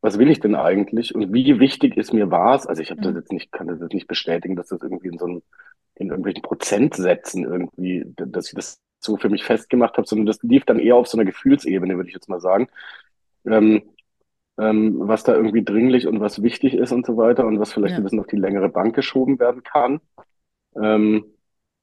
was 0.00 0.18
will 0.18 0.30
ich 0.30 0.40
denn 0.40 0.54
eigentlich 0.54 1.14
und 1.14 1.32
wie 1.32 1.60
wichtig 1.60 1.96
ist 1.96 2.12
mir 2.12 2.30
was. 2.30 2.66
Also 2.66 2.82
ich 2.82 2.90
habe 2.90 3.00
das 3.00 3.12
mhm. 3.12 3.18
jetzt 3.18 3.32
nicht, 3.32 3.52
kann 3.52 3.68
das 3.68 3.80
jetzt 3.80 3.94
nicht 3.94 4.08
bestätigen, 4.08 4.56
dass 4.56 4.68
das 4.68 4.82
irgendwie 4.82 5.08
in 5.08 5.18
so 5.18 5.26
einem, 5.26 5.42
in 5.94 6.08
irgendwelchen 6.08 6.42
Prozentsätzen 6.42 7.44
irgendwie, 7.44 8.04
dass 8.16 8.48
ich 8.48 8.54
das 8.54 8.80
so 8.98 9.16
für 9.16 9.28
mich 9.28 9.44
festgemacht 9.44 9.96
habe, 9.96 10.06
sondern 10.06 10.26
das 10.26 10.42
lief 10.42 10.64
dann 10.64 10.78
eher 10.78 10.96
auf 10.96 11.06
so 11.08 11.16
einer 11.16 11.24
Gefühlsebene, 11.24 11.96
würde 11.96 12.08
ich 12.08 12.14
jetzt 12.14 12.28
mal 12.28 12.40
sagen. 12.40 12.68
Ähm, 13.44 13.82
ähm, 14.58 14.96
was 14.98 15.24
da 15.24 15.34
irgendwie 15.34 15.64
dringlich 15.64 16.06
und 16.06 16.20
was 16.20 16.42
wichtig 16.42 16.74
ist 16.74 16.92
und 16.92 17.06
so 17.06 17.16
weiter 17.16 17.46
und 17.46 17.58
was 17.58 17.72
vielleicht 17.72 17.92
ja. 17.92 17.98
ein 17.98 18.02
bisschen 18.04 18.20
auf 18.20 18.26
die 18.26 18.36
längere 18.36 18.68
Bank 18.68 18.94
geschoben 18.94 19.38
werden 19.38 19.62
kann. 19.62 20.00
Ähm, 20.80 21.24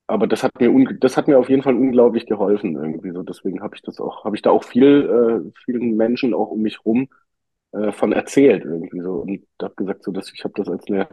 aber 0.08 0.28
das 0.28 0.44
hat 0.44 0.60
mir 0.60 0.72
das 1.00 1.18
hat 1.18 1.28
mir 1.28 1.38
auf 1.38 1.50
jeden 1.50 1.62
Fall 1.64 1.76
unglaublich 1.76 2.26
geholfen 2.26 2.76
irgendwie 2.76 3.12
so. 3.12 3.22
Deswegen 3.24 3.62
habe 3.62 3.76
ich 3.76 3.82
das 3.84 4.00
auch, 4.00 4.26
habe 4.26 4.36
ich 4.36 4.42
da 4.42 4.50
auch 4.50 4.64
viel 4.64 5.44
äh, 5.46 5.52
vielen 5.66 5.96
Menschen 5.98 6.34
auch 6.34 6.50
um 6.50 6.62
mich 6.62 6.84
rum 6.86 7.10
äh, 7.74 7.92
von 7.92 8.12
erzählt 8.14 8.66
irgendwie 8.66 9.02
so 9.02 9.14
und 9.18 9.44
habe 9.62 9.76
gesagt 9.76 10.04
so, 10.04 10.12
dass 10.12 10.34
ich 10.34 10.44
habe 10.44 10.54
das 10.58 10.68
als 10.68 10.86
eine 10.88 11.08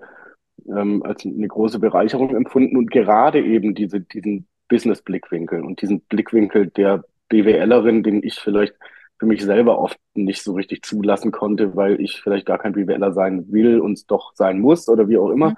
ähm, 0.68 1.02
als 1.02 1.24
eine 1.26 1.46
große 1.48 1.78
Bereicherung 1.78 2.34
empfunden 2.34 2.76
und 2.76 2.90
gerade 2.90 3.42
eben 3.44 3.74
diese 3.74 4.00
diesen 4.00 4.46
Business-Blickwinkel 4.68 5.62
und 5.62 5.82
diesen 5.82 6.00
Blickwinkel 6.02 6.68
der 6.68 7.04
BWLerin, 7.28 8.02
den 8.02 8.22
ich 8.22 8.36
vielleicht 8.36 8.74
für 9.18 9.26
mich 9.26 9.42
selber 9.44 9.78
oft 9.78 9.98
nicht 10.14 10.42
so 10.42 10.54
richtig 10.54 10.82
zulassen 10.82 11.32
konnte, 11.32 11.76
weil 11.76 12.00
ich 12.00 12.20
vielleicht 12.22 12.46
gar 12.46 12.58
kein 12.58 12.72
BWLer 12.72 13.12
sein 13.12 13.50
will 13.52 13.80
und 13.80 13.92
es 13.94 14.06
doch 14.06 14.34
sein 14.34 14.58
muss 14.60 14.88
oder 14.88 15.08
wie 15.08 15.18
auch 15.18 15.30
immer. 15.30 15.50
Mhm 15.50 15.56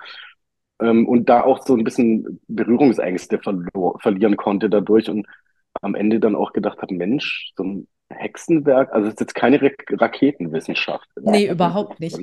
ähm, 0.80 1.06
und 1.06 1.28
da 1.28 1.42
auch 1.42 1.64
so 1.64 1.74
ein 1.74 1.84
bisschen 1.84 2.40
Berührungsängste 2.48 3.38
verlor, 3.38 3.98
verlieren 4.00 4.36
konnte 4.36 4.70
dadurch 4.70 5.08
und 5.10 5.26
am 5.80 5.94
Ende 5.94 6.20
dann 6.20 6.34
auch 6.34 6.52
gedacht 6.52 6.80
habe, 6.80 6.94
Mensch, 6.94 7.52
so 7.56 7.64
ein 7.64 7.88
Hexenwerk, 8.10 8.92
also 8.92 9.08
es 9.08 9.14
ist 9.14 9.20
jetzt 9.20 9.34
keine 9.34 9.60
Ra 9.60 9.70
Raketenwissenschaft. 9.90 11.08
Nee, 11.20 11.48
also, 11.48 11.52
überhaupt 11.52 12.00
nicht. 12.00 12.18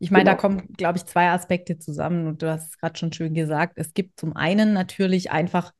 Ich 0.00 0.10
meine, 0.10 0.24
genau. 0.24 0.36
da 0.36 0.40
kommen, 0.40 0.68
glaube 0.76 0.98
ich, 0.98 1.06
zwei 1.06 1.30
Aspekte 1.30 1.78
zusammen 1.78 2.28
und 2.28 2.42
du 2.42 2.50
hast 2.50 2.68
es 2.68 2.78
gerade 2.78 2.98
schon 2.98 3.12
schön 3.12 3.34
gesagt. 3.34 3.74
Es 3.76 3.94
gibt 3.94 4.18
zum 4.18 4.34
einen 4.34 4.72
natürlich 4.72 5.30
einfach 5.32 5.72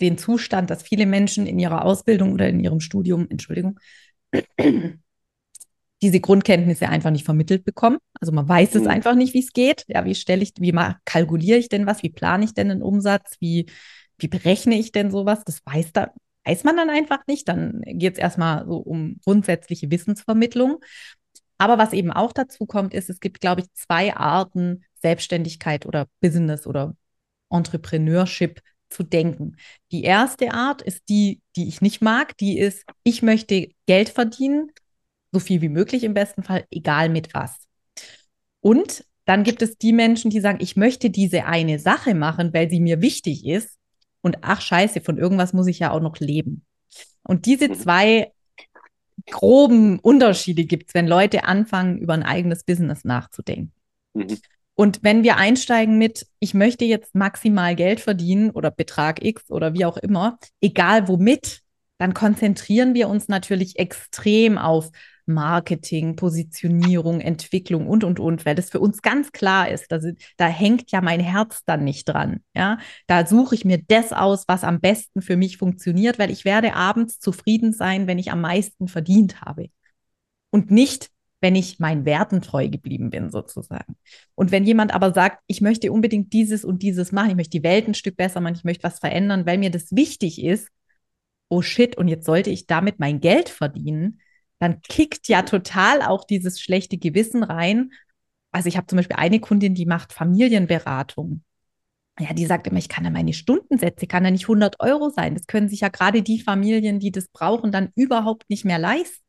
den 0.00 0.18
Zustand, 0.18 0.70
dass 0.70 0.82
viele 0.82 1.06
Menschen 1.06 1.46
in 1.46 1.58
ihrer 1.58 1.84
Ausbildung 1.84 2.32
oder 2.32 2.48
in 2.48 2.60
ihrem 2.60 2.80
Studium, 2.80 3.28
Entschuldigung, 3.30 3.78
diese 6.02 6.20
Grundkenntnisse 6.20 6.88
einfach 6.88 7.10
nicht 7.10 7.24
vermittelt 7.24 7.64
bekommen. 7.64 7.98
Also 8.20 8.32
man 8.32 8.48
weiß 8.48 8.74
es 8.74 8.82
mhm. 8.82 8.88
einfach 8.88 9.14
nicht, 9.14 9.34
wie 9.34 9.40
es 9.40 9.52
geht. 9.52 9.84
Ja, 9.86 10.04
wie 10.04 10.16
stelle 10.16 10.42
ich, 10.42 10.52
wie 10.58 10.72
mal 10.72 10.96
kalkuliere 11.04 11.58
ich 11.58 11.68
denn 11.68 11.86
was? 11.86 12.02
Wie 12.02 12.10
plane 12.10 12.44
ich 12.44 12.54
denn 12.54 12.70
einen 12.70 12.82
Umsatz? 12.82 13.36
Wie, 13.38 13.66
wie 14.18 14.28
berechne 14.28 14.74
ich 14.74 14.90
denn 14.90 15.12
sowas? 15.12 15.44
Das 15.44 15.64
weiß 15.64 15.92
da, 15.92 16.12
weiß 16.44 16.64
man 16.64 16.76
dann 16.76 16.90
einfach 16.90 17.24
nicht. 17.28 17.48
Dann 17.48 17.82
geht 17.86 18.14
es 18.14 18.18
erstmal 18.18 18.66
so 18.66 18.78
um 18.78 19.20
grundsätzliche 19.24 19.90
Wissensvermittlung. 19.92 20.78
Aber 21.56 21.78
was 21.78 21.92
eben 21.92 22.10
auch 22.10 22.32
dazu 22.32 22.66
kommt, 22.66 22.94
ist, 22.94 23.08
es 23.08 23.20
gibt, 23.20 23.40
glaube 23.40 23.60
ich, 23.60 23.72
zwei 23.72 24.16
Arten, 24.16 24.84
Selbstständigkeit 25.00 25.86
oder 25.86 26.08
Business 26.20 26.66
oder 26.66 26.96
Entrepreneurship 27.48 28.60
zu 28.90 29.04
denken. 29.04 29.56
Die 29.92 30.02
erste 30.02 30.52
Art 30.52 30.82
ist 30.82 31.08
die, 31.08 31.40
die 31.54 31.68
ich 31.68 31.80
nicht 31.80 32.02
mag, 32.02 32.36
die 32.38 32.58
ist, 32.58 32.84
ich 33.04 33.22
möchte 33.22 33.68
Geld 33.86 34.08
verdienen 34.08 34.72
so 35.32 35.40
viel 35.40 35.60
wie 35.62 35.68
möglich 35.68 36.04
im 36.04 36.14
besten 36.14 36.42
Fall, 36.42 36.66
egal 36.70 37.08
mit 37.08 37.34
was. 37.34 37.56
Und 38.60 39.04
dann 39.24 39.44
gibt 39.44 39.62
es 39.62 39.78
die 39.78 39.92
Menschen, 39.92 40.30
die 40.30 40.40
sagen, 40.40 40.58
ich 40.60 40.76
möchte 40.76 41.10
diese 41.10 41.46
eine 41.46 41.78
Sache 41.78 42.14
machen, 42.14 42.52
weil 42.52 42.68
sie 42.68 42.80
mir 42.80 43.00
wichtig 43.00 43.46
ist. 43.46 43.78
Und 44.20 44.38
ach 44.42 44.60
scheiße, 44.60 45.00
von 45.00 45.18
irgendwas 45.18 45.52
muss 45.52 45.66
ich 45.66 45.78
ja 45.78 45.90
auch 45.90 46.00
noch 46.00 46.18
leben. 46.18 46.64
Und 47.24 47.46
diese 47.46 47.68
mhm. 47.68 47.74
zwei 47.74 48.32
groben 49.30 49.98
Unterschiede 50.00 50.64
gibt 50.64 50.88
es, 50.88 50.94
wenn 50.94 51.06
Leute 51.06 51.44
anfangen, 51.44 51.98
über 51.98 52.14
ein 52.14 52.22
eigenes 52.22 52.64
Business 52.64 53.04
nachzudenken. 53.04 53.72
Mhm. 54.14 54.38
Und 54.74 55.00
wenn 55.02 55.22
wir 55.22 55.36
einsteigen 55.36 55.98
mit, 55.98 56.26
ich 56.40 56.54
möchte 56.54 56.84
jetzt 56.84 57.14
maximal 57.14 57.76
Geld 57.76 58.00
verdienen 58.00 58.50
oder 58.50 58.70
Betrag 58.70 59.24
X 59.24 59.50
oder 59.50 59.74
wie 59.74 59.84
auch 59.84 59.96
immer, 59.98 60.38
egal 60.60 61.08
womit, 61.08 61.60
dann 61.98 62.14
konzentrieren 62.14 62.94
wir 62.94 63.08
uns 63.08 63.28
natürlich 63.28 63.78
extrem 63.78 64.58
auf 64.58 64.90
Marketing, 65.26 66.16
Positionierung, 66.16 67.20
Entwicklung 67.20 67.86
und, 67.86 68.04
und, 68.04 68.20
und, 68.20 68.44
weil 68.44 68.54
das 68.54 68.70
für 68.70 68.80
uns 68.80 69.02
ganz 69.02 69.32
klar 69.32 69.68
ist. 69.68 69.90
Da, 69.90 69.98
da 70.36 70.46
hängt 70.46 70.90
ja 70.90 71.00
mein 71.00 71.20
Herz 71.20 71.62
dann 71.64 71.84
nicht 71.84 72.06
dran. 72.06 72.40
Ja, 72.54 72.78
da 73.06 73.26
suche 73.26 73.54
ich 73.54 73.64
mir 73.64 73.80
das 73.86 74.12
aus, 74.12 74.44
was 74.48 74.64
am 74.64 74.80
besten 74.80 75.22
für 75.22 75.36
mich 75.36 75.56
funktioniert, 75.56 76.18
weil 76.18 76.30
ich 76.30 76.44
werde 76.44 76.74
abends 76.74 77.18
zufrieden 77.20 77.72
sein, 77.72 78.06
wenn 78.06 78.18
ich 78.18 78.32
am 78.32 78.40
meisten 78.40 78.88
verdient 78.88 79.40
habe. 79.42 79.70
Und 80.50 80.70
nicht, 80.70 81.10
wenn 81.40 81.56
ich 81.56 81.80
meinen 81.80 82.04
Werten 82.04 82.40
treu 82.40 82.68
geblieben 82.68 83.10
bin, 83.10 83.30
sozusagen. 83.30 83.96
Und 84.34 84.52
wenn 84.52 84.64
jemand 84.64 84.94
aber 84.94 85.12
sagt, 85.12 85.42
ich 85.46 85.60
möchte 85.60 85.90
unbedingt 85.92 86.32
dieses 86.32 86.64
und 86.64 86.82
dieses 86.82 87.10
machen, 87.12 87.30
ich 87.30 87.36
möchte 87.36 87.58
die 87.58 87.64
Welt 87.64 87.88
ein 87.88 87.94
Stück 87.94 88.16
besser 88.16 88.40
machen, 88.40 88.54
ich 88.54 88.64
möchte 88.64 88.84
was 88.84 89.00
verändern, 89.00 89.44
weil 89.44 89.58
mir 89.58 89.70
das 89.70 89.92
wichtig 89.92 90.42
ist, 90.42 90.68
oh 91.48 91.60
shit, 91.60 91.98
und 91.98 92.08
jetzt 92.08 92.24
sollte 92.24 92.50
ich 92.50 92.66
damit 92.66 92.98
mein 92.98 93.20
Geld 93.20 93.48
verdienen, 93.50 94.20
dann 94.62 94.80
kickt 94.80 95.26
ja 95.26 95.42
total 95.42 96.02
auch 96.02 96.22
dieses 96.22 96.60
schlechte 96.60 96.96
Gewissen 96.96 97.42
rein. 97.42 97.90
Also 98.52 98.68
ich 98.68 98.76
habe 98.76 98.86
zum 98.86 98.96
Beispiel 98.96 99.16
eine 99.16 99.40
Kundin, 99.40 99.74
die 99.74 99.86
macht 99.86 100.12
Familienberatung. 100.12 101.42
Ja, 102.20 102.32
die 102.32 102.46
sagt 102.46 102.68
immer, 102.68 102.78
ich 102.78 102.88
kann 102.88 103.02
ja 103.02 103.10
meine 103.10 103.32
Stundensätze, 103.32 104.06
kann 104.06 104.24
ja 104.24 104.30
nicht 104.30 104.44
100 104.44 104.78
Euro 104.78 105.10
sein. 105.10 105.34
Das 105.34 105.48
können 105.48 105.68
sich 105.68 105.80
ja 105.80 105.88
gerade 105.88 106.22
die 106.22 106.40
Familien, 106.40 107.00
die 107.00 107.10
das 107.10 107.26
brauchen, 107.26 107.72
dann 107.72 107.90
überhaupt 107.96 108.48
nicht 108.50 108.64
mehr 108.64 108.78
leisten. 108.78 109.24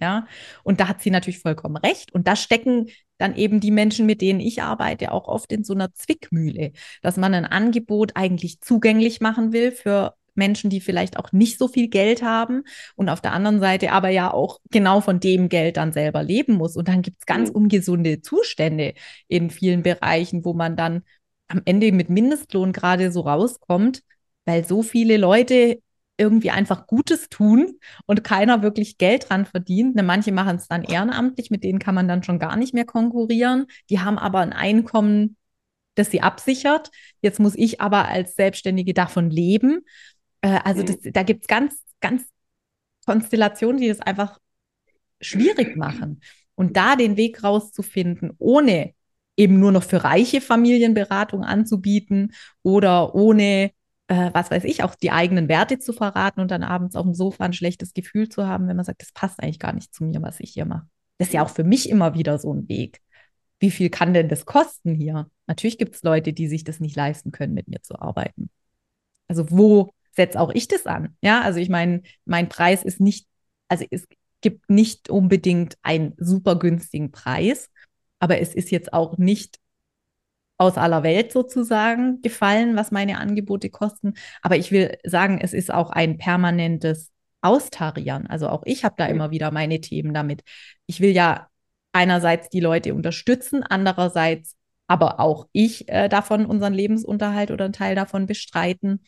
Ja, 0.00 0.26
und 0.62 0.80
da 0.80 0.88
hat 0.88 1.02
sie 1.02 1.10
natürlich 1.10 1.40
vollkommen 1.40 1.76
recht. 1.76 2.14
Und 2.14 2.26
da 2.26 2.34
stecken 2.34 2.86
dann 3.18 3.36
eben 3.36 3.60
die 3.60 3.72
Menschen, 3.72 4.06
mit 4.06 4.22
denen 4.22 4.40
ich 4.40 4.62
arbeite, 4.62 5.12
auch 5.12 5.28
oft 5.28 5.52
in 5.52 5.64
so 5.64 5.74
einer 5.74 5.92
Zwickmühle, 5.92 6.72
dass 7.02 7.18
man 7.18 7.34
ein 7.34 7.44
Angebot 7.44 8.12
eigentlich 8.14 8.62
zugänglich 8.62 9.20
machen 9.20 9.52
will 9.52 9.70
für 9.70 10.14
Menschen, 10.38 10.70
die 10.70 10.80
vielleicht 10.80 11.18
auch 11.18 11.32
nicht 11.32 11.58
so 11.58 11.68
viel 11.68 11.88
Geld 11.88 12.22
haben 12.22 12.62
und 12.96 13.10
auf 13.10 13.20
der 13.20 13.32
anderen 13.32 13.60
Seite 13.60 13.92
aber 13.92 14.08
ja 14.08 14.32
auch 14.32 14.60
genau 14.70 15.00
von 15.02 15.20
dem 15.20 15.48
Geld 15.50 15.76
dann 15.76 15.92
selber 15.92 16.22
leben 16.22 16.54
muss. 16.54 16.76
Und 16.76 16.88
dann 16.88 17.02
gibt 17.02 17.18
es 17.20 17.26
ganz 17.26 17.50
mhm. 17.50 17.56
ungesunde 17.56 18.22
Zustände 18.22 18.94
in 19.28 19.50
vielen 19.50 19.82
Bereichen, 19.82 20.44
wo 20.44 20.54
man 20.54 20.76
dann 20.76 21.02
am 21.48 21.62
Ende 21.64 21.92
mit 21.92 22.10
Mindestlohn 22.10 22.72
gerade 22.72 23.10
so 23.12 23.22
rauskommt, 23.22 24.02
weil 24.44 24.64
so 24.64 24.82
viele 24.82 25.16
Leute 25.16 25.80
irgendwie 26.18 26.50
einfach 26.50 26.86
Gutes 26.86 27.28
tun 27.28 27.78
und 28.06 28.24
keiner 28.24 28.62
wirklich 28.62 28.98
Geld 28.98 29.30
dran 29.30 29.46
verdient. 29.46 29.94
Ne, 29.94 30.02
manche 30.02 30.32
machen 30.32 30.56
es 30.56 30.68
dann 30.68 30.82
ehrenamtlich, 30.82 31.50
mit 31.50 31.64
denen 31.64 31.78
kann 31.78 31.94
man 31.94 32.08
dann 32.08 32.22
schon 32.22 32.38
gar 32.38 32.56
nicht 32.56 32.74
mehr 32.74 32.84
konkurrieren. 32.84 33.66
Die 33.88 34.00
haben 34.00 34.18
aber 34.18 34.40
ein 34.40 34.52
Einkommen, 34.52 35.36
das 35.94 36.10
sie 36.10 36.20
absichert. 36.20 36.90
Jetzt 37.22 37.40
muss 37.40 37.54
ich 37.54 37.80
aber 37.80 38.08
als 38.08 38.34
Selbstständige 38.34 38.94
davon 38.94 39.30
leben. 39.30 39.84
Äh, 40.40 40.60
also 40.64 40.82
das, 40.82 40.98
da 41.02 41.22
gibt 41.22 41.42
es 41.42 41.48
ganz, 41.48 41.82
ganz 42.00 42.24
Konstellationen, 43.06 43.80
die 43.80 43.88
das 43.88 44.00
einfach 44.00 44.38
schwierig 45.20 45.76
machen. 45.76 46.20
Und 46.54 46.76
da 46.76 46.96
den 46.96 47.16
Weg 47.16 47.44
rauszufinden, 47.44 48.32
ohne 48.38 48.94
eben 49.36 49.60
nur 49.60 49.70
noch 49.72 49.84
für 49.84 50.02
reiche 50.02 50.40
Familienberatung 50.40 51.44
anzubieten 51.44 52.32
oder 52.62 53.14
ohne, 53.14 53.70
äh, 54.08 54.30
was 54.34 54.50
weiß 54.50 54.64
ich, 54.64 54.82
auch 54.82 54.96
die 54.96 55.12
eigenen 55.12 55.48
Werte 55.48 55.78
zu 55.78 55.92
verraten 55.92 56.40
und 56.40 56.50
dann 56.50 56.64
abends 56.64 56.96
auf 56.96 57.04
dem 57.04 57.14
Sofa 57.14 57.44
ein 57.44 57.52
schlechtes 57.52 57.94
Gefühl 57.94 58.28
zu 58.28 58.46
haben, 58.46 58.66
wenn 58.66 58.76
man 58.76 58.84
sagt, 58.84 59.02
das 59.02 59.12
passt 59.12 59.40
eigentlich 59.40 59.60
gar 59.60 59.72
nicht 59.72 59.94
zu 59.94 60.04
mir, 60.04 60.20
was 60.20 60.40
ich 60.40 60.50
hier 60.50 60.64
mache. 60.64 60.88
Das 61.18 61.28
ist 61.28 61.34
ja 61.34 61.44
auch 61.44 61.50
für 61.50 61.64
mich 61.64 61.88
immer 61.88 62.14
wieder 62.14 62.38
so 62.38 62.52
ein 62.52 62.68
Weg. 62.68 63.00
Wie 63.60 63.70
viel 63.70 63.90
kann 63.90 64.12
denn 64.12 64.28
das 64.28 64.44
kosten 64.44 64.94
hier? 64.94 65.30
Natürlich 65.46 65.78
gibt 65.78 65.94
es 65.94 66.02
Leute, 66.02 66.32
die 66.32 66.48
sich 66.48 66.64
das 66.64 66.80
nicht 66.80 66.96
leisten 66.96 67.30
können, 67.30 67.54
mit 67.54 67.68
mir 67.68 67.82
zu 67.82 67.98
arbeiten. 68.00 68.50
Also 69.28 69.50
wo 69.50 69.92
setze 70.18 70.40
auch 70.40 70.50
ich 70.52 70.68
das 70.68 70.86
an? 70.86 71.16
Ja, 71.22 71.40
also 71.40 71.58
ich 71.60 71.68
meine, 71.68 72.02
mein 72.26 72.48
Preis 72.48 72.82
ist 72.82 73.00
nicht, 73.00 73.26
also 73.68 73.84
es 73.90 74.06
gibt 74.40 74.68
nicht 74.68 75.08
unbedingt 75.08 75.76
einen 75.82 76.14
super 76.18 76.56
günstigen 76.58 77.10
Preis, 77.10 77.70
aber 78.18 78.40
es 78.40 78.54
ist 78.54 78.70
jetzt 78.70 78.92
auch 78.92 79.16
nicht 79.16 79.58
aus 80.58 80.76
aller 80.76 81.04
Welt 81.04 81.32
sozusagen 81.32 82.20
gefallen, 82.20 82.74
was 82.74 82.90
meine 82.90 83.18
Angebote 83.18 83.70
kosten. 83.70 84.14
Aber 84.42 84.56
ich 84.56 84.72
will 84.72 84.98
sagen, 85.04 85.38
es 85.40 85.52
ist 85.52 85.72
auch 85.72 85.90
ein 85.90 86.18
permanentes 86.18 87.12
Austarieren. 87.40 88.26
Also 88.26 88.48
auch 88.48 88.62
ich 88.64 88.84
habe 88.84 88.96
da 88.98 89.06
immer 89.06 89.30
wieder 89.30 89.52
meine 89.52 89.80
Themen 89.80 90.12
damit. 90.12 90.42
Ich 90.86 91.00
will 91.00 91.12
ja 91.12 91.46
einerseits 91.92 92.48
die 92.48 92.58
Leute 92.58 92.92
unterstützen, 92.94 93.62
andererseits 93.62 94.56
aber 94.88 95.20
auch 95.20 95.46
ich 95.52 95.88
äh, 95.88 96.08
davon 96.08 96.46
unseren 96.46 96.74
Lebensunterhalt 96.74 97.52
oder 97.52 97.66
einen 97.66 97.74
Teil 97.74 97.94
davon 97.94 98.26
bestreiten 98.26 99.04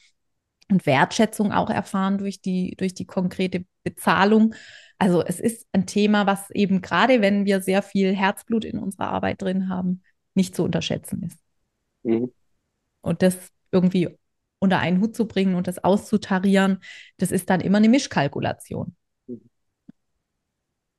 und 0.71 0.87
Wertschätzung 0.87 1.53
auch 1.53 1.71
erfahren 1.71 2.19
durch 2.19 2.41
die, 2.41 2.75
durch 2.77 2.95
die 2.95 3.07
konkrete 3.07 3.65
Bezahlung. 3.83 4.55
Also 4.99 5.23
es 5.25 5.41
ist 5.41 5.67
ein 5.73 5.87
Thema, 5.87 6.27
was 6.27 6.51
eben 6.51 6.83
gerade, 6.83 7.21
wenn 7.21 7.45
wir 7.45 7.61
sehr 7.61 7.83
viel 7.83 8.15
Herzblut 8.15 8.65
in 8.65 8.79
unserer 8.79 9.09
Arbeit 9.09 9.43
drin 9.43 9.69
haben, 9.69 10.03
nicht 10.35 10.55
zu 10.55 10.63
unterschätzen 10.63 11.23
ist. 11.25 11.39
Mhm. 12.03 12.33
Und 13.01 13.23
das 13.23 13.51
irgendwie 13.73 14.09
unter 14.59 14.79
einen 14.79 15.01
Hut 15.01 15.17
zu 15.17 15.27
bringen 15.27 15.55
und 15.55 15.67
das 15.67 15.83
auszutarieren, 15.83 16.81
das 17.17 17.33
ist 17.33 17.49
dann 17.51 17.61
immer 17.61 17.79
eine 17.79 17.89
Mischkalkulation. 17.89 18.95
Mhm. 19.27 19.41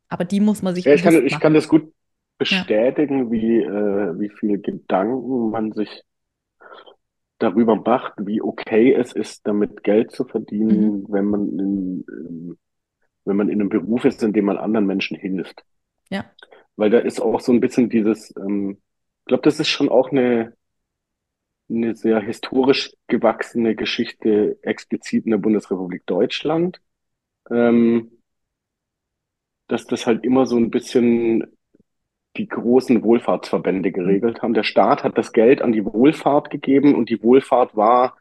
Aber 0.09 0.26
die 0.26 0.39
muss 0.39 0.61
man 0.61 0.76
sich. 0.76 0.86
Ja, 0.86 0.93
ich, 0.93 1.03
kann, 1.03 1.26
ich 1.26 1.39
kann 1.39 1.53
das 1.53 1.67
gut 1.67 1.93
bestätigen, 2.38 3.26
ja. 3.26 3.32
wie, 3.32 3.57
äh, 3.61 4.19
wie 4.19 4.30
viele 4.30 4.57
Gedanken 4.57 5.51
man 5.51 5.72
sich 5.74 6.03
darüber 7.42 7.76
macht, 7.76 8.14
wie 8.18 8.42
okay 8.42 8.94
es 8.94 9.14
ist, 9.14 9.48
damit 9.48 9.84
Geld 9.84 10.12
zu 10.12 10.26
verdienen, 10.26 11.02
mhm. 11.02 11.06
wenn 11.10 11.26
man 11.26 11.60
in, 11.60 12.58
wenn 13.26 13.36
man 13.36 13.50
in 13.50 13.60
einem 13.60 13.70
Beruf 13.70 14.06
ist, 14.06 14.24
in 14.24 14.34
dem 14.34 14.46
man 14.46 14.58
anderen 14.58 14.86
Menschen 14.86 15.18
hilft. 15.18 15.64
Ja. 16.10 16.26
Weil 16.76 16.89
da 16.89 17.00
ist 17.00 17.20
auch 17.20 17.39
so 17.39 17.52
ein 17.52 17.60
bisschen 17.60 17.89
dieses, 17.89 18.34
ähm, 18.38 18.78
ich 19.22 19.26
glaube, 19.26 19.44
das 19.44 19.60
ist 19.60 19.70
schon 19.70 19.89
auch 19.89 20.12
eine, 20.12 20.54
eine 21.70 21.96
sehr 21.96 22.20
historisch 22.20 22.94
gewachsene 23.08 23.76
Geschichte 23.76 24.58
explizit 24.62 25.26
in 25.26 25.32
der 25.32 25.38
Bundesrepublik 25.38 26.06
Deutschland, 26.06 26.82
ähm, 27.50 28.12
dass 29.68 29.86
das 29.86 30.06
halt 30.06 30.24
immer 30.26 30.46
so 30.46 30.58
ein 30.58 30.70
bisschen 30.70 31.46
die 32.38 32.48
großen 32.48 33.04
Wohlfahrtsverbände 33.04 33.92
geregelt 33.92 34.42
haben. 34.42 34.54
Der 34.54 34.64
Staat 34.64 35.04
hat 35.04 35.18
das 35.18 35.34
Geld 35.34 35.62
an 35.62 35.72
die 35.72 35.86
Wohlfahrt 35.86 36.50
gegeben 36.50 36.96
und 36.96 37.10
die 37.10 37.22
Wohlfahrt 37.22 37.76
war 37.76 38.18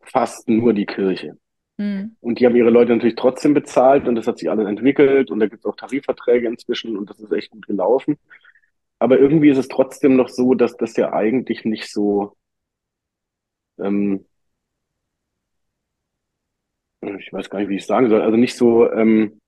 fast 0.00 0.48
nur 0.48 0.72
die 0.74 0.86
Kirche. 0.86 1.38
Mhm. 1.78 2.16
Und 2.20 2.38
die 2.38 2.46
haben 2.46 2.56
ihre 2.56 2.70
Leute 2.70 2.92
natürlich 2.92 3.14
trotzdem 3.14 3.54
bezahlt 3.54 4.08
und 4.08 4.16
das 4.16 4.26
hat 4.26 4.38
sich 4.38 4.50
alles 4.50 4.66
entwickelt 4.66 5.30
und 5.30 5.40
da 5.40 5.46
gibt 5.46 5.64
es 5.64 5.70
auch 5.70 5.76
Tarifverträge 5.76 6.48
inzwischen 6.48 6.96
und 6.96 7.08
das 7.08 7.20
ist 7.20 7.32
echt 7.32 7.50
gut 7.50 7.66
gelaufen. 7.66 8.18
Aber 8.98 9.18
irgendwie 9.18 9.50
ist 9.50 9.58
es 9.58 9.68
trotzdem 9.68 10.16
noch 10.16 10.28
so, 10.28 10.54
dass 10.54 10.76
das 10.76 10.96
ja 10.96 11.12
eigentlich 11.12 11.64
nicht 11.64 11.90
so, 11.90 12.36
ähm, 13.78 14.26
ich 17.00 17.32
weiß 17.32 17.50
gar 17.50 17.58
nicht, 17.60 17.68
wie 17.68 17.76
ich 17.76 17.86
sagen 17.86 18.08
soll, 18.08 18.22
also 18.22 18.36
nicht 18.36 18.56
so, 18.56 18.90
ähm, 18.92 19.40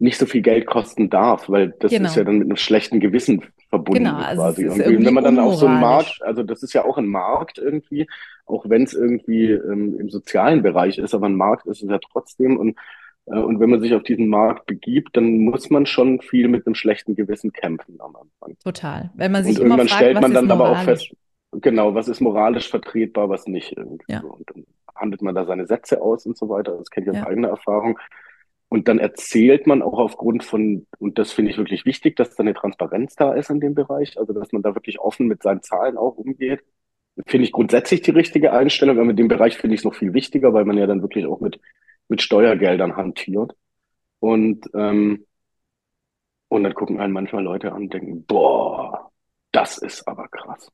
nicht 0.00 0.18
so 0.18 0.26
viel 0.26 0.40
Geld 0.40 0.66
kosten 0.66 1.10
darf, 1.10 1.48
weil 1.48 1.74
das 1.78 1.90
genau. 1.90 2.08
ist 2.08 2.16
ja 2.16 2.24
dann 2.24 2.38
mit 2.38 2.46
einem 2.46 2.56
schlechten 2.56 3.00
Gewissen 3.00 3.44
verbunden 3.68 4.04
genau, 4.04 4.16
also 4.16 4.42
quasi. 4.42 4.62
Irgendwie. 4.64 5.04
wenn 5.04 5.14
man 5.14 5.24
dann 5.24 5.38
auf 5.38 5.56
so 5.56 5.66
einen 5.66 5.80
Markt, 5.80 6.20
also 6.22 6.42
das 6.42 6.62
ist 6.62 6.72
ja 6.72 6.84
auch 6.84 6.96
ein 6.96 7.06
Markt 7.06 7.58
irgendwie, 7.58 8.08
auch 8.46 8.68
wenn 8.68 8.82
es 8.82 8.94
irgendwie 8.94 9.50
ähm, 9.50 9.98
im 10.00 10.08
sozialen 10.08 10.62
Bereich 10.62 10.98
ist, 10.98 11.14
aber 11.14 11.26
ein 11.26 11.36
Markt 11.36 11.66
ist 11.66 11.82
es 11.82 11.90
ja 11.90 11.98
trotzdem. 11.98 12.56
Und, 12.56 12.78
äh, 13.26 13.38
und 13.38 13.60
wenn 13.60 13.68
man 13.68 13.80
sich 13.80 13.94
auf 13.94 14.02
diesen 14.02 14.28
Markt 14.28 14.66
begibt, 14.66 15.16
dann 15.16 15.38
muss 15.38 15.68
man 15.68 15.84
schon 15.84 16.20
viel 16.20 16.48
mit 16.48 16.66
einem 16.66 16.74
schlechten 16.74 17.14
Gewissen 17.14 17.52
kämpfen 17.52 18.00
am 18.00 18.16
Anfang. 18.16 18.56
Total. 18.64 19.10
Wenn 19.14 19.32
man 19.32 19.44
sich 19.44 19.58
und 19.58 19.66
irgendwann 19.66 19.88
fragt, 19.88 20.00
stellt 20.00 20.20
man 20.20 20.32
dann 20.32 20.50
aber 20.50 20.70
auch 20.70 20.82
fest, 20.82 21.14
genau, 21.52 21.94
was 21.94 22.08
ist 22.08 22.20
moralisch 22.20 22.70
vertretbar, 22.70 23.28
was 23.28 23.46
nicht. 23.46 23.76
Irgendwie. 23.76 24.12
Ja. 24.12 24.20
Und 24.20 24.48
dann 24.48 24.64
handelt 24.94 25.20
man 25.20 25.34
da 25.34 25.44
seine 25.44 25.66
Sätze 25.66 26.00
aus 26.00 26.24
und 26.24 26.38
so 26.38 26.48
weiter. 26.48 26.76
Das 26.78 26.90
kenne 26.90 27.04
ich 27.04 27.10
aus 27.10 27.18
ja. 27.18 27.26
eigener 27.26 27.48
Erfahrung. 27.48 27.98
Und 28.70 28.88
dann 28.88 28.98
erzählt 28.98 29.66
man 29.66 29.82
auch 29.82 29.98
aufgrund 29.98 30.44
von, 30.44 30.86
und 30.98 31.18
das 31.18 31.32
finde 31.32 31.50
ich 31.50 31.58
wirklich 31.58 31.84
wichtig, 31.84 32.16
dass 32.16 32.36
da 32.36 32.42
eine 32.42 32.54
Transparenz 32.54 33.16
da 33.16 33.34
ist 33.34 33.50
in 33.50 33.60
dem 33.60 33.74
Bereich, 33.74 34.18
also 34.18 34.32
dass 34.32 34.52
man 34.52 34.62
da 34.62 34.74
wirklich 34.74 34.98
offen 35.00 35.26
mit 35.26 35.42
seinen 35.42 35.62
Zahlen 35.62 35.98
auch 35.98 36.16
umgeht 36.16 36.62
finde 37.26 37.44
ich 37.44 37.52
grundsätzlich 37.52 38.02
die 38.02 38.10
richtige 38.10 38.52
Einstellung, 38.52 38.98
aber 38.98 39.10
in 39.10 39.16
dem 39.16 39.28
Bereich 39.28 39.56
finde 39.56 39.74
ich 39.74 39.80
es 39.80 39.84
noch 39.84 39.94
viel 39.94 40.14
wichtiger, 40.14 40.52
weil 40.54 40.64
man 40.64 40.78
ja 40.78 40.86
dann 40.86 41.02
wirklich 41.02 41.26
auch 41.26 41.40
mit, 41.40 41.60
mit 42.08 42.22
Steuergeldern 42.22 42.96
hantiert. 42.96 43.52
Und, 44.20 44.68
ähm, 44.74 45.26
und 46.48 46.64
dann 46.64 46.74
gucken 46.74 47.00
einen 47.00 47.12
manchmal 47.12 47.44
Leute 47.44 47.72
an 47.72 47.82
und 47.82 47.94
denken, 47.94 48.24
boah, 48.26 49.10
das 49.52 49.78
ist 49.78 50.06
aber 50.06 50.28
krass. 50.28 50.70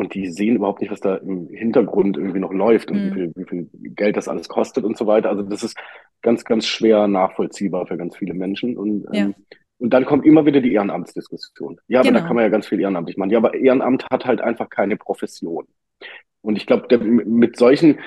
Und 0.00 0.14
die 0.14 0.30
sehen 0.30 0.56
überhaupt 0.56 0.80
nicht, 0.80 0.90
was 0.90 1.00
da 1.00 1.16
im 1.16 1.48
Hintergrund 1.48 2.16
irgendwie 2.16 2.38
noch 2.38 2.54
läuft 2.54 2.90
und 2.90 2.96
mhm. 2.96 3.10
wie, 3.10 3.12
viel, 3.12 3.32
wie 3.34 3.44
viel 3.44 3.90
Geld 3.90 4.16
das 4.16 4.28
alles 4.28 4.48
kostet 4.48 4.84
und 4.84 4.96
so 4.96 5.06
weiter. 5.06 5.28
Also 5.28 5.42
das 5.42 5.62
ist 5.62 5.76
ganz, 6.22 6.42
ganz 6.46 6.66
schwer 6.66 7.06
nachvollziehbar 7.06 7.86
für 7.86 7.98
ganz 7.98 8.16
viele 8.16 8.32
Menschen. 8.32 8.78
Und 8.78 9.04
ja. 9.12 9.24
ähm, 9.24 9.34
und 9.76 9.90
dann 9.90 10.06
kommt 10.06 10.24
immer 10.24 10.46
wieder 10.46 10.62
die 10.62 10.72
Ehrenamtsdiskussion. 10.72 11.80
Ja, 11.86 12.00
aber 12.00 12.08
genau. 12.08 12.20
da 12.20 12.26
kann 12.26 12.34
man 12.36 12.44
ja 12.44 12.48
ganz 12.48 12.66
viel 12.66 12.80
ehrenamtlich 12.80 13.18
machen. 13.18 13.30
Ja, 13.30 13.38
aber 13.38 13.52
Ehrenamt 13.54 14.06
hat 14.10 14.24
halt 14.24 14.40
einfach 14.40 14.70
keine 14.70 14.96
Profession. 14.96 15.66
Und 16.40 16.56
ich 16.56 16.66
glaube, 16.66 16.98
mit 16.98 17.58
solchen, 17.58 17.98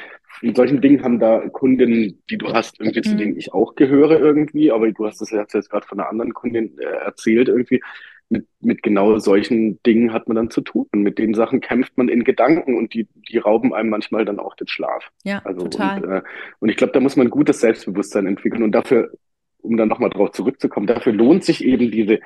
mit 0.42 0.56
solchen 0.56 0.82
Dingen 0.82 1.04
haben 1.04 1.20
da 1.20 1.48
Kundinnen, 1.50 2.24
die 2.28 2.40
du 2.40 2.54
hast, 2.54 2.80
irgendwie 2.80 3.02
mhm. 3.02 3.04
zu 3.04 3.16
denen 3.16 3.38
ich 3.38 3.54
auch 3.54 3.76
gehöre 3.76 4.20
irgendwie, 4.20 4.72
aber 4.72 4.92
du 4.92 5.06
hast 5.06 5.22
das 5.22 5.30
jetzt 5.30 5.70
gerade 5.70 5.86
von 5.86 6.00
einer 6.00 6.10
anderen 6.10 6.34
Kundin 6.34 6.76
äh, 6.80 6.86
erzählt 6.86 7.50
irgendwie. 7.50 7.82
Mit, 8.34 8.48
mit 8.60 8.84
genau 8.84 9.18
solchen 9.20 9.82
Dingen 9.84 10.12
hat 10.12 10.28
man 10.28 10.36
dann 10.36 10.50
zu 10.50 10.62
tun. 10.62 10.88
Und 10.92 11.04
mit 11.04 11.18
den 11.18 11.34
Sachen 11.34 11.62
kämpft 11.62 11.98
man 11.98 12.10
in 12.10 12.24
Gedanken 12.24 12.76
und 12.76 12.94
die, 12.94 13.08
die 13.30 13.38
rauben 13.38 13.74
einem 13.74 13.90
manchmal 13.90 14.26
dann 14.26 14.40
auch 14.40 14.56
den 14.56 14.68
Schlaf. 14.68 15.10
Ja, 15.24 15.42
also, 15.46 15.68
total. 15.68 16.04
Und, 16.04 16.12
äh, 16.12 16.22
und 16.60 16.70
ich 16.70 16.76
glaube, 16.76 16.94
da 16.94 17.00
muss 17.00 17.16
man 17.16 17.30
gutes 17.30 17.62
Selbstbewusstsein 17.62 18.28
entwickeln. 18.28 18.64
Und 18.64 18.74
dafür 18.74 19.12
um 19.64 19.78
dann 19.78 19.88
nochmal 19.88 20.10
drauf 20.10 20.32
zurückzukommen, 20.32 20.88
dafür 20.88 21.14
lohnt 21.14 21.44
sich 21.44 21.64
eben 21.64 21.90
diese, 21.90 22.20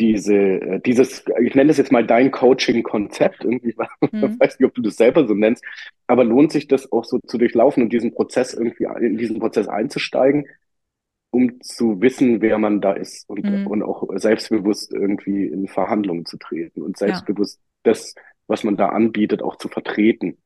diese, 0.00 0.34
äh, 0.34 0.80
dieses, 0.80 1.24
ich 1.42 1.54
nenne 1.54 1.68
das 1.68 1.76
jetzt 1.76 1.92
mal 1.92 2.06
dein 2.06 2.30
Coaching-Konzept, 2.30 3.44
irgendwie, 3.44 3.74
mhm. 4.00 4.24
ich 4.24 4.40
weiß 4.40 4.58
nicht, 4.58 4.66
ob 4.66 4.74
du 4.74 4.82
das 4.82 4.96
selber 4.96 5.26
so 5.26 5.34
nennst, 5.34 5.64
aber 6.06 6.24
lohnt 6.24 6.52
sich 6.52 6.68
das 6.68 6.90
auch 6.90 7.04
so 7.04 7.18
zu 7.26 7.38
durchlaufen 7.38 7.82
und 7.82 7.92
diesen 7.92 8.14
Prozess 8.14 8.54
irgendwie, 8.54 8.86
in 9.00 9.18
diesen 9.18 9.38
Prozess 9.38 9.68
einzusteigen, 9.68 10.46
um 11.30 11.60
zu 11.60 12.00
wissen, 12.00 12.40
wer 12.40 12.58
man 12.58 12.80
da 12.80 12.92
ist 12.92 13.28
und, 13.28 13.44
mhm. 13.44 13.66
und 13.66 13.82
auch 13.82 14.04
selbstbewusst 14.14 14.92
irgendwie 14.92 15.46
in 15.46 15.68
Verhandlungen 15.68 16.24
zu 16.24 16.38
treten 16.38 16.82
und 16.82 16.96
selbstbewusst 16.96 17.58
ja. 17.58 17.92
das, 17.92 18.14
was 18.46 18.64
man 18.64 18.76
da 18.76 18.88
anbietet, 18.88 19.42
auch 19.42 19.56
zu 19.56 19.68
vertreten 19.68 20.38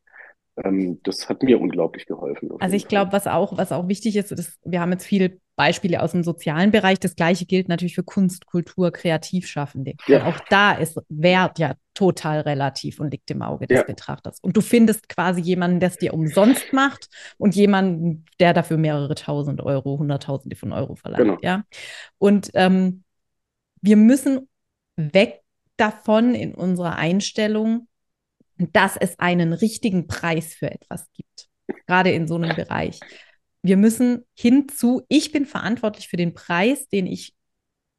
das 0.54 1.28
hat 1.28 1.42
mir 1.42 1.60
unglaublich 1.60 2.06
geholfen. 2.06 2.50
Also 2.60 2.76
ich 2.76 2.86
glaube, 2.86 3.12
was 3.12 3.26
auch, 3.26 3.56
was 3.56 3.72
auch 3.72 3.88
wichtig 3.88 4.16
ist, 4.16 4.32
ist, 4.32 4.58
wir 4.64 4.80
haben 4.80 4.92
jetzt 4.92 5.06
viele 5.06 5.38
Beispiele 5.56 6.02
aus 6.02 6.12
dem 6.12 6.22
sozialen 6.22 6.70
Bereich. 6.70 6.98
Das 6.98 7.16
gleiche 7.16 7.46
gilt 7.46 7.68
natürlich 7.68 7.94
für 7.94 8.02
Kunst, 8.02 8.46
Kultur, 8.46 8.90
Kreativschaffende. 8.90 9.94
Ja. 10.06 10.26
Auch 10.26 10.38
da 10.50 10.72
ist 10.72 10.98
Wert 11.08 11.58
ja 11.58 11.74
total 11.94 12.40
relativ 12.40 13.00
und 13.00 13.10
liegt 13.10 13.30
im 13.30 13.42
Auge 13.42 13.66
des 13.66 13.78
ja. 13.78 13.84
Betrachters. 13.84 14.40
Und 14.40 14.56
du 14.56 14.60
findest 14.60 15.08
quasi 15.08 15.40
jemanden, 15.40 15.80
der 15.80 15.90
es 15.90 15.96
dir 15.96 16.12
umsonst 16.12 16.72
macht 16.72 17.08
und 17.38 17.54
jemanden, 17.54 18.26
der 18.38 18.52
dafür 18.52 18.76
mehrere 18.76 19.14
tausend 19.14 19.62
Euro, 19.62 19.98
hunderttausende 19.98 20.56
von 20.56 20.72
Euro 20.72 20.96
verlangt. 20.96 21.24
Genau. 21.24 21.38
Ja. 21.42 21.64
Und 22.18 22.50
ähm, 22.54 23.04
wir 23.80 23.96
müssen 23.96 24.48
weg 24.96 25.42
davon 25.76 26.34
in 26.34 26.54
unserer 26.54 26.96
Einstellung, 26.96 27.88
dass 28.72 28.96
es 28.96 29.18
einen 29.18 29.52
richtigen 29.52 30.06
Preis 30.06 30.54
für 30.54 30.70
etwas 30.70 31.10
gibt, 31.12 31.48
gerade 31.86 32.10
in 32.12 32.28
so 32.28 32.36
einem 32.36 32.54
Bereich. 32.54 33.00
Wir 33.62 33.76
müssen 33.76 34.24
hinzu, 34.34 35.02
ich 35.08 35.32
bin 35.32 35.46
verantwortlich 35.46 36.08
für 36.08 36.16
den 36.16 36.34
Preis, 36.34 36.88
den 36.88 37.06
ich 37.06 37.34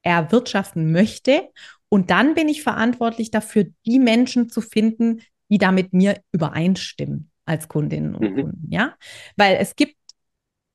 erwirtschaften 0.03 0.91
möchte. 0.91 1.49
Und 1.89 2.09
dann 2.09 2.35
bin 2.35 2.49
ich 2.49 2.63
verantwortlich 2.63 3.31
dafür, 3.31 3.65
die 3.85 3.99
Menschen 3.99 4.49
zu 4.49 4.61
finden, 4.61 5.21
die 5.49 5.57
da 5.57 5.71
mit 5.71 5.93
mir 5.93 6.19
übereinstimmen 6.31 7.29
als 7.45 7.67
Kundinnen 7.67 8.15
und 8.15 8.31
mhm. 8.31 8.41
Kunden. 8.41 8.67
Ja, 8.71 8.95
weil 9.35 9.57
es 9.59 9.75
gibt, 9.75 9.95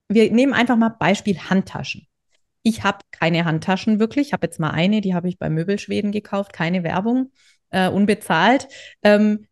wir 0.09 0.31
nehmen 0.31 0.55
einfach 0.55 0.77
mal 0.77 0.91
Beispiel 0.91 1.39
Handtaschen. 1.39 2.07
Ich 2.63 2.85
habe 2.85 2.99
keine 3.11 3.45
Handtaschen 3.45 3.99
wirklich. 3.99 4.29
Ich 4.29 4.33
habe 4.33 4.47
jetzt 4.47 4.61
mal 4.61 4.71
eine, 4.71 5.01
die 5.01 5.15
habe 5.15 5.29
ich 5.29 5.39
bei 5.39 5.51
Möbelschweden 5.51 6.13
gekauft, 6.13 6.53
keine 6.53 6.83
Werbung, 6.85 7.33
äh, 7.71 7.89
unbezahlt. 7.89 8.69
Ähm, 9.03 9.48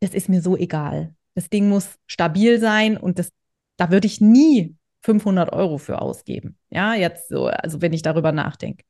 das 0.00 0.14
ist 0.14 0.28
mir 0.28 0.42
so 0.42 0.56
egal. 0.56 1.14
Das 1.34 1.50
Ding 1.50 1.68
muss 1.68 1.98
stabil 2.06 2.60
sein 2.60 2.96
und 2.96 3.18
das, 3.18 3.30
da 3.76 3.90
würde 3.90 4.06
ich 4.06 4.20
nie 4.20 4.76
500 5.02 5.52
Euro 5.52 5.78
für 5.78 6.00
ausgeben. 6.00 6.56
Ja, 6.70 6.94
jetzt 6.94 7.28
so, 7.28 7.46
also 7.46 7.80
wenn 7.80 7.92
ich 7.92 8.02
darüber 8.02 8.32
nachdenke. 8.32 8.84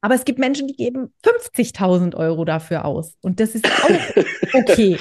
Aber 0.00 0.14
es 0.14 0.24
gibt 0.24 0.38
Menschen, 0.38 0.68
die 0.68 0.76
geben 0.76 1.12
50.000 1.24 2.14
Euro 2.14 2.44
dafür 2.44 2.84
aus. 2.84 3.16
Und 3.20 3.40
das 3.40 3.54
ist 3.54 3.66
auch 3.66 3.90
okay. 4.54 4.98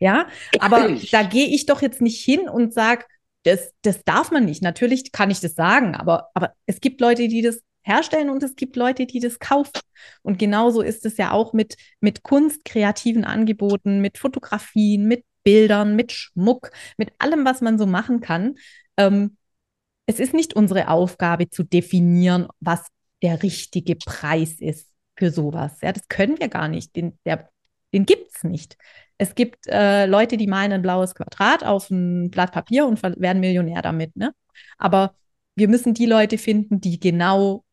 ja, 0.00 0.26
aber 0.58 0.96
da 1.12 1.22
gehe 1.22 1.46
ich 1.46 1.66
doch 1.66 1.82
jetzt 1.82 2.00
nicht 2.00 2.24
hin 2.24 2.48
und 2.48 2.74
sage, 2.74 3.04
das, 3.44 3.72
das 3.82 4.02
darf 4.04 4.30
man 4.30 4.44
nicht. 4.44 4.62
Natürlich 4.62 5.12
kann 5.12 5.30
ich 5.30 5.40
das 5.40 5.54
sagen, 5.54 5.94
aber, 5.94 6.30
aber 6.34 6.52
es 6.66 6.80
gibt 6.80 7.00
Leute, 7.00 7.28
die 7.28 7.42
das 7.42 7.60
herstellen 7.82 8.30
und 8.30 8.42
es 8.42 8.56
gibt 8.56 8.76
Leute, 8.76 9.06
die 9.06 9.20
das 9.20 9.38
kaufen. 9.38 9.80
Und 10.22 10.38
genauso 10.38 10.80
ist 10.82 11.06
es 11.06 11.16
ja 11.16 11.32
auch 11.32 11.52
mit, 11.52 11.76
mit 12.00 12.22
Kunst, 12.22 12.64
kreativen 12.64 13.24
Angeboten, 13.24 14.00
mit 14.00 14.18
Fotografien, 14.18 15.06
mit 15.06 15.24
Bildern, 15.42 15.96
mit 15.96 16.12
Schmuck, 16.12 16.70
mit 16.96 17.12
allem, 17.18 17.44
was 17.44 17.60
man 17.60 17.78
so 17.78 17.86
machen 17.86 18.20
kann. 18.20 18.56
Ähm, 18.96 19.36
es 20.06 20.20
ist 20.20 20.34
nicht 20.34 20.54
unsere 20.54 20.88
Aufgabe 20.88 21.48
zu 21.50 21.62
definieren, 21.62 22.48
was 22.60 22.86
der 23.22 23.42
richtige 23.42 23.96
Preis 23.96 24.60
ist 24.60 24.88
für 25.16 25.30
sowas. 25.30 25.78
Ja, 25.82 25.92
das 25.92 26.08
können 26.08 26.38
wir 26.40 26.48
gar 26.48 26.68
nicht. 26.68 26.96
Den, 26.96 27.18
den 27.24 28.06
gibt 28.06 28.34
es 28.34 28.44
nicht. 28.44 28.76
Es 29.18 29.34
gibt 29.34 29.66
äh, 29.66 30.06
Leute, 30.06 30.36
die 30.36 30.46
malen 30.46 30.72
ein 30.72 30.82
blaues 30.82 31.14
Quadrat 31.14 31.62
auf 31.62 31.90
ein 31.90 32.30
Blatt 32.30 32.52
Papier 32.52 32.86
und 32.86 33.02
werden 33.02 33.40
Millionär 33.40 33.82
damit. 33.82 34.16
Ne? 34.16 34.32
Aber 34.78 35.14
wir 35.54 35.68
müssen 35.68 35.94
die 35.94 36.06
Leute 36.06 36.38
finden, 36.38 36.80
die 36.80 36.98
genau 36.98 37.64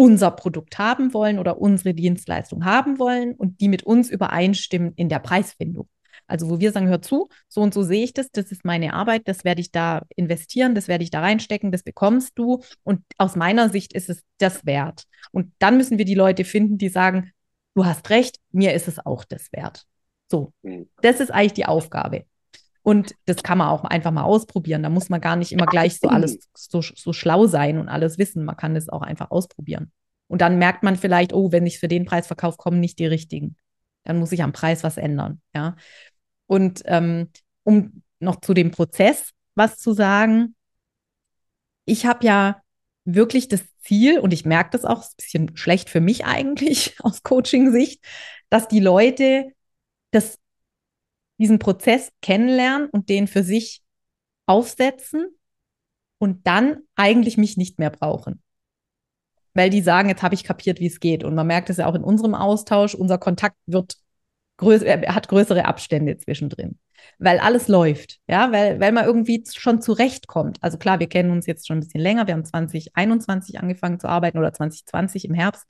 unser 0.00 0.30
Produkt 0.30 0.78
haben 0.78 1.12
wollen 1.12 1.38
oder 1.38 1.60
unsere 1.60 1.92
Dienstleistung 1.92 2.64
haben 2.64 2.98
wollen 2.98 3.34
und 3.34 3.60
die 3.60 3.68
mit 3.68 3.82
uns 3.82 4.08
übereinstimmen 4.08 4.94
in 4.96 5.10
der 5.10 5.18
Preisfindung. 5.18 5.90
Also 6.26 6.48
wo 6.48 6.58
wir 6.58 6.72
sagen, 6.72 6.88
hör 6.88 7.02
zu, 7.02 7.28
so 7.48 7.60
und 7.60 7.74
so 7.74 7.82
sehe 7.82 8.04
ich 8.04 8.14
das, 8.14 8.30
das 8.30 8.50
ist 8.50 8.64
meine 8.64 8.94
Arbeit, 8.94 9.28
das 9.28 9.44
werde 9.44 9.60
ich 9.60 9.72
da 9.72 10.06
investieren, 10.16 10.74
das 10.74 10.88
werde 10.88 11.04
ich 11.04 11.10
da 11.10 11.20
reinstecken, 11.20 11.70
das 11.70 11.82
bekommst 11.82 12.38
du 12.38 12.62
und 12.82 13.02
aus 13.18 13.36
meiner 13.36 13.68
Sicht 13.68 13.92
ist 13.92 14.08
es 14.08 14.22
das 14.38 14.64
wert. 14.64 15.04
Und 15.32 15.52
dann 15.58 15.76
müssen 15.76 15.98
wir 15.98 16.06
die 16.06 16.14
Leute 16.14 16.44
finden, 16.44 16.78
die 16.78 16.88
sagen, 16.88 17.32
du 17.74 17.84
hast 17.84 18.08
recht, 18.08 18.38
mir 18.52 18.72
ist 18.72 18.88
es 18.88 19.04
auch 19.04 19.24
das 19.24 19.52
wert. 19.52 19.84
So, 20.30 20.54
mhm. 20.62 20.88
das 21.02 21.20
ist 21.20 21.30
eigentlich 21.30 21.52
die 21.52 21.66
Aufgabe. 21.66 22.24
Und 22.82 23.14
das 23.26 23.42
kann 23.42 23.58
man 23.58 23.68
auch 23.68 23.84
einfach 23.84 24.10
mal 24.10 24.22
ausprobieren. 24.22 24.82
Da 24.82 24.88
muss 24.88 25.10
man 25.10 25.20
gar 25.20 25.36
nicht 25.36 25.52
immer 25.52 25.66
gleich 25.66 25.98
so 25.98 26.08
alles 26.08 26.48
so, 26.56 26.80
so 26.80 27.12
schlau 27.12 27.46
sein 27.46 27.78
und 27.78 27.88
alles 27.88 28.18
wissen. 28.18 28.44
Man 28.44 28.56
kann 28.56 28.74
das 28.74 28.88
auch 28.88 29.02
einfach 29.02 29.30
ausprobieren. 29.30 29.92
Und 30.28 30.40
dann 30.40 30.58
merkt 30.58 30.82
man 30.82 30.96
vielleicht, 30.96 31.32
oh, 31.32 31.52
wenn 31.52 31.66
ich 31.66 31.78
für 31.78 31.88
den 31.88 32.04
Preis 32.04 32.26
verkaufe, 32.26 32.56
kommen 32.56 32.80
nicht 32.80 32.98
die 32.98 33.06
richtigen. 33.06 33.56
Dann 34.04 34.18
muss 34.18 34.32
ich 34.32 34.42
am 34.42 34.52
Preis 34.52 34.82
was 34.82 34.96
ändern. 34.96 35.40
Ja. 35.54 35.76
Und 36.46 36.82
ähm, 36.86 37.30
um 37.64 38.02
noch 38.18 38.40
zu 38.40 38.54
dem 38.54 38.70
Prozess 38.70 39.32
was 39.54 39.76
zu 39.78 39.92
sagen, 39.92 40.54
ich 41.84 42.06
habe 42.06 42.24
ja 42.24 42.62
wirklich 43.04 43.48
das 43.48 43.62
Ziel, 43.82 44.20
und 44.20 44.32
ich 44.32 44.44
merke 44.44 44.70
das 44.70 44.84
auch, 44.84 45.00
ist 45.00 45.12
ein 45.12 45.16
bisschen 45.16 45.56
schlecht 45.56 45.90
für 45.90 46.00
mich 46.00 46.24
eigentlich 46.24 46.96
aus 47.00 47.22
Coaching-Sicht, 47.22 48.02
dass 48.48 48.68
die 48.68 48.80
Leute 48.80 49.52
das 50.12 50.38
diesen 51.40 51.58
Prozess 51.58 52.12
kennenlernen 52.20 52.88
und 52.90 53.08
den 53.08 53.26
für 53.26 53.42
sich 53.42 53.82
aufsetzen 54.46 55.26
und 56.18 56.46
dann 56.46 56.82
eigentlich 56.96 57.38
mich 57.38 57.56
nicht 57.56 57.78
mehr 57.78 57.90
brauchen. 57.90 58.42
Weil 59.54 59.70
die 59.70 59.80
sagen, 59.80 60.10
jetzt 60.10 60.22
habe 60.22 60.34
ich 60.34 60.44
kapiert, 60.44 60.80
wie 60.80 60.86
es 60.86 61.00
geht. 61.00 61.24
Und 61.24 61.34
man 61.34 61.46
merkt 61.46 61.70
es 61.70 61.78
ja 61.78 61.86
auch 61.86 61.94
in 61.94 62.04
unserem 62.04 62.34
Austausch, 62.34 62.94
unser 62.94 63.18
Kontakt 63.18 63.56
wird 63.66 63.96
größer, 64.58 64.86
er 64.86 65.14
hat 65.14 65.28
größere 65.28 65.64
Abstände 65.64 66.18
zwischendrin. 66.18 66.78
Weil 67.18 67.38
alles 67.38 67.68
läuft, 67.68 68.20
ja, 68.28 68.52
weil, 68.52 68.78
weil 68.78 68.92
man 68.92 69.06
irgendwie 69.06 69.42
schon 69.50 69.80
zurechtkommt. 69.80 70.58
Also 70.60 70.76
klar, 70.76 71.00
wir 71.00 71.08
kennen 71.08 71.30
uns 71.30 71.46
jetzt 71.46 71.66
schon 71.66 71.78
ein 71.78 71.80
bisschen 71.80 72.02
länger. 72.02 72.26
Wir 72.26 72.34
haben 72.34 72.44
2021 72.44 73.58
angefangen 73.58 73.98
zu 73.98 74.08
arbeiten 74.08 74.36
oder 74.36 74.52
2020 74.52 75.24
im 75.24 75.34
Herbst. 75.34 75.64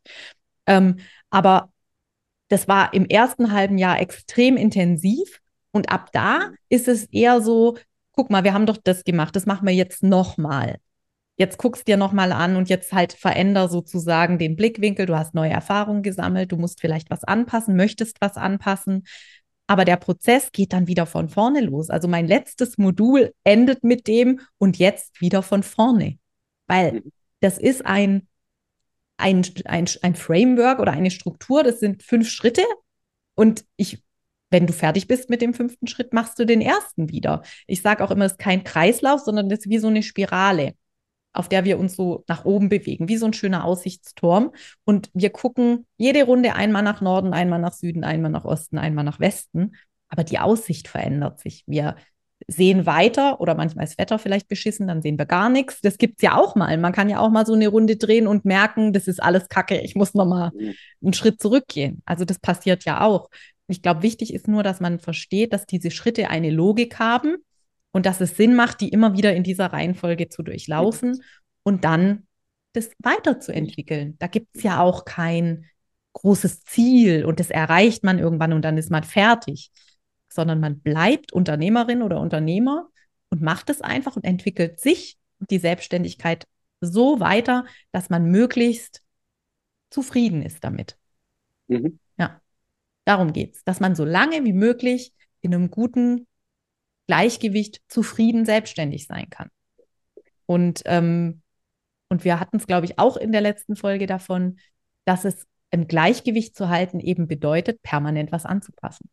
Ähm, 0.67 0.99
aber 1.31 1.73
das 2.49 2.67
war 2.67 2.93
im 2.93 3.07
ersten 3.07 3.53
halben 3.53 3.79
Jahr 3.79 4.01
extrem 4.01 4.57
intensiv 4.57 5.41
und 5.73 5.91
ab 5.91 6.11
da 6.13 6.51
ist 6.69 6.89
es 6.89 7.05
eher 7.05 7.41
so, 7.41 7.77
guck 8.13 8.31
mal, 8.31 8.45
wir 8.45 8.55
haben 8.55 8.67
doch 8.67 8.77
das 8.77 9.05
gemacht, 9.05 9.37
das 9.37 9.47
machen 9.47 9.67
wir 9.67 9.75
jetzt 9.75 10.03
nochmal. 10.03 10.79
Jetzt 11.37 11.57
guckst 11.57 11.89
dir 11.89 11.97
nochmal 11.97 12.33
an 12.33 12.57
und 12.57 12.69
jetzt 12.69 12.93
halt 12.93 13.15
veränder 13.15 13.69
sozusagen 13.69 14.39
den 14.39 14.57
Blickwinkel. 14.57 15.07
Du 15.07 15.17
hast 15.17 15.35
neue 15.35 15.51
Erfahrungen 15.51 16.03
gesammelt, 16.03 16.53
du 16.53 16.59
musst 16.59 16.81
vielleicht 16.83 17.09
was 17.09 17.25
anpassen, 17.25 17.77
möchtest 17.77 18.21
was 18.21 18.37
anpassen. 18.37 19.05
Aber 19.67 19.87
der 19.87 19.97
Prozess 19.97 20.53
geht 20.53 20.75
dann 20.75 20.87
wieder 20.87 21.07
von 21.07 21.31
vorne 21.31 21.61
los. 21.61 21.89
Also 21.89 22.09
mein 22.09 22.27
letztes 22.27 22.77
Modul 22.77 23.33
endet 23.43 23.85
mit 23.85 24.07
dem 24.07 24.41
und 24.59 24.79
jetzt 24.79 25.21
wieder 25.21 25.43
von 25.43 25.63
vorne. 25.63 26.19
Weil 26.67 26.93
mhm. 26.93 27.13
das 27.41 27.57
ist 27.57 27.87
ein, 27.87 28.27
ein, 29.17 29.47
ein, 29.65 29.89
ein 30.03 30.15
Framework 30.17 30.79
oder 30.79 30.93
eine 30.93 31.11
Struktur, 31.11 31.63
das 31.63 31.81
sind 31.81 32.03
fünf 32.03 32.29
Schritte. 32.29 32.65
Und 33.35 33.65
ich 33.77 34.03
wenn 34.51 34.67
du 34.67 34.73
fertig 34.73 35.07
bist 35.09 35.31
mit 35.31 35.43
dem 35.43 35.55
fünften 35.55 35.87
Schritt, 35.87 36.13
machst 36.13 36.39
du 36.39 36.45
den 36.45 36.61
ersten 36.61 37.09
wieder. 37.09 37.43
Ich 37.67 37.83
sage 37.83 38.05
auch 38.05 38.11
immer, 38.11 38.25
es 38.25 38.33
ist 38.33 38.39
kein 38.39 38.65
Kreislauf, 38.65 39.21
sondern 39.21 39.49
das 39.49 39.61
ist 39.61 39.71
wie 39.71 39.79
so 39.79 39.89
eine 39.89 40.03
Spirale, 40.03 40.75
auf 41.33 41.49
der 41.49 41.65
wir 41.65 41.79
uns 41.79 41.95
so 41.95 42.25
nach 42.29 42.45
oben 42.45 42.69
bewegen, 42.69 43.09
wie 43.09 43.17
so 43.17 43.27
ein 43.27 43.33
schöner 43.33 43.65
Aussichtsturm. 43.65 44.53
Und 44.85 45.11
wir 45.15 45.31
gucken 45.31 45.87
jede 45.97 46.25
Runde 46.25 46.55
einmal 46.55 46.83
nach 46.83 47.01
Norden, 47.01 47.33
einmal 47.33 47.61
nach 47.61 47.73
Süden, 47.73 48.05
einmal 48.05 48.31
nach 48.31 48.45
Osten, 48.45 48.79
einmal 48.79 49.05
nach 49.05 49.21
Westen. 49.21 49.77
Aber 50.09 50.25
die 50.25 50.41
Aussicht 50.41 50.89
verändert 50.89 51.39
sich. 51.39 51.63
Wir 51.67 51.95
sehen 52.49 52.87
weiter 52.87 53.41
oder 53.41 53.55
manchmal 53.55 53.85
ist 53.85 53.99
Wetter 53.99 54.19
vielleicht 54.19 54.49
beschissen, 54.49 54.89
dann 54.89 55.03
sehen 55.03 55.19
wir 55.19 55.27
gar 55.27 55.49
nichts. 55.49 55.81
Das 55.81 55.99
gibt 55.99 56.17
es 56.17 56.23
ja 56.23 56.37
auch 56.37 56.57
mal. 56.57 56.77
Man 56.79 56.93
kann 56.93 57.09
ja 57.09 57.21
auch 57.21 57.31
mal 57.31 57.47
so 57.47 57.55
eine 57.55 57.69
Runde 57.69 57.97
drehen 57.97 58.27
und 58.27 58.45
merken, 58.45 58.93
das 58.93 59.07
ist 59.07 59.23
alles 59.23 59.49
Kacke, 59.49 59.79
ich 59.81 59.95
muss 59.95 60.15
nochmal 60.15 60.51
einen 61.03 61.13
Schritt 61.13 61.41
zurückgehen. 61.41 62.03
Also 62.07 62.25
das 62.25 62.39
passiert 62.39 62.85
ja 62.85 63.03
auch. 63.03 63.29
Ich 63.71 63.83
glaube, 63.83 64.03
wichtig 64.03 64.35
ist 64.35 64.49
nur, 64.49 64.63
dass 64.63 64.81
man 64.81 64.99
versteht, 64.99 65.53
dass 65.53 65.67
diese 65.67 65.91
Schritte 65.91 66.29
eine 66.29 66.51
Logik 66.51 66.99
haben 66.99 67.37
und 67.93 68.07
dass 68.07 68.21
es 68.21 68.37
Sinn 68.37 68.55
macht, 68.55 68.81
die 68.81 68.89
immer 68.89 69.17
wieder 69.17 69.35
in 69.35 69.43
dieser 69.43 69.67
Reihenfolge 69.67 70.29
zu 70.29 70.43
durchlaufen 70.43 71.23
und 71.63 71.85
dann 71.85 72.27
das 72.73 72.91
weiterzuentwickeln. 72.99 74.17
Da 74.19 74.27
gibt 74.27 74.57
es 74.57 74.63
ja 74.63 74.81
auch 74.81 75.05
kein 75.05 75.67
großes 76.13 76.65
Ziel 76.65 77.25
und 77.25 77.41
das 77.41 77.51
erreicht 77.51 78.05
man 78.05 78.19
irgendwann 78.19 78.53
und 78.53 78.63
dann 78.63 78.79
ist 78.79 78.91
man 78.91 79.05
fertig, 79.05 79.71
sondern 80.33 80.61
man 80.61 80.81
bleibt 80.81 81.33
Unternehmerin 81.33 82.03
oder 82.03 82.21
Unternehmer 82.21 82.89
und 83.31 83.43
macht 83.43 83.71
es 83.71 83.81
einfach 83.81 84.17
und 84.17 84.25
entwickelt 84.25 84.81
sich. 84.81 85.19
Und 85.39 85.51
die 85.51 85.59
Selbstständigkeit 85.59 86.47
so 86.81 87.21
weiter, 87.21 87.65
dass 87.93 88.11
man 88.11 88.27
möglichst 88.27 89.03
zufrieden 89.91 90.43
ist 90.43 90.63
damit. 90.65 90.97
Mhm. 91.69 91.99
Darum 93.05 93.33
geht 93.33 93.57
es, 93.57 93.65
dass 93.65 93.81
man 93.81 93.95
so 93.95 94.05
lange 94.05 94.45
wie 94.45 94.53
möglich 94.53 95.13
in 95.41 95.55
einem 95.55 95.71
guten 95.71 96.27
Gleichgewicht 97.07 97.81
zufrieden 97.89 98.45
selbstständig 98.45 99.07
sein 99.07 99.29
kann. 99.31 99.49
Und, 100.47 100.83
ähm, 100.85 101.43
und 102.09 102.25
wir 102.25 102.41
hatten 102.41 102.57
es, 102.57 102.67
glaube 102.67 102.87
ich, 102.87 102.99
auch 102.99 103.17
in 103.17 103.33
der 103.33 103.41
letzten 103.41 103.77
Folge 103.77 104.07
davon, 104.07 104.59
dass 105.05 105.25
es 105.25 105.47
im 105.71 105.87
Gleichgewicht 105.87 106.57
zu 106.57 106.69
halten 106.69 107.01
eben 107.01 107.27
bedeutet, 107.27 107.83
permanent 107.83 108.33
was 108.33 108.45
anzupassen 108.45 109.09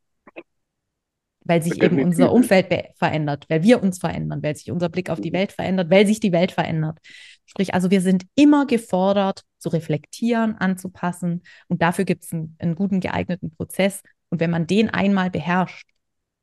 weil 1.47 1.61
sich 1.61 1.81
eben 1.81 2.01
unser 2.03 2.31
Umfeld 2.31 2.67
verändert, 2.95 3.45
weil 3.49 3.63
wir 3.63 3.81
uns 3.81 3.99
verändern, 3.99 4.43
weil 4.43 4.55
sich 4.55 4.71
unser 4.71 4.89
Blick 4.89 5.09
auf 5.09 5.21
die 5.21 5.33
Welt 5.33 5.51
verändert, 5.51 5.89
weil 5.89 6.05
sich 6.05 6.19
die 6.19 6.31
Welt 6.31 6.51
verändert. 6.51 6.99
Sprich, 7.45 7.73
also 7.73 7.89
wir 7.91 8.01
sind 8.01 8.25
immer 8.35 8.65
gefordert, 8.65 9.43
zu 9.57 9.69
reflektieren, 9.69 10.55
anzupassen 10.55 11.43
und 11.67 11.81
dafür 11.81 12.05
gibt 12.05 12.23
es 12.23 12.33
einen, 12.33 12.55
einen, 12.59 12.75
guten, 12.75 12.99
geeigneten 12.99 13.51
Prozess. 13.51 14.01
Und 14.29 14.39
wenn 14.39 14.51
man 14.51 14.67
den 14.67 14.89
einmal 14.89 15.31
beherrscht, 15.31 15.89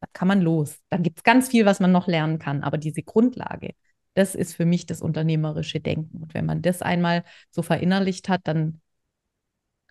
dann 0.00 0.10
kann 0.12 0.28
man 0.28 0.40
los. 0.40 0.80
Dann 0.88 1.02
gibt 1.02 1.18
es 1.18 1.22
ganz 1.22 1.48
viel, 1.48 1.66
was 1.66 1.80
man 1.80 1.92
noch 1.92 2.06
lernen 2.06 2.38
kann. 2.38 2.62
Aber 2.62 2.78
diese 2.78 3.02
Grundlage, 3.02 3.74
das 4.14 4.34
ist 4.34 4.54
für 4.54 4.64
mich 4.64 4.86
das 4.86 5.02
unternehmerische 5.02 5.80
Denken. 5.80 6.22
Und 6.22 6.34
wenn 6.34 6.46
man 6.46 6.62
das 6.62 6.82
einmal 6.82 7.24
so 7.50 7.62
verinnerlicht 7.62 8.28
hat, 8.28 8.40
dann 8.44 8.80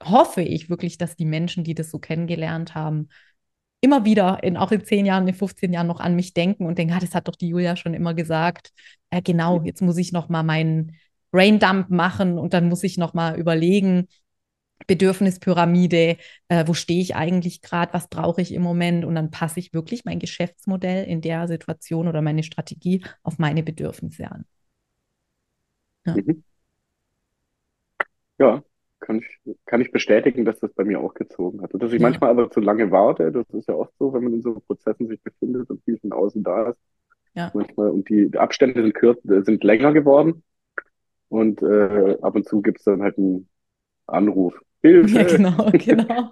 hoffe 0.02 0.42
ich 0.42 0.70
wirklich, 0.70 0.98
dass 0.98 1.16
die 1.16 1.26
Menschen, 1.26 1.64
die 1.64 1.76
das 1.76 1.92
so 1.92 2.00
kennengelernt 2.00 2.76
haben, 2.76 3.10
immer 3.84 4.06
wieder, 4.06 4.42
in, 4.44 4.56
auch 4.56 4.72
in 4.72 4.86
zehn 4.86 5.06
Jahren, 5.06 5.28
in 5.28 5.34
15 5.34 5.74
Jahren 5.74 5.88
noch 5.88 6.00
an 6.00 6.16
mich 6.16 6.34
denken 6.34 6.66
und 6.66 6.78
denken, 6.78 6.94
ah, 6.94 7.00
das 7.00 7.14
hat 7.14 7.28
doch 7.28 7.36
die 7.36 7.50
Julia 7.50 7.76
schon 7.76 7.94
immer 7.94 8.14
gesagt. 8.14 8.72
Äh, 9.10 9.22
genau, 9.22 9.62
jetzt 9.64 9.82
muss 9.82 9.98
ich 9.98 10.14
noch 10.14 10.30
mal 10.30 10.44
meinen 10.44 10.96
Braindump 11.32 11.90
machen 11.90 12.38
und 12.38 12.54
dann 12.54 12.70
muss 12.70 12.84
ich 12.84 12.98
noch 12.98 13.14
mal 13.14 13.38
überlegen, 13.38 14.08
Bedürfnispyramide, 14.88 16.18
äh, 16.48 16.68
wo 16.68 16.74
stehe 16.74 17.02
ich 17.02 17.16
eigentlich 17.16 17.62
gerade, 17.62 17.94
was 17.94 18.08
brauche 18.08 18.42
ich 18.42 18.54
im 18.54 18.62
Moment 18.62 19.04
und 19.04 19.16
dann 19.16 19.32
passe 19.32 19.60
ich 19.60 19.74
wirklich 19.74 20.06
mein 20.06 20.20
Geschäftsmodell 20.20 21.06
in 21.06 21.20
der 21.20 21.48
Situation 21.50 22.08
oder 22.08 22.22
meine 22.22 22.44
Strategie 22.44 23.04
auf 23.22 23.38
meine 23.38 23.64
Bedürfnisse 23.64 24.32
an. 24.32 24.46
Ja. 26.06 26.16
Mhm. 26.16 26.44
ja 28.38 28.64
kann 29.04 29.20
ich, 29.20 29.56
kann 29.66 29.82
ich 29.82 29.92
bestätigen, 29.92 30.46
dass 30.46 30.60
das 30.60 30.74
bei 30.74 30.84
mir 30.84 31.00
auch 31.00 31.14
gezogen 31.14 31.62
hat. 31.62 31.74
Und 31.74 31.84
dass 31.84 31.92
ich 31.92 32.02
ja. 32.02 32.08
manchmal 32.08 32.30
aber 32.32 32.50
zu 32.50 32.62
lange 32.62 32.90
warte, 32.90 33.32
das 33.32 33.48
ist 33.52 33.68
ja 33.68 33.76
oft 33.76 33.94
so, 34.00 34.14
wenn 34.14 34.24
man 34.24 34.34
in 34.34 34.42
so 34.42 34.60
Prozessen 34.66 35.08
sich 35.08 35.22
befindet 35.22 35.70
und 35.70 35.84
viel 35.84 36.00
von 36.00 36.14
außen 36.14 36.44
da 36.44 36.70
ist. 36.70 36.80
Ja. 37.36 37.52
Manchmal, 37.54 37.90
und 37.90 38.10
die 38.10 38.32
Abstände 38.38 38.82
sind, 38.82 38.94
kürzer, 38.94 39.44
sind 39.44 39.64
länger 39.64 39.92
geworden. 39.94 40.44
Und 41.30 41.62
äh, 41.62 42.18
ab 42.22 42.36
und 42.36 42.48
zu 42.48 42.62
gibt 42.62 42.80
es 42.80 42.86
dann 42.86 43.02
halt 43.02 43.18
einen 43.18 43.50
Anruf. 44.08 44.60
Hilfe! 44.82 45.18
Ja, 45.18 45.24
genau, 45.24 45.72
genau. 45.72 46.32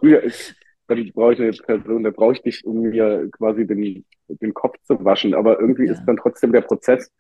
dann 0.88 1.12
brauche 1.14 1.34
ich 1.34 1.42
eine 1.42 1.52
Person, 1.52 2.04
da 2.04 2.12
brauche 2.12 2.34
ich 2.34 2.42
dich, 2.42 2.66
um 2.66 2.82
mir 2.82 3.30
quasi 3.32 3.66
den, 3.66 4.06
den 4.28 4.54
Kopf 4.54 4.78
zu 4.84 5.04
waschen. 5.04 5.34
Aber 5.34 5.60
irgendwie 5.60 5.86
ja. 5.86 5.94
ist 5.94 6.06
dann 6.06 6.18
trotzdem 6.18 6.52
der 6.52 6.62
Prozess 6.62 7.12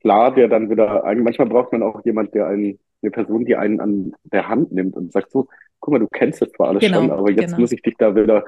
klar, 0.00 0.34
der 0.34 0.48
dann 0.48 0.70
wieder, 0.70 1.02
manchmal 1.16 1.48
braucht 1.48 1.72
man 1.72 1.82
auch 1.82 2.04
jemand, 2.04 2.34
der 2.34 2.46
einen 2.46 2.78
eine 3.02 3.10
Person, 3.10 3.44
die 3.44 3.56
einen 3.56 3.80
an 3.80 4.12
der 4.24 4.48
Hand 4.48 4.72
nimmt 4.72 4.96
und 4.96 5.12
sagt 5.12 5.30
so, 5.30 5.48
guck 5.80 5.92
mal, 5.92 5.98
du 5.98 6.08
kennst 6.08 6.42
das 6.42 6.50
zwar 6.52 6.68
alles 6.68 6.82
genau, 6.82 7.00
schon, 7.00 7.10
aber 7.10 7.30
jetzt 7.30 7.50
genau. 7.50 7.60
muss 7.60 7.72
ich 7.72 7.82
dich 7.82 7.96
da 7.96 8.14
wieder 8.14 8.44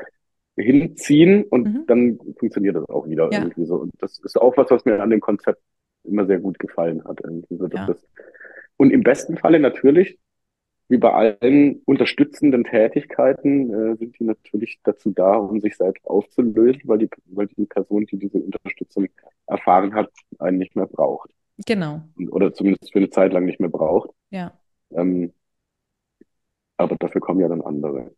hinziehen 0.56 1.44
und 1.44 1.66
mhm. 1.66 1.84
dann 1.86 2.18
funktioniert 2.38 2.76
das 2.76 2.88
auch 2.88 3.08
wieder 3.08 3.30
ja. 3.32 3.40
irgendwie 3.40 3.64
so. 3.64 3.76
Und 3.76 3.92
das 3.98 4.18
ist 4.18 4.40
auch 4.40 4.56
was, 4.56 4.70
was 4.70 4.84
mir 4.84 5.02
an 5.02 5.10
dem 5.10 5.20
Konzept 5.20 5.60
immer 6.04 6.26
sehr 6.26 6.40
gut 6.40 6.58
gefallen 6.58 7.02
hat. 7.04 7.20
Irgendwie 7.22 7.56
so, 7.56 7.66
ja. 7.66 7.86
das, 7.86 8.06
und 8.76 8.90
im 8.90 9.02
besten 9.02 9.36
Falle 9.36 9.60
natürlich, 9.60 10.18
wie 10.92 10.98
bei 10.98 11.10
allen 11.10 11.80
unterstützenden 11.86 12.64
Tätigkeiten, 12.64 13.72
äh, 13.72 13.96
sind 13.96 14.18
die 14.18 14.24
natürlich 14.24 14.78
dazu 14.84 15.10
da, 15.10 15.36
um 15.36 15.58
sich 15.58 15.74
selbst 15.74 16.06
aufzulösen, 16.06 16.82
weil 16.84 16.98
die, 16.98 17.08
weil 17.28 17.46
die 17.46 17.64
Person, 17.64 18.04
die 18.04 18.18
diese 18.18 18.36
Unterstützung 18.36 19.08
erfahren 19.46 19.94
hat, 19.94 20.10
einen 20.38 20.58
nicht 20.58 20.76
mehr 20.76 20.86
braucht. 20.86 21.30
Genau. 21.64 22.02
Oder 22.30 22.52
zumindest 22.52 22.92
für 22.92 22.98
eine 22.98 23.08
Zeit 23.08 23.32
lang 23.32 23.46
nicht 23.46 23.58
mehr 23.58 23.70
braucht. 23.70 24.10
Ja. 24.28 24.52
Ähm, 24.90 25.32
aber 26.76 26.96
dafür 26.96 27.22
kommen 27.22 27.40
ja 27.40 27.48
dann 27.48 27.62
andere. 27.62 28.10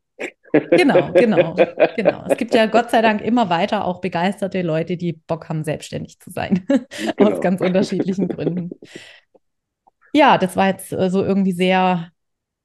Genau, 0.73 1.13
genau, 1.15 1.55
genau. 1.97 2.25
Es 2.29 2.37
gibt 2.37 2.55
ja 2.55 2.67
Gott 2.67 2.91
sei 2.91 3.03
Dank 3.03 3.21
immer 3.21 3.51
weiter 3.51 3.85
auch 3.85 4.01
begeisterte 4.01 4.63
Leute, 4.63 4.97
die 4.97 5.13
Bock 5.13 5.49
haben, 5.49 5.63
selbstständig 5.63 6.19
zu 6.19 6.31
sein. 6.31 6.67
Genau. 7.17 7.31
Aus 7.31 7.41
ganz 7.41 7.61
unterschiedlichen 7.61 8.27
Gründen. 8.27 8.71
Ja, 10.13 10.39
das 10.39 10.57
war 10.57 10.69
jetzt 10.69 10.93
äh, 10.93 11.11
so 11.11 11.23
irgendwie 11.23 11.53
sehr, 11.53 12.13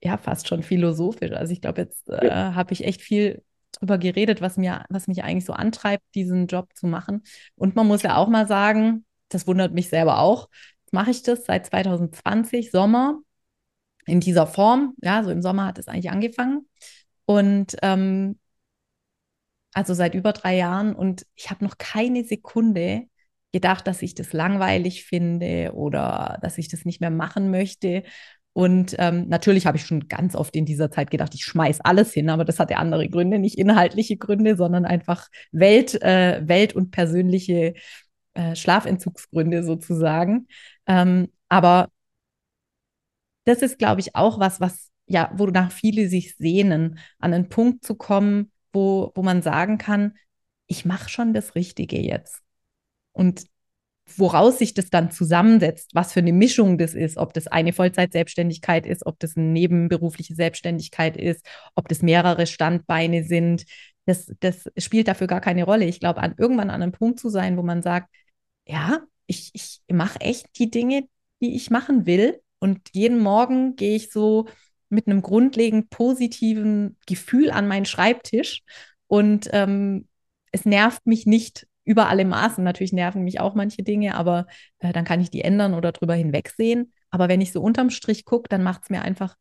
ja, 0.01 0.17
fast 0.17 0.47
schon 0.47 0.63
philosophisch. 0.63 1.31
Also 1.31 1.53
ich 1.53 1.61
glaube, 1.61 1.81
jetzt 1.81 2.09
äh, 2.09 2.27
ja. 2.27 2.55
habe 2.55 2.73
ich 2.73 2.85
echt 2.85 3.01
viel 3.01 3.43
drüber 3.73 3.97
geredet, 3.97 4.41
was 4.41 4.57
mir, 4.57 4.85
was 4.89 5.07
mich 5.07 5.23
eigentlich 5.23 5.45
so 5.45 5.53
antreibt, 5.53 6.03
diesen 6.15 6.47
Job 6.47 6.69
zu 6.75 6.87
machen. 6.87 7.23
Und 7.55 7.75
man 7.75 7.87
muss 7.87 8.01
ja 8.01 8.15
auch 8.17 8.27
mal 8.27 8.47
sagen, 8.47 9.05
das 9.29 9.47
wundert 9.47 9.73
mich 9.73 9.89
selber 9.89 10.19
auch. 10.19 10.49
Mache 10.91 11.11
ich 11.11 11.21
das 11.21 11.45
seit 11.45 11.67
2020, 11.67 12.71
Sommer, 12.71 13.19
in 14.05 14.19
dieser 14.19 14.47
Form. 14.47 14.95
Ja, 15.01 15.23
so 15.23 15.29
im 15.31 15.41
Sommer 15.41 15.65
hat 15.67 15.77
es 15.77 15.87
eigentlich 15.87 16.09
angefangen. 16.09 16.67
Und 17.25 17.75
ähm, 17.83 18.39
also 19.73 19.93
seit 19.93 20.15
über 20.15 20.33
drei 20.33 20.57
Jahren. 20.57 20.95
Und 20.95 21.25
ich 21.35 21.49
habe 21.51 21.63
noch 21.63 21.77
keine 21.77 22.23
Sekunde 22.23 23.03
gedacht, 23.51 23.87
dass 23.87 24.01
ich 24.01 24.15
das 24.15 24.33
langweilig 24.33 25.05
finde 25.05 25.73
oder 25.73 26.37
dass 26.41 26.57
ich 26.57 26.69
das 26.69 26.85
nicht 26.85 27.01
mehr 27.01 27.11
machen 27.11 27.51
möchte. 27.51 28.03
Und 28.59 28.93
ähm, 28.99 29.29
natürlich 29.29 29.65
habe 29.65 29.77
ich 29.77 29.85
schon 29.85 30.09
ganz 30.09 30.35
oft 30.35 30.53
in 30.53 30.65
dieser 30.65 30.91
Zeit 30.91 31.11
gedacht, 31.11 31.33
ich 31.33 31.45
schmeiß 31.45 31.79
alles 31.79 32.11
hin, 32.11 32.29
aber 32.29 32.43
das 32.43 32.59
hatte 32.59 32.75
andere 32.75 33.07
Gründe, 33.07 33.39
nicht 33.39 33.57
inhaltliche 33.57 34.17
Gründe, 34.17 34.57
sondern 34.57 34.83
einfach 34.83 35.29
Welt, 35.53 36.01
äh, 36.01 36.45
Welt 36.45 36.73
und 36.73 36.91
persönliche 36.91 37.75
äh, 38.33 38.55
Schlafentzugsgründe 38.57 39.63
sozusagen. 39.63 40.47
Ähm, 40.87 41.29
aber 41.47 41.87
das 43.45 43.61
ist, 43.61 43.79
glaube 43.79 44.01
ich, 44.01 44.17
auch 44.17 44.41
was, 44.41 44.59
was 44.59 44.91
ja, 45.05 45.31
wonach 45.35 45.71
viele 45.71 46.09
sich 46.09 46.35
sehnen, 46.35 46.99
an 47.17 47.33
einen 47.33 47.47
Punkt 47.47 47.85
zu 47.85 47.95
kommen, 47.95 48.51
wo, 48.73 49.13
wo 49.15 49.23
man 49.23 49.41
sagen 49.41 49.77
kann, 49.77 50.17
ich 50.67 50.83
mache 50.83 51.07
schon 51.07 51.33
das 51.33 51.55
Richtige 51.55 52.01
jetzt. 52.01 52.41
Und 53.13 53.45
woraus 54.17 54.57
sich 54.59 54.73
das 54.73 54.89
dann 54.89 55.11
zusammensetzt, 55.11 55.91
was 55.93 56.13
für 56.13 56.19
eine 56.19 56.33
Mischung 56.33 56.77
das 56.77 56.93
ist, 56.93 57.17
ob 57.17 57.33
das 57.33 57.47
eine 57.47 57.73
Vollzeitselbstständigkeit 57.73 58.85
ist, 58.85 59.05
ob 59.05 59.19
das 59.19 59.35
eine 59.35 59.47
nebenberufliche 59.47 60.35
Selbstständigkeit 60.35 61.17
ist, 61.17 61.45
ob 61.75 61.87
das 61.87 62.01
mehrere 62.01 62.47
Standbeine 62.47 63.23
sind, 63.23 63.65
das, 64.05 64.33
das 64.39 64.69
spielt 64.77 65.07
dafür 65.07 65.27
gar 65.27 65.41
keine 65.41 65.63
Rolle. 65.63 65.85
Ich 65.85 65.99
glaube, 65.99 66.21
an, 66.21 66.35
irgendwann 66.37 66.69
an 66.69 66.81
einem 66.81 66.91
Punkt 66.91 67.19
zu 67.19 67.29
sein, 67.29 67.57
wo 67.57 67.61
man 67.61 67.81
sagt, 67.81 68.09
ja, 68.65 69.01
ich, 69.27 69.51
ich 69.53 69.81
mache 69.91 70.19
echt 70.21 70.47
die 70.57 70.71
Dinge, 70.71 71.03
die 71.41 71.55
ich 71.55 71.69
machen 71.69 72.05
will. 72.05 72.41
Und 72.59 72.89
jeden 72.93 73.19
Morgen 73.19 73.75
gehe 73.75 73.95
ich 73.95 74.11
so 74.11 74.47
mit 74.89 75.07
einem 75.07 75.21
grundlegend 75.21 75.89
positiven 75.91 76.97
Gefühl 77.05 77.51
an 77.51 77.67
meinen 77.67 77.85
Schreibtisch. 77.85 78.63
Und 79.07 79.49
ähm, 79.53 80.07
es 80.51 80.65
nervt 80.65 81.05
mich 81.05 81.25
nicht 81.25 81.67
über 81.89 82.07
alle 82.07 82.23
Maßen. 82.23 82.63
Natürlich 82.63 82.93
nerven 82.93 83.23
mich 83.23 83.39
auch 83.39 83.55
manche 83.55 83.81
Dinge, 83.81 84.13
aber 84.13 84.45
äh, 84.77 84.93
dann 84.93 85.05
kann 85.05 85.21
ich 85.21 85.31
die 85.31 85.41
ändern 85.41 85.73
oder 85.73 85.91
drüber 85.91 86.13
hinwegsehen. 86.13 86.93
Aber 87.09 87.29
wenn 87.29 87.41
ich 87.41 87.51
so 87.51 87.63
unterm 87.63 87.89
Strich 87.89 88.25
gucke, 88.25 88.47
dann 88.47 88.61
macht 88.61 88.83
es 88.83 88.89
mir 88.91 89.01
einfach 89.01 89.35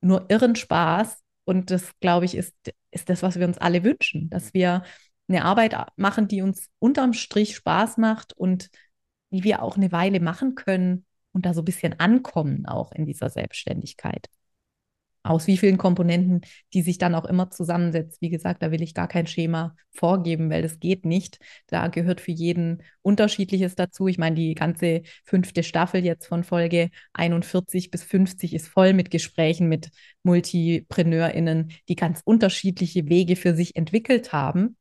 nur 0.00 0.26
irren 0.28 0.56
Spaß. 0.56 1.22
Und 1.44 1.70
das, 1.70 1.92
glaube 2.00 2.24
ich, 2.24 2.34
ist, 2.34 2.56
ist 2.90 3.08
das, 3.08 3.22
was 3.22 3.38
wir 3.38 3.46
uns 3.46 3.58
alle 3.58 3.84
wünschen, 3.84 4.28
dass 4.30 4.52
wir 4.52 4.82
eine 5.28 5.44
Arbeit 5.44 5.76
machen, 5.94 6.26
die 6.26 6.42
uns 6.42 6.66
unterm 6.80 7.12
Strich 7.12 7.54
Spaß 7.54 7.98
macht 7.98 8.32
und 8.32 8.68
die 9.30 9.44
wir 9.44 9.62
auch 9.62 9.76
eine 9.76 9.92
Weile 9.92 10.18
machen 10.18 10.56
können 10.56 11.06
und 11.30 11.46
da 11.46 11.54
so 11.54 11.62
ein 11.62 11.66
bisschen 11.66 12.00
ankommen 12.00 12.66
auch 12.66 12.90
in 12.90 13.06
dieser 13.06 13.30
Selbstständigkeit. 13.30 14.26
Aus 15.26 15.46
wie 15.46 15.56
vielen 15.56 15.78
Komponenten, 15.78 16.40
die 16.72 16.82
sich 16.82 16.98
dann 16.98 17.14
auch 17.14 17.24
immer 17.24 17.50
zusammensetzt. 17.50 18.20
Wie 18.20 18.28
gesagt, 18.28 18.62
da 18.62 18.70
will 18.70 18.82
ich 18.82 18.94
gar 18.94 19.08
kein 19.08 19.26
Schema 19.26 19.76
vorgeben, 19.92 20.50
weil 20.50 20.62
das 20.62 20.78
geht 20.78 21.04
nicht. 21.04 21.38
Da 21.66 21.88
gehört 21.88 22.20
für 22.20 22.32
jeden 22.32 22.82
unterschiedliches 23.02 23.74
dazu. 23.74 24.08
Ich 24.08 24.18
meine, 24.18 24.36
die 24.36 24.54
ganze 24.54 25.02
fünfte 25.24 25.62
Staffel 25.62 26.04
jetzt 26.04 26.26
von 26.26 26.44
Folge 26.44 26.90
41 27.14 27.90
bis 27.90 28.02
50 28.02 28.54
ist 28.54 28.68
voll 28.68 28.92
mit 28.92 29.10
Gesprächen 29.10 29.68
mit 29.68 29.90
MultipreneurInnen, 30.22 31.72
die 31.88 31.96
ganz 31.96 32.20
unterschiedliche 32.24 33.08
Wege 33.08 33.36
für 33.36 33.54
sich 33.54 33.76
entwickelt 33.76 34.32
haben 34.32 34.76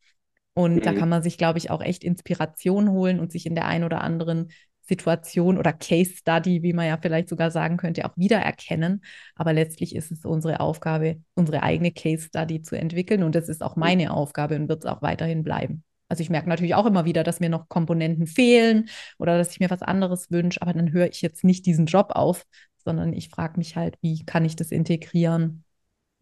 und 0.56 0.76
mhm. 0.76 0.82
da 0.82 0.94
kann 0.94 1.10
man 1.10 1.22
sich, 1.22 1.38
glaube 1.38 1.60
ich, 1.60 1.70
auch 1.70 1.82
echt 1.82 2.04
Inspiration 2.04 2.90
holen 2.90 3.20
und 3.20 3.32
sich 3.32 3.46
in 3.46 3.56
der 3.56 3.66
einen 3.66 3.84
oder 3.84 4.02
anderen 4.02 4.52
Situation 4.88 5.58
oder 5.58 5.74
Case 5.74 6.12
Study, 6.16 6.64
wie 6.64 6.74
man 6.74 6.88
ja 6.88 6.98
vielleicht 6.98 7.30
sogar 7.30 7.52
sagen 7.52 7.78
könnte, 7.78 8.06
auch 8.06 8.16
wiedererkennen. 8.16 9.04
Aber 9.36 9.54
letztlich 9.54 9.96
ist 9.96 10.12
es 10.12 10.26
unsere 10.26 10.60
Aufgabe, 10.60 11.22
unsere 11.34 11.64
eigene 11.64 11.92
Case 11.92 12.28
Study 12.28 12.62
zu 12.62 12.78
entwickeln. 12.78 13.24
Und 13.24 13.36
das 13.36 13.50
ist 13.50 13.64
auch 13.64 13.76
meine 13.76 14.14
Aufgabe 14.14 14.56
und 14.56 14.70
wird 14.70 14.84
es 14.84 14.90
auch 14.90 15.02
weiterhin 15.02 15.44
bleiben. 15.44 15.84
Also 16.08 16.22
ich 16.22 16.30
merke 16.30 16.50
natürlich 16.50 16.76
auch 16.76 16.86
immer 16.86 17.06
wieder, 17.06 17.24
dass 17.24 17.40
mir 17.40 17.50
noch 17.50 17.68
Komponenten 17.68 18.28
fehlen 18.28 18.90
oder 19.18 19.38
dass 19.38 19.52
ich 19.52 19.60
mir 19.60 19.72
was 19.72 19.82
anderes 19.82 20.30
wünsche, 20.30 20.62
aber 20.62 20.74
dann 20.74 20.92
höre 20.92 21.08
ich 21.08 21.22
jetzt 21.22 21.44
nicht 21.44 21.66
diesen 21.66 21.88
Job 21.88 22.12
auf, 22.12 22.46
sondern 22.84 23.14
ich 23.14 23.30
frage 23.30 23.58
mich 23.58 23.76
halt, 23.76 23.98
wie 24.02 24.24
kann 24.24 24.46
ich 24.46 24.56
das 24.56 24.72
integrieren? 24.72 25.64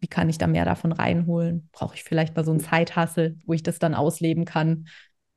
Wie 0.00 0.08
kann 0.08 0.28
ich 0.30 0.38
da 0.38 0.46
mehr 0.46 0.64
davon 0.64 0.92
reinholen? 0.92 1.68
Brauche 1.72 1.96
ich 1.96 2.04
vielleicht 2.04 2.34
mal 2.34 2.44
so 2.44 2.50
einen 2.50 2.60
Zeithassel, 2.60 3.38
wo 3.46 3.52
ich 3.52 3.62
das 3.62 3.78
dann 3.78 3.94
ausleben 3.94 4.46
kann? 4.46 4.86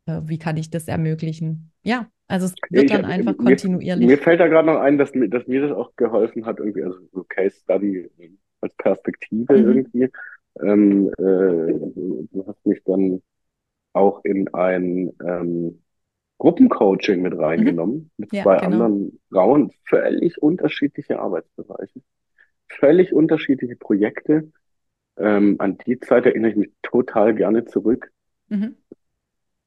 Äh, 0.07 0.21
wie 0.25 0.39
kann 0.39 0.57
ich 0.57 0.69
das 0.69 0.87
ermöglichen? 0.87 1.71
Ja, 1.83 2.09
also 2.27 2.47
es 2.47 2.55
wird 2.69 2.85
ich, 2.85 2.91
dann 2.91 3.05
einfach 3.05 3.37
mir, 3.37 3.45
kontinuierlich. 3.45 4.07
Mir 4.07 4.17
fällt 4.17 4.39
da 4.39 4.47
gerade 4.47 4.67
noch 4.67 4.79
ein, 4.79 4.97
dass, 4.97 5.11
dass 5.13 5.47
mir 5.47 5.61
das 5.61 5.71
auch 5.71 5.95
geholfen 5.95 6.45
hat, 6.45 6.59
irgendwie, 6.59 6.83
also 6.83 6.97
so 7.13 7.23
Case 7.27 7.57
Study 7.61 8.09
als 8.61 8.73
Perspektive 8.75 9.57
mhm. 9.57 9.67
irgendwie. 9.67 10.09
Ähm, 10.61 11.09
äh, 11.17 12.31
du 12.33 12.45
hast 12.47 12.65
mich 12.65 12.81
dann 12.85 13.21
auch 13.93 14.23
in 14.23 14.53
ein 14.53 15.11
ähm, 15.25 15.81
Gruppencoaching 16.39 17.21
mit 17.21 17.37
reingenommen, 17.37 17.95
mhm. 17.95 18.09
mit 18.17 18.33
ja, 18.33 18.43
zwei 18.43 18.57
genau. 18.57 18.71
anderen 18.71 19.19
Frauen, 19.29 19.71
völlig 19.85 20.41
unterschiedliche 20.41 21.19
Arbeitsbereiche, 21.19 22.01
völlig 22.67 23.13
unterschiedliche 23.13 23.75
Projekte. 23.75 24.51
Ähm, 25.17 25.55
an 25.59 25.77
die 25.79 25.99
Zeit 25.99 26.25
erinnere 26.25 26.51
ich 26.51 26.57
mich 26.57 26.71
total 26.83 27.33
gerne 27.33 27.65
zurück. 27.65 28.11
Mhm. 28.49 28.75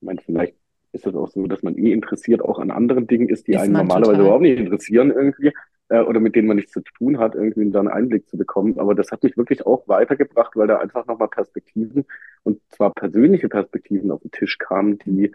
Ich 0.01 0.07
meine, 0.07 0.20
vielleicht 0.24 0.55
ist 0.92 1.07
es 1.07 1.14
auch 1.14 1.28
so, 1.28 1.46
dass 1.46 1.62
man 1.62 1.76
eh 1.76 1.92
interessiert 1.92 2.42
auch 2.42 2.59
an 2.59 2.70
anderen 2.70 3.07
Dingen 3.07 3.28
ist, 3.28 3.46
die 3.46 3.53
ist 3.53 3.61
einen 3.61 3.72
normalerweise 3.72 4.12
total. 4.12 4.22
überhaupt 4.22 4.42
nicht 4.42 4.59
interessieren 4.59 5.11
irgendwie 5.11 5.53
äh, 5.88 6.01
oder 6.01 6.20
mit 6.20 6.34
denen 6.34 6.48
man 6.48 6.57
nichts 6.57 6.72
zu 6.72 6.80
tun 6.80 7.18
hat, 7.18 7.34
irgendwie 7.34 7.70
da 7.70 7.80
einen 7.80 7.88
Einblick 7.88 8.28
zu 8.28 8.38
bekommen. 8.38 8.78
Aber 8.78 8.94
das 8.94 9.11
hat 9.11 9.22
mich 9.22 9.36
wirklich 9.36 9.66
auch 9.66 9.86
weitergebracht, 9.88 10.57
weil 10.57 10.68
da 10.68 10.78
einfach 10.78 11.07
nochmal 11.07 11.28
Perspektiven 11.28 12.07
und 12.42 12.61
zwar 12.70 12.92
persönliche 12.92 13.48
Perspektiven 13.48 14.11
auf 14.11 14.22
den 14.22 14.30
Tisch 14.30 14.59
kamen, 14.59 14.98
die, 14.98 15.32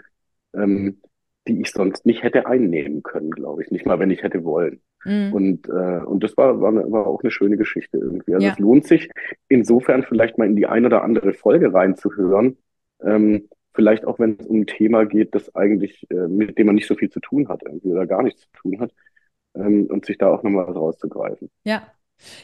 ähm, 0.54 1.02
die 1.48 1.62
ich 1.62 1.72
sonst 1.72 2.06
nicht 2.06 2.24
hätte 2.24 2.48
einnehmen 2.48 3.04
können, 3.04 3.32
glaube 3.32 3.64
ich. 3.64 3.72
Nicht 3.72 3.86
mal, 3.86 4.00
wenn 4.00 4.12
ich 4.12 4.24
hätte 4.24 4.44
wollen. 4.44 4.82
Mhm. 5.04 5.34
Und, 5.34 5.70
äh, 5.70 6.04
und 6.04 6.24
das 6.24 6.36
war, 6.36 6.60
war, 6.60 6.74
war 6.92 7.06
auch 7.06 7.22
eine 7.22 7.32
schöne 7.32 7.58
Geschichte 7.58 7.98
irgendwie. 7.98 8.34
Also 8.34 8.48
ja. 8.48 8.54
es 8.54 8.60
lohnt 8.60 8.88
sich 8.88 9.10
insofern 9.48 10.04
vielleicht 10.04 10.38
mal 10.38 10.48
in 10.48 10.56
die 10.56 10.66
ein 10.66 10.86
oder 10.86 11.04
andere 11.04 11.34
Folge 11.34 11.74
reinzuhören. 11.74 12.58
Ähm, 13.04 13.48
vielleicht 13.76 14.06
auch, 14.06 14.20
wenn 14.20 14.38
es 14.40 14.48
um 14.48 14.62
ein 14.62 14.68
Thema 14.68 15.06
geht, 15.06 15.36
das 15.36 15.54
eigentlich, 15.56 16.10
äh, 16.10 16.28
mit 16.28 16.58
dem 16.58 16.68
man 16.68 16.76
nicht 16.76 16.88
so 16.88 16.96
viel 16.96 17.10
zu 17.10 17.20
tun 17.20 17.48
hat 17.48 17.62
irgendwie 17.64 17.90
oder 17.92 18.08
gar 18.08 18.24
nichts 18.24 18.42
zu 18.42 18.48
tun 18.54 18.80
hat 18.80 18.92
ähm, 19.56 19.88
und 19.90 20.06
sich 20.06 20.18
da 20.18 20.30
auch 20.30 20.44
nochmal 20.44 20.68
was 20.68 20.76
rauszugreifen. 20.76 21.50
Ja. 21.64 21.88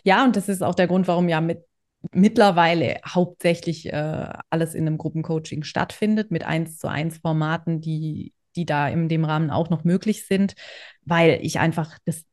Ja, 0.03 0.25
und 0.25 0.35
das 0.35 0.49
ist 0.49 0.61
auch 0.61 0.75
der 0.75 0.87
Grund, 0.87 1.07
warum 1.07 1.29
ja 1.29 1.39
mit 1.39 1.63
mittlerweile 2.11 2.99
hauptsächlich 3.07 3.91
äh, 3.91 4.33
alles 4.49 4.73
in 4.73 4.87
einem 4.87 4.97
Gruppencoaching 4.97 5.63
stattfindet, 5.63 6.31
mit 6.31 6.43
eins 6.43 6.77
zu 6.77 6.87
eins 6.87 7.19
Formaten, 7.19 7.79
die, 7.79 8.33
die 8.55 8.65
da 8.65 8.89
in 8.89 9.07
dem 9.07 9.23
Rahmen 9.23 9.51
auch 9.51 9.69
noch 9.69 9.83
möglich 9.83 10.25
sind, 10.25 10.55
weil 11.03 11.39
ich 11.41 11.59
einfach 11.59 11.97
das 12.05 12.25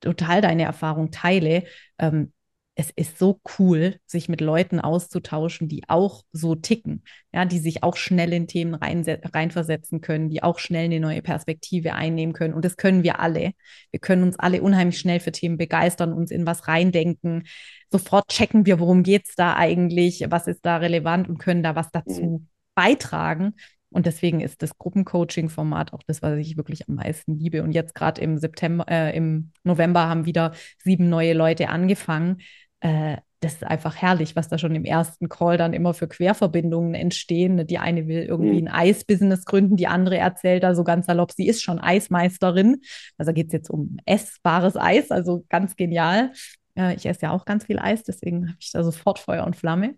total 0.00 0.40
deine 0.40 0.62
Erfahrung 0.62 1.10
teile. 1.10 1.64
Ähm, 1.98 2.32
es 2.80 2.90
ist 2.90 3.18
so 3.18 3.40
cool, 3.58 3.96
sich 4.06 4.28
mit 4.28 4.40
Leuten 4.40 4.78
auszutauschen, 4.78 5.66
die 5.66 5.82
auch 5.88 6.22
so 6.30 6.54
ticken, 6.54 7.02
ja, 7.34 7.44
die 7.44 7.58
sich 7.58 7.82
auch 7.82 7.96
schnell 7.96 8.32
in 8.32 8.46
Themen 8.46 8.74
rein, 8.74 9.04
reinversetzen 9.04 10.00
können, 10.00 10.30
die 10.30 10.44
auch 10.44 10.60
schnell 10.60 10.84
eine 10.84 11.00
neue 11.00 11.20
Perspektive 11.20 11.94
einnehmen 11.94 12.34
können. 12.34 12.54
Und 12.54 12.64
das 12.64 12.76
können 12.76 13.02
wir 13.02 13.18
alle. 13.18 13.50
Wir 13.90 13.98
können 13.98 14.22
uns 14.22 14.38
alle 14.38 14.62
unheimlich 14.62 15.00
schnell 15.00 15.18
für 15.18 15.32
Themen 15.32 15.58
begeistern, 15.58 16.12
uns 16.12 16.30
in 16.30 16.46
was 16.46 16.68
reindenken. 16.68 17.48
Sofort 17.90 18.28
checken 18.28 18.64
wir, 18.64 18.78
worum 18.78 19.02
geht 19.02 19.26
es 19.26 19.34
da 19.34 19.56
eigentlich, 19.56 20.24
was 20.28 20.46
ist 20.46 20.64
da 20.64 20.76
relevant 20.76 21.28
und 21.28 21.38
können 21.38 21.64
da 21.64 21.74
was 21.74 21.90
dazu 21.90 22.22
mhm. 22.22 22.48
beitragen. 22.76 23.54
Und 23.90 24.06
deswegen 24.06 24.40
ist 24.40 24.62
das 24.62 24.78
Gruppencoaching-Format 24.78 25.92
auch 25.94 26.02
das, 26.06 26.22
was 26.22 26.38
ich 26.38 26.56
wirklich 26.56 26.88
am 26.88 26.94
meisten 26.94 27.40
liebe. 27.40 27.64
Und 27.64 27.72
jetzt 27.72 27.96
gerade 27.96 28.20
im 28.20 28.38
September, 28.38 28.84
äh, 28.86 29.16
im 29.16 29.50
November 29.64 30.08
haben 30.08 30.26
wieder 30.26 30.52
sieben 30.84 31.08
neue 31.08 31.32
Leute 31.32 31.70
angefangen 31.70 32.36
äh, 32.80 33.16
das 33.40 33.54
ist 33.54 33.64
einfach 33.64 33.94
herrlich, 33.96 34.34
was 34.34 34.48
da 34.48 34.58
schon 34.58 34.74
im 34.74 34.84
ersten 34.84 35.28
Call 35.28 35.56
dann 35.58 35.72
immer 35.72 35.94
für 35.94 36.08
Querverbindungen 36.08 36.94
entstehen. 36.94 37.66
Die 37.66 37.78
eine 37.78 38.08
will 38.08 38.24
irgendwie 38.24 38.60
mhm. 38.60 38.68
ein 38.68 38.74
Eisbusiness 38.74 39.44
gründen, 39.44 39.76
die 39.76 39.86
andere 39.86 40.18
erzählt 40.18 40.64
da 40.64 40.74
so 40.74 40.82
ganz 40.82 41.06
salopp, 41.06 41.30
sie 41.32 41.46
ist 41.46 41.62
schon 41.62 41.78
Eismeisterin. 41.78 42.82
Also 43.16 43.28
da 43.28 43.32
geht 43.32 43.48
es 43.48 43.52
jetzt 43.52 43.70
um 43.70 43.96
essbares 44.06 44.76
Eis, 44.76 45.10
also 45.10 45.44
ganz 45.48 45.76
genial. 45.76 46.32
Äh, 46.74 46.96
ich 46.96 47.06
esse 47.06 47.22
ja 47.22 47.30
auch 47.30 47.44
ganz 47.44 47.66
viel 47.66 47.78
Eis, 47.78 48.02
deswegen 48.02 48.48
habe 48.48 48.58
ich 48.60 48.72
da 48.72 48.82
sofort 48.82 49.20
Feuer 49.20 49.46
und 49.46 49.54
Flamme. 49.54 49.94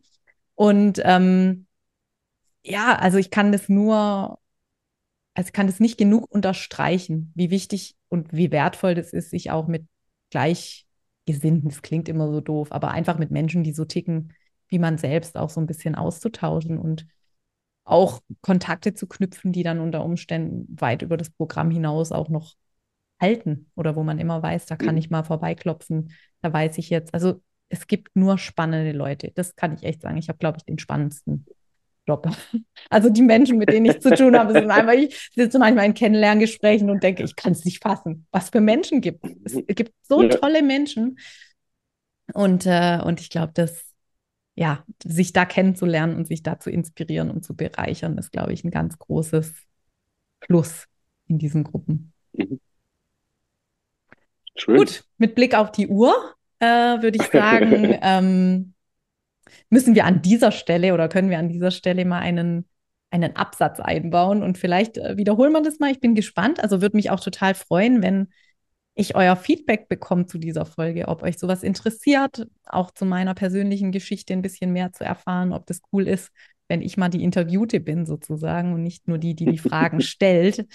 Und 0.55 1.01
ähm, 1.05 1.67
ja, 2.63 2.95
also 2.97 3.17
ich 3.17 3.31
kann 3.31 3.53
das 3.53 3.71
nur, 3.71 4.39
also 5.35 5.49
ich 5.49 5.53
kann 5.55 5.67
das 5.67 5.81
nicht 5.81 5.97
genug 5.97 6.31
unterstreichen, 6.31 7.33
wie 7.35 7.51
wichtig 7.51 7.97
und 8.09 8.35
wie 8.35 8.51
wertvoll 8.51 8.95
das 8.95 9.15
ist, 9.15 9.31
sich 9.31 9.51
auch 9.51 9.67
mit 9.67 9.87
gleich 10.31 10.87
Gesinnten, 11.33 11.69
das 11.69 11.83
klingt 11.83 12.09
immer 12.09 12.31
so 12.31 12.41
doof, 12.41 12.69
aber 12.71 12.91
einfach 12.91 13.19
mit 13.19 13.31
Menschen, 13.31 13.63
die 13.65 13.73
so 13.73 13.85
ticken 13.85 14.33
wie 14.69 14.79
man 14.79 14.99
selbst, 14.99 15.37
auch 15.37 15.51
so 15.51 15.61
ein 15.61 15.67
bisschen 15.67 15.95
auszutauschen 15.97 16.79
und 16.79 17.07
auch 17.85 18.21
Kontakte 18.41 18.95
zu 18.95 19.07
knüpfen, 19.09 19.53
die 19.53 19.65
dann 19.65 19.81
unter 19.81 20.05
Umständen 20.05 20.67
weit 20.81 21.03
über 21.03 21.17
das 21.17 21.31
Programm 21.31 21.71
hinaus 21.71 22.13
auch 22.13 22.29
noch 22.29 22.55
halten 23.21 23.71
oder 23.75 23.97
wo 23.97 24.03
man 24.03 24.19
immer 24.19 24.43
weiß, 24.43 24.67
da 24.67 24.77
kann 24.77 24.95
mhm. 24.95 24.99
ich 24.99 25.11
mal 25.11 25.25
vorbeiklopfen, 25.25 26.13
da 26.41 26.53
weiß 26.53 26.79
ich 26.79 26.89
jetzt. 26.89 27.13
Also 27.13 27.43
es 27.69 27.87
gibt 27.87 28.17
nur 28.17 28.39
spannende 28.39 28.93
Leute. 28.93 29.33
Das 29.35 29.57
kann 29.57 29.75
ich 29.75 29.83
echt 29.85 30.03
sagen. 30.03 30.17
Ich 30.17 30.29
habe, 30.29 30.39
glaube 30.39 30.59
ich, 30.59 30.65
den 30.65 30.79
spannendsten 30.79 31.47
Job. 32.11 32.29
Also 32.93 33.09
die 33.09 33.23
Menschen, 33.23 33.59
mit 33.59 33.71
denen 33.71 33.87
ich 33.87 34.01
zu 34.01 34.13
tun 34.13 34.37
habe, 34.37 34.53
sind 34.53 34.69
einfach, 34.71 34.95
ich 34.95 35.31
sitze 35.37 35.61
manchmal 35.61 35.87
in 35.87 35.95
Kennenlerngesprächen 35.95 36.91
und 36.91 37.05
denke, 37.05 37.23
ich 37.23 37.37
kann 37.37 37.53
es 37.53 37.65
nicht 37.65 37.81
fassen, 37.81 38.27
was 38.33 38.51
für 38.51 38.61
Menschen 38.61 39.01
gibt. 39.01 39.25
Es 39.45 39.55
gibt 39.77 39.93
so 40.03 40.23
ja. 40.23 40.29
tolle 40.31 40.61
Menschen. 40.65 41.17
Und, 42.35 42.67
äh, 42.67 42.99
und 43.05 43.21
ich 43.21 43.31
glaube, 43.31 43.53
dass 43.55 43.85
ja, 44.57 44.85
sich 45.05 45.33
da 45.33 45.45
kennenzulernen 45.45 46.17
und 46.17 46.27
sich 46.27 46.43
da 46.43 46.59
zu 46.59 46.69
inspirieren 46.69 47.31
und 47.31 47.45
zu 47.45 47.55
bereichern, 47.55 48.19
ist, 48.19 48.33
glaube 48.33 48.53
ich, 48.53 48.65
ein 48.65 48.73
ganz 48.73 48.99
großes 48.99 49.55
Plus 50.41 50.87
in 51.29 51.39
diesen 51.39 51.63
Gruppen. 51.63 52.13
Mhm. 52.33 52.61
Schön. 54.57 54.77
Gut, 54.77 55.05
mit 55.17 55.37
Blick 55.37 55.55
auf 55.55 55.71
die 55.71 55.87
Uhr 55.87 56.13
äh, 56.59 56.67
würde 56.67 57.19
ich 57.21 57.23
sagen, 57.33 57.99
ähm, 58.03 58.75
müssen 59.69 59.95
wir 59.95 60.05
an 60.05 60.23
dieser 60.23 60.53
Stelle 60.53 60.95
oder 60.95 61.09
können 61.09 61.31
wir 61.31 61.39
an 61.39 61.49
dieser 61.49 61.71
Stelle 61.71 62.05
mal 62.05 62.21
einen, 62.21 62.69
einen 63.11 63.37
Absatz 63.37 63.81
einbauen 63.81 64.43
und 64.43 64.59
vielleicht 64.59 64.99
äh, 64.99 65.17
wiederholen 65.17 65.53
wir 65.53 65.63
das 65.63 65.79
mal. 65.79 65.91
Ich 65.91 66.01
bin 66.01 66.15
gespannt. 66.15 66.63
Also 66.63 66.83
würde 66.83 66.97
mich 66.97 67.11
auch 67.11 67.21
total 67.21 67.55
freuen, 67.55 68.03
wenn 68.03 68.29
ich 68.95 69.15
euer 69.15 69.37
Feedback 69.37 69.89
bekomme 69.89 70.27
zu 70.27 70.39
dieser 70.39 70.67
Folge, 70.67 71.09
ob 71.09 71.23
euch 71.23 71.39
sowas 71.39 71.63
interessiert, 71.63 72.47
auch 72.67 72.91
zu 72.91 73.05
meiner 73.07 73.35
persönlichen 73.35 73.93
Geschichte 73.93 74.33
ein 74.33 74.43
bisschen 74.43 74.73
mehr 74.73 74.93
zu 74.93 75.05
erfahren, 75.05 75.53
ob 75.53 75.67
das 75.67 75.81
cool 75.93 76.07
ist, 76.07 76.31
wenn 76.69 76.83
ich 76.83 76.97
mal 76.97 77.09
die 77.09 77.25
Interviewte 77.25 77.81
bin 77.81 78.07
sozusagen 78.07 78.73
und 78.75 78.83
nicht 78.83 79.09
nur 79.09 79.19
die, 79.19 79.35
die 79.35 79.47
die 79.47 79.59
Fragen 79.69 80.01
stellt. 80.01 80.67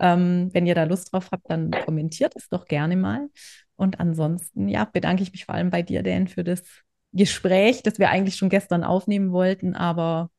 Ähm, 0.00 0.50
wenn 0.52 0.66
ihr 0.66 0.74
da 0.74 0.84
Lust 0.84 1.12
drauf 1.12 1.28
habt, 1.30 1.50
dann 1.50 1.70
kommentiert 1.70 2.34
es 2.36 2.48
doch 2.48 2.66
gerne 2.66 2.96
mal. 2.96 3.28
Und 3.76 4.00
ansonsten, 4.00 4.68
ja, 4.68 4.84
bedanke 4.84 5.22
ich 5.22 5.32
mich 5.32 5.46
vor 5.46 5.54
allem 5.54 5.70
bei 5.70 5.82
dir, 5.82 6.02
Dan, 6.02 6.28
für 6.28 6.44
das 6.44 6.62
Gespräch, 7.14 7.82
das 7.82 7.98
wir 7.98 8.10
eigentlich 8.10 8.36
schon 8.36 8.48
gestern 8.48 8.84
aufnehmen 8.84 9.32
wollten, 9.32 9.74
aber 9.74 10.30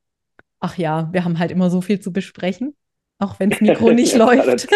ach 0.60 0.78
ja, 0.78 1.10
wir 1.12 1.24
haben 1.24 1.40
halt 1.40 1.52
immer 1.52 1.70
so 1.70 1.82
viel 1.82 2.00
zu 2.00 2.12
besprechen, 2.12 2.76
auch 3.20 3.40
wenn 3.40 3.50
das 3.50 3.62
Mikro 3.62 3.92
nicht 3.92 4.16
läuft. 4.18 4.68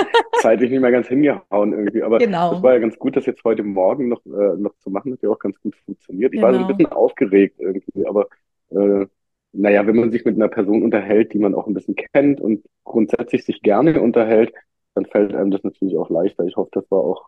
zeitlich 0.41 0.71
nicht 0.71 0.81
mehr 0.81 0.91
ganz 0.91 1.07
hingehauen 1.07 1.73
irgendwie, 1.73 2.03
aber 2.03 2.19
genau. 2.19 2.53
das 2.53 2.63
war 2.63 2.73
ja 2.73 2.79
ganz 2.79 2.97
gut, 2.97 3.15
das 3.15 3.25
jetzt 3.25 3.43
heute 3.43 3.63
Morgen 3.63 4.07
noch, 4.07 4.25
äh, 4.25 4.55
noch 4.57 4.75
zu 4.79 4.89
machen, 4.89 5.13
hat 5.13 5.21
ja 5.21 5.29
auch 5.29 5.39
ganz 5.39 5.59
gut 5.61 5.75
funktioniert. 5.85 6.33
Ich 6.33 6.39
genau. 6.39 6.47
war 6.47 6.53
so 6.53 6.59
ein 6.59 6.67
genau. 6.67 6.77
bisschen 6.77 6.93
aufgeregt 6.93 7.55
irgendwie, 7.59 8.07
aber 8.07 8.27
äh, 8.71 9.05
naja, 9.51 9.85
wenn 9.87 9.95
man 9.95 10.11
sich 10.11 10.25
mit 10.25 10.35
einer 10.35 10.47
Person 10.47 10.83
unterhält, 10.83 11.33
die 11.33 11.39
man 11.39 11.55
auch 11.55 11.67
ein 11.67 11.73
bisschen 11.73 11.95
kennt 11.95 12.39
und 12.39 12.63
grundsätzlich 12.83 13.43
sich 13.45 13.61
gerne 13.61 13.99
unterhält, 13.99 14.53
dann 14.93 15.05
fällt 15.05 15.33
einem 15.33 15.51
das 15.51 15.63
natürlich 15.63 15.97
auch 15.97 16.09
leichter. 16.09 16.43
Ich 16.45 16.55
hoffe, 16.55 16.69
das 16.73 16.89
war 16.91 16.99
auch 16.99 17.27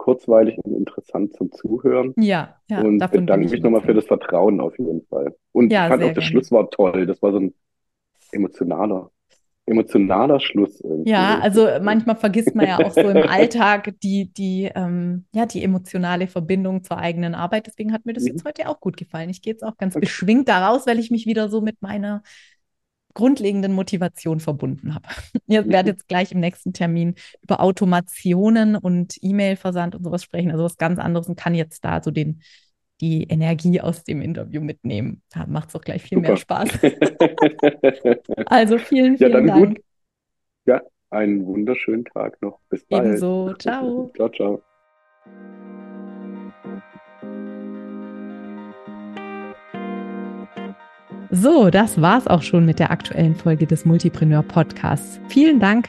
kurzweilig 0.00 0.56
und 0.64 0.74
interessant 0.74 1.34
zum 1.34 1.52
Zuhören. 1.52 2.14
Ja, 2.16 2.56
ja. 2.70 2.80
Und 2.80 2.98
bedanke 3.10 3.50
mich 3.50 3.60
nochmal 3.60 3.82
für 3.82 3.92
das 3.92 4.06
Vertrauen 4.06 4.58
auf 4.58 4.78
jeden 4.78 5.02
Fall. 5.08 5.36
Und 5.52 5.70
ja, 5.70 5.84
ich 5.84 5.90
fand 5.90 6.02
auch 6.02 6.06
das 6.06 6.14
gerne. 6.14 6.26
Schlusswort 6.26 6.72
toll. 6.72 7.04
Das 7.04 7.20
war 7.20 7.32
so 7.32 7.40
ein 7.40 7.54
emotionaler, 8.32 9.10
emotionaler 9.66 10.40
Schluss. 10.40 10.80
Irgendwie. 10.80 11.10
Ja, 11.10 11.38
also 11.42 11.68
manchmal 11.82 12.16
vergisst 12.16 12.54
man 12.54 12.66
ja 12.66 12.78
auch 12.78 12.92
so 12.92 13.02
im 13.02 13.28
Alltag 13.28 13.92
die, 14.02 14.32
die, 14.32 14.70
ähm, 14.74 15.26
ja, 15.34 15.44
die 15.44 15.62
emotionale 15.62 16.28
Verbindung 16.28 16.82
zur 16.82 16.96
eigenen 16.96 17.34
Arbeit. 17.34 17.66
Deswegen 17.66 17.92
hat 17.92 18.06
mir 18.06 18.14
das 18.14 18.22
mhm. 18.22 18.30
jetzt 18.30 18.46
heute 18.46 18.70
auch 18.70 18.80
gut 18.80 18.96
gefallen. 18.96 19.28
Ich 19.28 19.42
gehe 19.42 19.52
jetzt 19.52 19.62
auch 19.62 19.76
ganz 19.76 19.96
okay. 19.96 20.06
beschwingt 20.06 20.48
daraus, 20.48 20.86
weil 20.86 20.98
ich 20.98 21.10
mich 21.10 21.26
wieder 21.26 21.50
so 21.50 21.60
mit 21.60 21.82
meiner 21.82 22.22
grundlegenden 23.14 23.72
Motivation 23.72 24.40
verbunden 24.40 24.94
habe. 24.94 25.08
Ihr 25.46 25.66
werdet 25.68 25.98
jetzt 25.98 26.08
gleich 26.08 26.32
im 26.32 26.40
nächsten 26.40 26.72
Termin 26.72 27.14
über 27.42 27.60
Automationen 27.60 28.76
und 28.76 29.16
E-Mail-Versand 29.20 29.94
und 29.94 30.04
sowas 30.04 30.22
sprechen, 30.22 30.50
also 30.50 30.64
was 30.64 30.76
ganz 30.76 30.98
anderes 30.98 31.28
und 31.28 31.36
kann 31.36 31.54
jetzt 31.54 31.84
da 31.84 32.02
so 32.02 32.10
den, 32.10 32.42
die 33.00 33.24
Energie 33.24 33.80
aus 33.80 34.04
dem 34.04 34.22
Interview 34.22 34.60
mitnehmen. 34.60 35.22
Da 35.30 35.46
macht 35.46 35.70
es 35.70 35.76
auch 35.76 35.82
gleich 35.82 36.02
viel 36.02 36.18
Super. 36.18 36.28
mehr 36.28 36.36
Spaß. 36.36 36.68
also 38.46 38.78
vielen, 38.78 39.18
vielen 39.18 39.46
ja, 39.46 39.54
Dank. 39.54 39.68
Gut. 39.68 39.84
Ja, 40.66 40.82
einen 41.10 41.46
wunderschönen 41.46 42.04
Tag 42.04 42.40
noch. 42.42 42.60
Bis 42.68 42.84
bald. 42.84 43.04
Ebenso. 43.04 43.54
Ciao. 43.54 44.12
Ciao, 44.14 44.28
ciao. 44.28 44.62
So, 51.32 51.70
das 51.70 52.00
war's 52.00 52.26
auch 52.26 52.42
schon 52.42 52.66
mit 52.66 52.80
der 52.80 52.90
aktuellen 52.90 53.36
Folge 53.36 53.64
des 53.64 53.84
Multipreneur 53.84 54.42
Podcasts. 54.42 55.20
Vielen 55.28 55.60
Dank, 55.60 55.88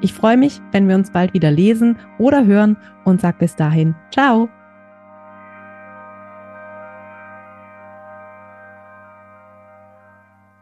Ich 0.00 0.12
freue 0.12 0.36
mich, 0.36 0.60
wenn 0.72 0.88
wir 0.88 0.94
uns 0.94 1.10
bald 1.10 1.34
wieder 1.34 1.50
lesen 1.50 1.96
oder 2.18 2.46
hören 2.46 2.76
und 3.04 3.20
sag 3.20 3.38
bis 3.38 3.56
dahin, 3.56 3.94
ciao. 4.10 4.48